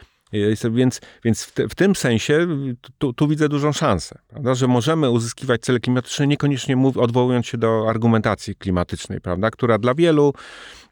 więc, 0.70 1.00
więc 1.24 1.42
w, 1.44 1.52
te, 1.52 1.68
w, 1.68 1.74
tym 1.74 1.96
sensie 1.96 2.46
tu, 2.98 3.12
tu, 3.12 3.28
widzę 3.28 3.48
dużą 3.48 3.72
szansę, 3.72 4.18
prawda? 4.28 4.54
że 4.54 4.66
możemy 4.66 5.10
uzyskiwać 5.10 5.60
cele 5.60 5.80
klimatyczne 5.80 6.26
niekoniecznie 6.26 6.76
mów, 6.76 6.96
odwołując 6.96 7.46
się 7.46 7.58
do 7.58 7.86
argumentacji 7.88 8.54
klimatycznej, 8.54 9.20
prawda? 9.20 9.50
która 9.50 9.78
dla 9.78 9.94
wielu 9.94 10.32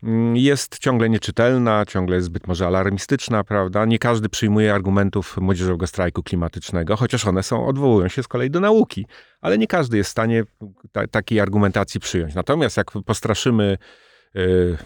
mm, 0.03 0.36
jest 0.36 0.78
ciągle 0.78 1.09
nieczytelna, 1.11 1.86
ciągle 1.86 2.16
jest 2.16 2.26
zbyt 2.26 2.47
może 2.47 2.66
alarmistyczna, 2.66 3.45
prawda? 3.45 3.84
Nie 3.84 3.99
każdy 3.99 4.28
przyjmuje 4.28 4.74
argumentów 4.74 5.36
młodzieżowego 5.36 5.86
strajku 5.86 6.22
klimatycznego, 6.22 6.97
chociaż 6.97 7.26
one 7.26 7.43
są, 7.43 7.66
odwołują 7.66 8.09
się 8.09 8.22
z 8.22 8.28
kolei 8.28 8.51
do 8.51 8.61
nauki, 8.61 9.07
ale 9.40 9.59
nie 9.59 9.66
każdy 9.66 9.97
jest 9.97 10.09
w 10.09 10.11
stanie 10.11 10.45
ta, 10.93 11.07
takiej 11.07 11.40
argumentacji 11.40 12.01
przyjąć. 12.01 12.34
Natomiast 12.34 12.76
jak 12.76 12.90
postraszymy 12.90 13.78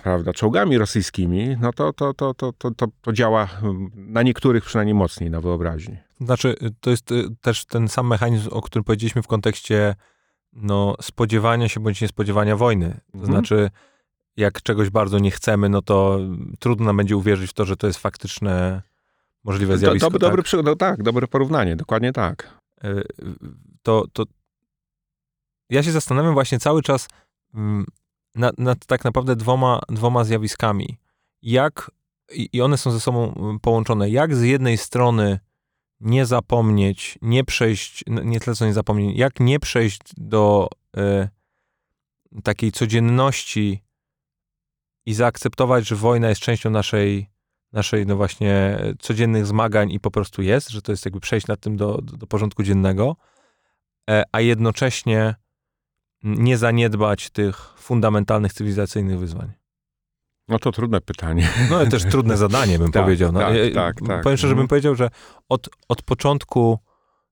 prawda, 0.03 0.33
czołgami 0.33 0.79
rosyjskimi, 0.79 1.57
no 1.61 1.73
to, 1.73 1.93
to, 1.93 2.15
to, 2.15 2.35
to, 2.35 2.53
to, 2.53 2.71
to, 2.71 2.87
to 3.01 3.13
działa 3.13 3.49
na 3.95 4.23
niektórych 4.23 4.65
przynajmniej 4.65 4.95
mocniej 4.95 5.31
na 5.31 5.41
wyobraźni. 5.41 5.97
Znaczy, 6.21 6.55
to 6.81 6.91
jest 6.91 7.13
y, 7.13 7.25
też 7.41 7.65
ten 7.65 7.89
sam 7.89 8.07
mechanizm, 8.07 8.49
o 8.53 8.63
którym 8.63 8.85
powiedzieliśmy 8.85 9.23
w 9.23 9.27
kontekście 9.27 9.95
no, 10.53 10.97
spodziewania 11.01 11.69
się 11.69 11.81
bądź 11.81 12.01
niespodziewania 12.01 12.57
wojny. 12.57 12.89
To 12.89 13.19
mhm. 13.19 13.33
znaczy, 13.33 13.71
jak 14.37 14.63
czegoś 14.63 14.91
bardzo 14.91 15.19
nie 15.19 15.31
chcemy, 15.31 15.69
no 15.69 15.83
to 15.83 16.19
trudno 16.59 16.87
nam 16.87 16.97
będzie 16.97 17.17
uwierzyć 17.17 17.51
w 17.51 17.55
to, 17.55 17.65
że 17.65 17.77
to 17.77 17.87
jest 17.87 17.99
faktyczne 17.99 18.83
możliwe 19.45 19.79
zjawisko. 19.79 20.11
Do, 20.11 20.19
do, 20.19 20.27
tak? 20.27 20.37
Dobry, 20.37 20.63
no, 20.63 20.77
tak, 20.77 21.03
dobre 21.03 21.27
porównanie, 21.27 21.77
dokładnie 21.77 22.13
tak. 22.13 22.61
Y, 22.85 23.03
to, 23.83 24.05
to 24.13 24.25
ja 25.71 25.83
się 25.83 25.93
zastanawiam 25.93 26.35
właśnie 26.35 26.59
cały 26.59 26.83
czas 26.83 27.09
mm, 27.55 27.87
nad, 28.37 28.59
nad 28.59 28.87
tak 28.87 29.05
naprawdę 29.05 29.37
dwoma, 29.37 29.81
dwoma 29.89 30.25
zjawiskami. 30.25 30.99
Jak, 31.43 31.91
i, 32.33 32.61
one 32.63 32.79
są 32.79 32.91
ze 32.91 33.01
sobą 33.01 33.35
mm, 33.35 33.61
połączone, 33.61 34.11
jak 34.11 34.37
z 34.37 34.43
jednej 34.43 34.79
strony 34.79 35.39
nie 36.01 36.27
zapomnieć, 36.27 37.19
nie 37.23 37.45
przejść, 37.45 38.05
nie 38.07 38.41
tyle 38.41 38.57
co 38.57 38.67
nie 38.67 38.73
zapomnieć, 38.73 39.19
jak 39.19 39.41
nie 39.41 39.61
przejść 39.61 40.01
do 40.17 40.69
y, 40.97 41.29
takiej 42.43 42.73
codzienności 42.73 43.83
i 45.07 45.15
zaakceptować, 45.15 45.89
że 45.89 45.97
wojna 45.97 46.29
jest 46.29 46.41
częścią 46.41 46.71
naszej, 46.71 47.31
naszej 47.73 48.07
no 48.07 48.17
właśnie 48.17 48.79
codziennych 48.99 49.47
zmagań 49.47 49.93
i 49.93 50.01
po 50.01 50.11
prostu 50.11 50.43
jest, 50.43 50.71
że 50.71 50.83
to 50.83 50.93
jest 50.93 51.05
jakby 51.05 51.21
przejść 51.21 51.47
nad 51.47 51.61
tym 51.61 51.77
do, 51.77 51.99
do, 52.03 52.17
do 52.17 52.27
porządku 52.27 52.63
dziennego, 52.63 53.17
e, 54.11 54.23
a 54.33 54.41
jednocześnie 54.41 55.35
nie 56.23 56.59
zaniedbać 56.59 57.31
tych 57.31 57.76
fundamentalnych 57.87 58.53
cywilizacyjnych 58.53 59.19
wyzwań. 59.19 59.53
No 60.49 60.59
to 60.59 60.73
trudne 60.73 61.01
pytanie. 61.01 61.49
No 61.71 61.77
ale 61.77 61.87
też 61.87 62.05
trudne 62.05 62.37
zadanie, 62.47 62.79
bym 62.79 62.93
tak, 62.93 63.03
powiedział. 63.03 63.33
No, 63.33 63.41
tak, 63.41 63.57
tak, 63.75 63.97
tak. 64.07 64.23
Powiem 64.23 64.39
szczerze, 64.39 64.55
bym 64.55 64.63
Mhm. 64.63 64.69
powiedział, 64.69 64.95
że 64.95 65.11
od, 65.49 65.69
od 65.89 66.03
początku 66.03 66.79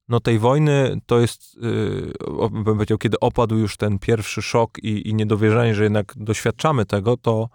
no, 0.08 0.20
tej 0.20 0.38
wojny 0.38 1.00
to 1.06 1.20
jest, 1.20 1.56
yy, 1.62 2.50
bym 2.50 2.64
powiedział, 2.64 2.98
kiedy 2.98 3.20
opadł 3.20 3.56
już 3.56 3.76
ten 3.76 3.98
pierwszy 3.98 4.42
szok 4.42 4.78
i, 4.78 5.08
i 5.08 5.14
niedowierzanie, 5.14 5.74
że 5.74 5.82
jednak 5.82 6.12
doświadczamy 6.16 6.86
tego, 6.86 7.16
to 7.16 7.48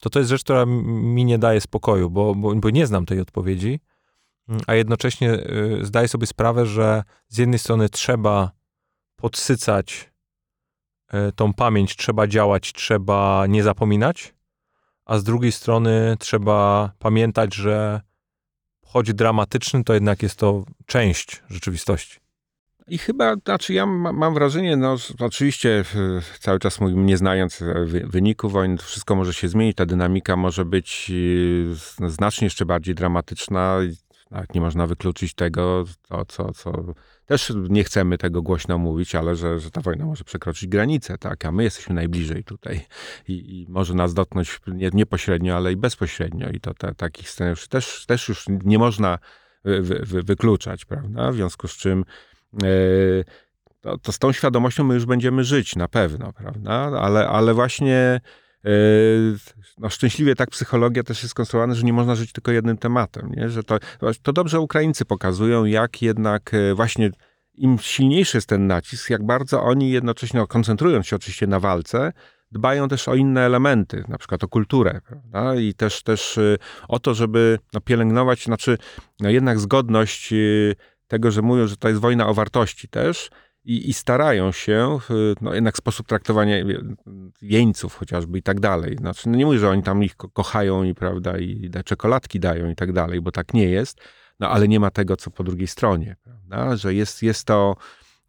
to, 0.00 0.10
to 0.10 0.18
jest 0.18 0.28
rzecz, 0.30 0.44
która 0.44 0.66
mi 0.66 1.24
nie 1.24 1.38
daje 1.38 1.60
spokoju, 1.60 2.10
bo, 2.10 2.34
bo, 2.34 2.54
bo 2.54 2.70
nie 2.70 2.86
znam 2.86 3.06
tej 3.06 3.20
odpowiedzi, 3.20 3.80
mm, 4.48 4.60
a 4.66 4.74
jednocześnie 4.74 5.28
yy, 5.28 5.78
zdaję 5.82 6.08
sobie 6.08 6.26
sprawę, 6.26 6.66
że 6.66 7.02
z 7.28 7.38
jednej 7.38 7.58
strony 7.58 7.88
trzeba 7.88 8.50
podsycać 9.16 10.11
tą 11.36 11.52
pamięć, 11.54 11.96
trzeba 11.96 12.26
działać, 12.26 12.72
trzeba 12.72 13.46
nie 13.48 13.62
zapominać, 13.62 14.34
a 15.04 15.18
z 15.18 15.24
drugiej 15.24 15.52
strony 15.52 16.16
trzeba 16.18 16.90
pamiętać, 16.98 17.54
że 17.54 18.00
choć 18.86 19.14
dramatyczny, 19.14 19.84
to 19.84 19.94
jednak 19.94 20.22
jest 20.22 20.36
to 20.36 20.64
część 20.86 21.42
rzeczywistości. 21.50 22.22
I 22.88 22.98
chyba, 22.98 23.34
znaczy 23.36 23.72
ja 23.72 23.86
ma, 23.86 24.12
mam 24.12 24.34
wrażenie, 24.34 24.76
no 24.76 24.96
oczywiście 25.18 25.84
cały 26.40 26.58
czas 26.58 26.80
mówimy, 26.80 27.02
nie 27.02 27.16
znając 27.16 27.62
e, 27.62 27.84
wy, 27.84 28.06
wyniku 28.06 28.48
wojny, 28.48 28.76
wszystko 28.78 29.16
może 29.16 29.34
się 29.34 29.48
zmienić, 29.48 29.76
ta 29.76 29.86
dynamika 29.86 30.36
może 30.36 30.64
być 30.64 31.12
z- 31.74 32.12
znacznie 32.12 32.46
jeszcze 32.46 32.66
bardziej 32.66 32.94
dramatyczna. 32.94 33.78
Nawet 34.32 34.54
nie 34.54 34.60
można 34.60 34.86
wykluczyć 34.86 35.34
tego, 35.34 35.84
to, 36.08 36.24
co, 36.24 36.52
co 36.52 36.94
też 37.26 37.52
nie 37.68 37.84
chcemy 37.84 38.18
tego 38.18 38.42
głośno 38.42 38.78
mówić, 38.78 39.14
ale 39.14 39.36
że, 39.36 39.60
że 39.60 39.70
ta 39.70 39.80
wojna 39.80 40.06
może 40.06 40.24
przekroczyć 40.24 40.68
granicę, 40.68 41.18
tak, 41.18 41.44
a 41.44 41.52
my 41.52 41.62
jesteśmy 41.62 41.94
najbliżej 41.94 42.44
tutaj 42.44 42.80
i, 43.28 43.60
i 43.60 43.66
może 43.68 43.94
nas 43.94 44.14
dotknąć 44.14 44.60
nie, 44.66 44.90
nie 44.92 45.06
pośrednio, 45.06 45.56
ale 45.56 45.72
i 45.72 45.76
bezpośrednio 45.76 46.48
i 46.50 46.60
to 46.60 46.74
te, 46.74 46.94
takich 46.94 47.30
scenariuszy 47.30 47.68
też, 47.68 48.06
też 48.06 48.28
już 48.28 48.46
nie 48.48 48.78
można 48.78 49.18
wy, 49.64 49.82
wy, 49.82 50.02
wy, 50.04 50.22
wykluczać, 50.22 50.84
prawda, 50.84 51.30
w 51.30 51.34
związku 51.34 51.68
z 51.68 51.76
czym 51.76 52.04
e, 52.62 52.66
to, 53.80 53.98
to 53.98 54.12
z 54.12 54.18
tą 54.18 54.32
świadomością 54.32 54.84
my 54.84 54.94
już 54.94 55.06
będziemy 55.06 55.44
żyć 55.44 55.76
na 55.76 55.88
pewno, 55.88 56.32
prawda? 56.32 56.72
Ale, 56.72 57.28
ale 57.28 57.54
właśnie 57.54 58.20
no 59.78 59.90
szczęśliwie 59.90 60.34
tak 60.34 60.50
psychologia 60.50 61.02
też 61.02 61.22
jest 61.22 61.30
skonstruowana, 61.30 61.74
że 61.74 61.82
nie 61.82 61.92
można 61.92 62.14
żyć 62.14 62.32
tylko 62.32 62.52
jednym 62.52 62.78
tematem, 62.78 63.32
nie? 63.36 63.48
Że 63.48 63.62
to, 63.62 63.78
to 64.22 64.32
dobrze 64.32 64.60
Ukraińcy 64.60 65.04
pokazują, 65.04 65.64
jak 65.64 66.02
jednak 66.02 66.54
e, 66.54 66.74
właśnie 66.74 67.10
im 67.54 67.78
silniejszy 67.78 68.36
jest 68.36 68.48
ten 68.48 68.66
nacisk, 68.66 69.10
jak 69.10 69.26
bardzo 69.26 69.62
oni 69.62 69.90
jednocześnie, 69.90 70.40
no, 70.40 70.46
koncentrując 70.46 71.06
się 71.06 71.16
oczywiście 71.16 71.46
na 71.46 71.60
walce, 71.60 72.12
dbają 72.52 72.88
też 72.88 73.08
o 73.08 73.14
inne 73.14 73.40
elementy, 73.40 74.04
na 74.08 74.18
przykład 74.18 74.44
o 74.44 74.48
kulturę, 74.48 75.00
prawda? 75.06 75.54
I 75.54 75.74
też, 75.74 76.02
też 76.02 76.38
e, 76.38 76.56
o 76.88 76.98
to, 76.98 77.14
żeby 77.14 77.58
no, 77.72 77.80
pielęgnować, 77.80 78.44
znaczy 78.44 78.78
no, 79.20 79.30
jednak 79.30 79.58
zgodność 79.58 80.32
e, 80.32 80.36
tego, 81.08 81.30
że 81.30 81.42
mówią, 81.42 81.66
że 81.66 81.76
to 81.76 81.88
jest 81.88 82.00
wojna 82.00 82.28
o 82.28 82.34
wartości 82.34 82.88
też 82.88 83.30
i, 83.64 83.90
i 83.90 83.92
starają 83.92 84.52
się, 84.52 84.98
no 85.40 85.54
jednak 85.54 85.76
sposób 85.76 86.06
traktowania 86.06 86.56
jeńców 87.42 87.96
chociażby 87.96 88.38
i 88.38 88.42
tak 88.42 88.60
dalej. 88.60 88.96
Znaczy, 88.96 89.28
no 89.28 89.36
nie 89.36 89.46
mówię, 89.46 89.58
że 89.58 89.70
oni 89.70 89.82
tam 89.82 90.04
ich 90.04 90.16
ko- 90.16 90.28
kochają 90.28 90.82
i 90.82 90.94
prawda, 90.94 91.38
i 91.38 91.70
da- 91.70 91.82
czekoladki 91.82 92.40
dają 92.40 92.70
i 92.70 92.74
tak 92.74 92.92
dalej, 92.92 93.20
bo 93.20 93.32
tak 93.32 93.54
nie 93.54 93.68
jest, 93.68 94.00
no 94.40 94.48
ale 94.48 94.68
nie 94.68 94.80
ma 94.80 94.90
tego, 94.90 95.16
co 95.16 95.30
po 95.30 95.44
drugiej 95.44 95.66
stronie, 95.66 96.16
prawda, 96.24 96.76
że 96.76 96.94
jest, 96.94 97.22
jest 97.22 97.44
to 97.44 97.76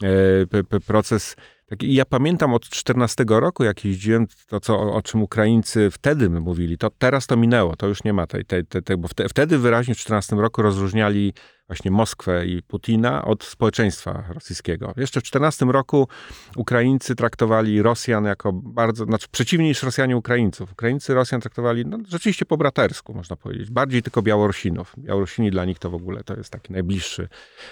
e, 0.03 0.79
proces 0.79 1.35
taki, 1.65 1.93
ja 1.93 2.05
pamiętam 2.05 2.53
od 2.53 2.69
14 2.69 3.25
roku, 3.27 3.63
jak 3.63 3.85
jeździłem, 3.85 4.27
to 4.47 4.59
co, 4.59 4.93
o, 4.93 5.01
czym 5.01 5.21
Ukraińcy 5.23 5.91
wtedy 5.91 6.29
mówili, 6.29 6.77
to 6.77 6.89
teraz 6.89 7.27
to 7.27 7.37
minęło, 7.37 7.75
to 7.75 7.87
już 7.87 8.03
nie 8.03 8.13
ma 8.13 8.27
tej, 8.27 8.45
tej, 8.45 8.65
tej, 8.65 8.83
tej 8.83 8.97
bo 8.97 9.07
wte, 9.07 9.29
wtedy 9.29 9.57
wyraźnie 9.57 9.95
w 9.95 9.97
14 9.97 10.35
roku 10.35 10.61
rozróżniali 10.61 11.33
właśnie 11.67 11.91
Moskwę 11.91 12.45
i 12.45 12.61
Putina 12.63 13.25
od 13.25 13.43
społeczeństwa 13.43 14.23
rosyjskiego. 14.29 14.93
Jeszcze 14.97 15.21
w 15.21 15.23
14 15.23 15.65
roku 15.65 16.07
Ukraińcy 16.55 17.15
traktowali 17.15 17.81
Rosjan 17.81 18.25
jako 18.25 18.53
bardzo, 18.53 19.05
znaczy 19.05 19.27
przeciwnie 19.31 19.67
niż 19.67 19.83
Rosjanie 19.83 20.17
Ukraińców. 20.17 20.71
Ukraińcy 20.71 21.13
Rosjan 21.13 21.41
traktowali 21.41 21.85
no, 21.85 21.97
rzeczywiście 22.07 22.45
po 22.45 22.57
bratersku, 22.57 23.13
można 23.13 23.35
powiedzieć. 23.35 23.69
Bardziej 23.69 24.03
tylko 24.03 24.21
Białorusinów. 24.21 24.93
Białorusini 24.97 25.51
dla 25.51 25.65
nich 25.65 25.79
to 25.79 25.89
w 25.89 25.95
ogóle 25.95 26.23
to 26.23 26.35
jest 26.35 26.49
taki 26.49 26.73
najbliższy 26.73 27.27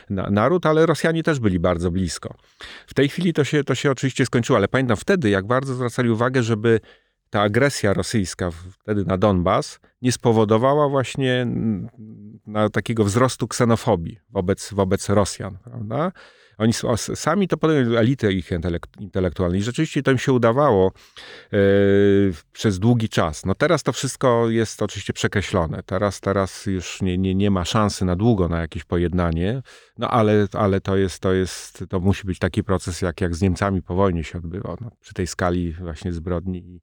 na, 0.09 0.29
naród, 0.29 0.65
ale 0.65 0.85
Rosjanie 0.85 1.23
też 1.23 1.39
byli 1.39 1.59
bardzo 1.59 1.91
blisko. 1.91 2.35
W 2.87 2.93
tej 2.93 3.09
chwili 3.09 3.33
to 3.33 3.43
się, 3.43 3.63
to 3.63 3.75
się 3.75 3.91
oczywiście 3.91 4.25
skończyło, 4.25 4.57
ale 4.57 4.67
pamiętam 4.67 4.97
wtedy, 4.97 5.29
jak 5.29 5.47
bardzo 5.47 5.73
zwracali 5.73 6.09
uwagę, 6.09 6.43
żeby 6.43 6.79
ta 7.29 7.41
agresja 7.41 7.93
rosyjska 7.93 8.51
wtedy 8.51 9.05
na 9.05 9.17
Donbas 9.17 9.79
nie 10.01 10.11
spowodowała 10.11 10.89
właśnie 10.89 11.41
mm, 11.41 11.89
takiego 12.73 13.03
wzrostu 13.03 13.47
ksenofobii 13.47 14.19
wobec, 14.29 14.73
wobec 14.73 15.09
Rosjan, 15.09 15.57
prawda? 15.63 16.11
Oni 16.57 16.73
sami 17.15 17.47
to 17.47 17.57
podejmowali, 17.57 17.97
elity 17.97 18.33
ich 18.33 18.51
intelekt, 18.51 18.99
intelektualnej. 18.99 19.59
I 19.59 19.63
rzeczywiście 19.63 20.03
to 20.03 20.11
im 20.11 20.17
się 20.17 20.33
udawało 20.33 20.91
e, 21.53 21.57
przez 22.53 22.79
długi 22.79 23.09
czas. 23.09 23.45
No 23.45 23.55
teraz 23.55 23.83
to 23.83 23.91
wszystko 23.91 24.49
jest 24.49 24.81
oczywiście 24.81 25.13
przekreślone. 25.13 25.83
Teraz, 25.83 26.19
teraz 26.19 26.65
już 26.65 27.01
nie, 27.01 27.17
nie, 27.17 27.35
nie 27.35 27.51
ma 27.51 27.65
szansy 27.65 28.05
na 28.05 28.15
długo 28.15 28.47
na 28.47 28.61
jakieś 28.61 28.83
pojednanie, 28.83 29.61
no 29.97 30.09
ale, 30.09 30.47
ale 30.53 30.81
to 30.81 30.97
jest, 30.97 31.19
to 31.19 31.33
jest, 31.33 31.83
to 31.89 31.99
musi 31.99 32.27
być 32.27 32.39
taki 32.39 32.63
proces, 32.63 33.01
jak, 33.01 33.21
jak 33.21 33.35
z 33.35 33.41
Niemcami 33.41 33.81
po 33.81 33.95
wojnie 33.95 34.23
się 34.23 34.37
odbywał, 34.37 34.77
no, 34.81 34.91
przy 34.99 35.13
tej 35.13 35.27
skali 35.27 35.73
właśnie 35.73 36.13
zbrodni 36.13 36.59
i, 36.59 36.81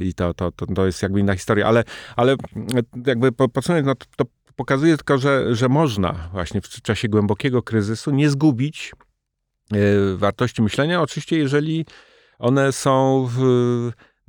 i 0.00 0.14
to, 0.14 0.34
to, 0.34 0.52
to, 0.52 0.66
to 0.66 0.86
jest 0.86 1.02
jakby 1.02 1.20
inna 1.20 1.34
historia. 1.34 1.66
Ale, 1.66 1.84
ale 2.16 2.36
jakby 3.06 3.32
po- 3.32 3.48
podsumowując, 3.48 3.86
no, 3.86 4.06
to 4.16 4.24
pokazuje 4.56 4.96
tylko, 4.96 5.18
że, 5.18 5.54
że 5.54 5.68
można 5.68 6.28
właśnie 6.32 6.60
w 6.60 6.68
czasie 6.68 7.08
głębokiego 7.08 7.62
kryzysu 7.62 8.10
nie 8.10 8.30
zgubić 8.30 8.92
e, 9.72 9.76
wartości 10.16 10.62
myślenia. 10.62 11.02
Oczywiście, 11.02 11.38
jeżeli 11.38 11.86
one 12.38 12.72
są 12.72 13.26
w, 13.30 13.40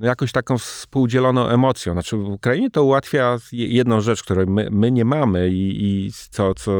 no, 0.00 0.06
jakoś 0.06 0.32
taką 0.32 0.58
współdzieloną 0.58 1.48
emocją. 1.48 1.92
Znaczy 1.92 2.16
Ukrainie 2.16 2.70
to 2.70 2.84
ułatwia 2.84 3.38
je- 3.52 3.68
jedną 3.68 4.00
rzecz, 4.00 4.22
której 4.22 4.46
my, 4.46 4.68
my 4.70 4.92
nie 4.92 5.04
mamy 5.04 5.48
i, 5.48 5.84
i 6.06 6.12
co, 6.30 6.54
co 6.54 6.72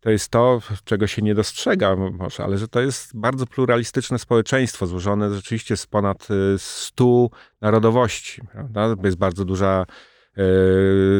to 0.00 0.10
jest 0.10 0.28
to, 0.28 0.60
czego 0.84 1.06
się 1.06 1.22
nie 1.22 1.34
dostrzega 1.34 1.96
może, 1.96 2.44
ale 2.44 2.58
że 2.58 2.68
to 2.68 2.80
jest 2.80 3.16
bardzo 3.16 3.46
pluralistyczne 3.46 4.18
społeczeństwo, 4.18 4.86
złożone 4.86 5.34
rzeczywiście 5.34 5.76
z 5.76 5.86
ponad 5.86 6.28
y, 6.30 6.58
100 6.58 7.28
narodowości. 7.60 8.42
Prawda? 8.52 8.94
Jest 9.04 9.16
bardzo 9.16 9.44
duża 9.44 9.86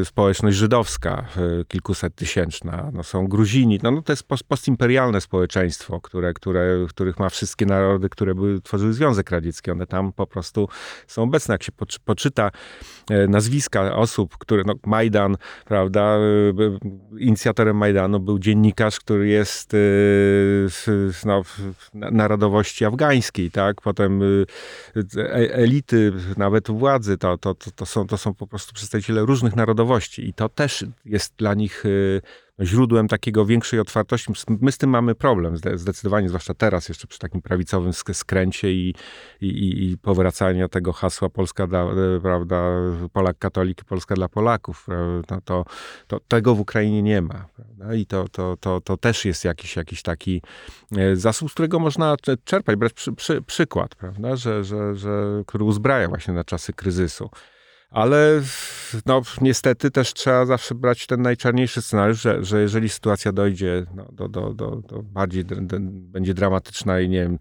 społeczność 0.04 0.56
żydowska, 0.56 1.26
e, 1.36 1.64
kilkuset 1.64 2.14
tysięczna. 2.14 2.90
No, 2.92 3.02
są 3.02 3.28
Gruzini. 3.28 3.80
No, 3.82 3.90
no, 3.90 4.02
to 4.02 4.12
jest 4.12 4.22
post- 4.22 4.44
postimperialne 4.48 5.20
społeczeństwo, 5.20 6.00
które, 6.00 6.34
które, 6.34 6.86
których 6.88 7.18
ma 7.18 7.28
wszystkie 7.28 7.66
narody, 7.66 8.08
które 8.08 8.34
były, 8.34 8.60
tworzyły 8.60 8.92
Związek 8.92 9.30
Radziecki. 9.30 9.70
One 9.70 9.86
tam 9.86 10.12
po 10.12 10.26
prostu 10.26 10.68
są 11.06 11.22
obecne. 11.22 11.54
Jak 11.54 11.62
się 11.62 11.72
poczy, 11.72 11.98
poczyta 12.04 12.50
e, 13.10 13.26
nazwiska 13.26 13.94
osób, 13.94 14.38
które, 14.38 14.62
no, 14.66 14.74
Majdan, 14.86 15.36
prawda, 15.64 16.00
e, 16.00 16.18
inicjatorem 17.18 17.76
Majdanu 17.76 18.20
był 18.20 18.38
dziennikarz, 18.38 19.00
który 19.00 19.28
jest 19.28 19.74
e, 19.74 19.78
no, 21.24 21.42
narodowości 21.94 22.84
afgańskiej, 22.84 23.50
tak? 23.50 23.80
Potem 23.80 24.22
e, 24.22 25.20
e- 25.20 25.54
elity, 25.54 26.12
nawet 26.36 26.70
władzy, 26.70 27.18
to, 27.18 27.38
to, 27.38 27.54
to, 27.54 27.70
to, 27.70 27.86
są, 27.86 28.06
to 28.06 28.18
są 28.18 28.34
po 28.34 28.46
prostu 28.46 28.72
przedstawiciele 29.00 29.26
różnych 29.26 29.56
narodowości 29.56 30.28
i 30.28 30.32
to 30.32 30.48
też 30.48 30.84
jest 31.04 31.34
dla 31.36 31.54
nich 31.54 31.86
y, 31.86 32.20
źródłem 32.62 33.08
takiego 33.08 33.46
większej 33.46 33.80
otwartości. 33.80 34.32
My 34.60 34.72
z 34.72 34.78
tym 34.78 34.90
mamy 34.90 35.14
problem, 35.14 35.56
zdecydowanie, 35.74 36.28
zwłaszcza 36.28 36.54
teraz, 36.54 36.88
jeszcze 36.88 37.06
przy 37.06 37.18
takim 37.18 37.42
prawicowym 37.42 37.92
skręcie 37.92 38.72
i, 38.72 38.94
i, 39.40 39.90
i 39.90 39.98
powracania 39.98 40.68
tego 40.68 40.92
hasła 40.92 41.28
Polska 41.28 41.66
dla, 41.66 41.82
e, 41.82 42.20
prawda, 42.22 42.62
Polak 43.12 43.38
katolik, 43.38 43.84
Polska 43.84 44.14
dla 44.14 44.28
Polaków. 44.28 44.86
No 45.30 45.40
to, 45.44 45.64
to, 46.06 46.20
tego 46.28 46.54
w 46.54 46.60
Ukrainie 46.60 47.02
nie 47.02 47.22
ma. 47.22 47.48
Prawda? 47.56 47.94
I 47.94 48.06
to, 48.06 48.28
to, 48.28 48.56
to, 48.60 48.80
to 48.80 48.96
też 48.96 49.24
jest 49.24 49.44
jakiś, 49.44 49.76
jakiś 49.76 50.02
taki 50.02 50.42
zasób, 51.14 51.50
z 51.50 51.52
którego 51.52 51.78
można 51.78 52.16
czerpać, 52.44 52.76
brać 52.76 52.92
przy, 52.92 53.12
przy, 53.12 53.42
przykład, 53.42 53.94
prawda? 53.94 54.36
Że, 54.36 54.64
że, 54.64 54.96
że, 54.96 55.42
który 55.46 55.64
uzbraja 55.64 56.08
właśnie 56.08 56.34
na 56.34 56.44
czasy 56.44 56.72
kryzysu. 56.72 57.30
Ale 57.90 58.42
no, 59.06 59.22
niestety 59.40 59.90
też 59.90 60.14
trzeba 60.14 60.46
zawsze 60.46 60.74
brać 60.74 61.06
ten 61.06 61.22
najczarniejszy 61.22 61.82
scenariusz, 61.82 62.22
że, 62.22 62.44
że 62.44 62.60
jeżeli 62.60 62.88
sytuacja 62.88 63.32
dojdzie 63.32 63.86
no, 63.94 64.08
do, 64.12 64.28
do, 64.28 64.54
do, 64.54 64.76
do 64.76 65.02
bardziej 65.02 65.44
będzie 65.80 66.34
dramatyczna 66.34 67.00
i 67.00 67.08
nie 67.08 67.22
wiem, 67.22 67.38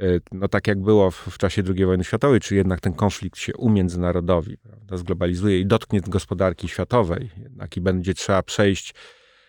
e, 0.00 0.04
no 0.32 0.48
tak 0.48 0.66
jak 0.66 0.80
było 0.80 1.10
w, 1.10 1.16
w, 1.16 1.38
czasie 1.38 1.62
II 1.76 1.86
wojny 1.86 2.04
światowej, 2.04 2.40
czy 2.40 2.54
jednak 2.54 2.80
ten 2.80 2.92
konflikt 2.92 3.38
się 3.38 3.56
umiędzynarodowi, 3.56 4.58
prawda, 4.58 4.96
zglobalizuje 4.96 5.60
i 5.60 5.66
dotknie 5.66 6.00
gospodarki 6.00 6.68
światowej, 6.68 7.30
jednak 7.36 7.76
i 7.76 7.80
będzie 7.80 8.14
trzeba 8.14 8.42
przejść, 8.42 8.94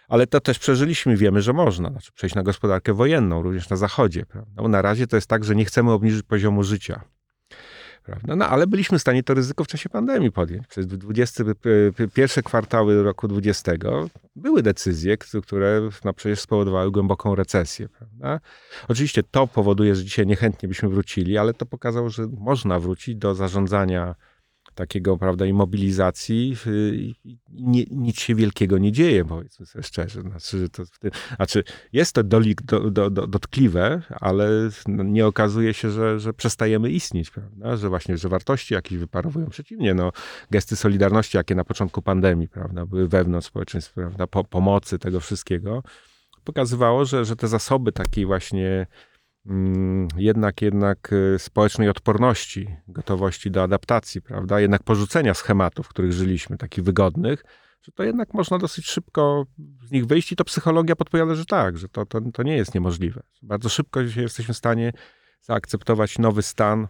ale 0.08 0.28
to 0.28 0.40
też 0.40 0.60
przeżyliśmy, 0.60 1.18
wiemy, 1.18 1.42
że 1.42 1.54
można, 1.54 1.90
znaczy 1.90 2.12
przejść 2.12 2.36
na 2.36 2.44
gospodarkę 2.44 2.94
wojenną, 2.94 3.42
również 3.42 3.70
na 3.70 3.78
zachodzie, 3.78 4.26
prawda? 4.26 4.62
Bo 4.62 4.68
na 4.68 4.82
razie 4.82 5.08
to 5.08 5.18
jest 5.18 5.28
tak, 5.28 5.44
że 5.44 5.56
nie 5.56 5.66
chcemy 5.66 5.92
obniżyć 5.92 6.24
poziomu 6.24 6.64
życia. 6.64 7.02
Prawda? 8.04 8.36
No 8.36 8.48
ale 8.48 8.68
byliśmy 8.68 8.98
w 8.98 9.02
stanie 9.02 9.24
to 9.24 9.34
ryzyko 9.34 9.64
w 9.64 9.68
czasie 9.68 9.90
pandemii 9.90 10.32
podjąć. 10.32 10.68
Przez 10.68 10.88
20, 10.88 11.44
pierwsze 12.14 12.44
kwartały 12.44 13.04
roku 13.04 13.28
20 13.28 13.72
były 14.36 14.64
decyzje, 14.64 15.18
które 15.44 15.90
no, 16.06 16.14
przecież 16.14 16.40
spowodowały 16.40 16.92
głęboką 16.92 17.36
recesję. 17.36 17.90
Prawda? 17.90 18.40
Oczywiście 18.88 19.24
to 19.24 19.48
powoduje, 19.48 19.96
że 19.96 20.04
dzisiaj 20.04 20.28
niechętnie 20.28 20.70
byśmy 20.70 20.90
wrócili, 20.90 21.38
ale 21.38 21.54
to 21.54 21.66
pokazało, 21.66 22.10
że 22.10 22.28
można 22.28 22.80
wrócić 22.80 23.16
do 23.16 23.36
zarządzania 23.36 24.16
takiego, 24.76 25.18
prawda, 25.18 25.46
imobilizacji 25.46 26.58
nie, 27.50 27.84
nic 27.92 28.20
się 28.20 28.36
wielkiego 28.36 28.78
nie 28.78 28.92
dzieje, 28.92 29.26
powiedzmy 29.26 29.66
sobie 29.66 29.84
szczerze. 29.84 30.22
Znaczy, 30.22 30.70
to, 30.70 30.84
znaczy 31.36 31.64
jest 31.94 32.16
to 32.16 32.24
dolik, 32.24 32.62
do, 32.62 32.92
do, 32.92 33.10
do, 33.10 33.28
dotkliwe, 33.28 34.02
ale 34.10 34.70
nie 34.88 35.28
okazuje 35.28 35.74
się, 35.74 35.92
że, 35.92 36.20
że 36.20 36.34
przestajemy 36.34 36.90
istnieć, 36.90 37.30
prawda? 37.30 37.78
Że 37.78 37.90
właśnie, 37.90 38.18
że 38.18 38.30
wartości 38.30 38.74
jakieś 38.74 38.98
wyparowują. 38.98 39.50
Przeciwnie, 39.50 39.94
no, 39.94 40.12
gesty 40.52 40.76
solidarności, 40.76 41.38
jakie 41.38 41.56
na 41.56 41.64
początku 41.64 42.02
pandemii, 42.02 42.48
prawda, 42.48 42.86
były 42.86 43.08
wewnątrz 43.08 43.48
społeczeństw, 43.48 43.94
prawda, 43.94 44.28
po, 44.28 44.44
pomocy 44.44 45.00
tego 45.00 45.20
wszystkiego, 45.20 45.84
pokazywało, 46.44 47.06
że, 47.06 47.26
że 47.26 47.36
te 47.36 47.48
zasoby 47.48 47.92
takiej 47.92 48.26
właśnie 48.26 48.88
jednak, 50.18 50.62
jednak 50.62 51.14
y, 51.14 51.40
społecznej 51.40 51.90
odporności, 51.90 52.68
gotowości 52.88 53.52
do 53.52 53.64
adaptacji, 53.64 54.22
prawda? 54.22 54.60
Jednak 54.60 54.84
porzucenia 54.84 55.34
schematów, 55.34 55.86
w 55.86 55.90
których 55.90 56.14
żyliśmy, 56.14 56.58
takich 56.58 56.84
wygodnych, 56.84 57.44
że 57.82 57.92
to 57.92 58.04
jednak 58.04 58.34
można 58.34 58.58
dosyć 58.58 58.86
szybko 58.86 59.46
z 59.86 59.92
nich 59.92 60.06
wyjść 60.06 60.32
i 60.32 60.36
to 60.36 60.44
psychologia 60.44 60.96
podpowiada, 60.96 61.36
że 61.36 61.46
tak, 61.46 61.78
że 61.78 61.90
to, 61.90 62.06
to, 62.06 62.22
to 62.34 62.44
nie 62.44 62.58
jest 62.58 62.76
niemożliwe. 62.76 63.24
Bardzo 63.42 63.70
szybko 63.70 64.02
jesteśmy 64.02 64.54
w 64.54 64.58
stanie 64.58 64.94
zaakceptować 65.42 66.20
nowy 66.20 66.42
stan, 66.42 66.88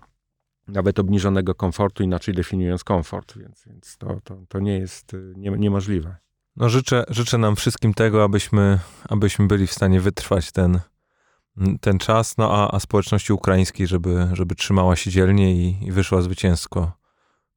nawet 0.67 0.99
obniżonego 0.99 1.55
komfortu, 1.55 2.03
inaczej 2.03 2.33
definiując 2.33 2.83
komfort, 2.83 3.37
więc, 3.37 3.63
więc 3.67 3.97
to, 3.97 4.19
to, 4.23 4.43
to 4.47 4.59
nie 4.59 4.79
jest 4.79 5.13
y, 5.13 5.33
nie, 5.37 5.51
niemożliwe. 5.51 6.15
No 6.55 6.69
życzę, 6.69 7.03
życzę 7.09 7.37
nam 7.37 7.55
wszystkim 7.55 7.93
tego, 7.93 8.23
abyśmy, 8.23 8.79
abyśmy 9.09 9.47
byli 9.47 9.67
w 9.67 9.73
stanie 9.73 10.01
wytrwać 10.01 10.51
ten, 10.51 10.79
ten 11.81 11.97
czas, 11.99 12.37
no 12.37 12.51
a, 12.51 12.75
a 12.75 12.79
społeczności 12.79 13.33
ukraińskiej, 13.33 13.87
żeby, 13.87 14.27
żeby 14.33 14.55
trzymała 14.55 14.95
się 14.95 15.11
dzielnie 15.11 15.55
i, 15.55 15.85
i 15.85 15.91
wyszła 15.91 16.21
zwycięsko, 16.21 16.91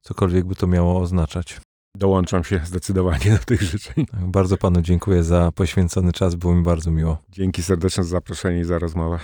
cokolwiek 0.01 0.45
by 0.45 0.55
to 0.55 0.67
miało 0.67 1.01
oznaczać. 1.01 1.61
Dołączam 1.95 2.43
się 2.43 2.61
zdecydowanie 2.65 3.31
do 3.31 3.45
tych 3.45 3.61
życzeń. 3.61 4.05
Tak, 4.05 4.27
bardzo 4.27 4.57
panu 4.57 4.81
dziękuję 4.81 5.23
za 5.23 5.51
poświęcony 5.51 6.13
czas, 6.13 6.35
było 6.35 6.55
mi 6.55 6.63
bardzo 6.63 6.91
miło. 6.91 7.17
Dzięki 7.29 7.63
serdecznie 7.63 8.03
za 8.03 8.09
zaproszenie 8.09 8.59
i 8.59 8.63
za 8.63 8.79
rozmowę. 8.79 9.19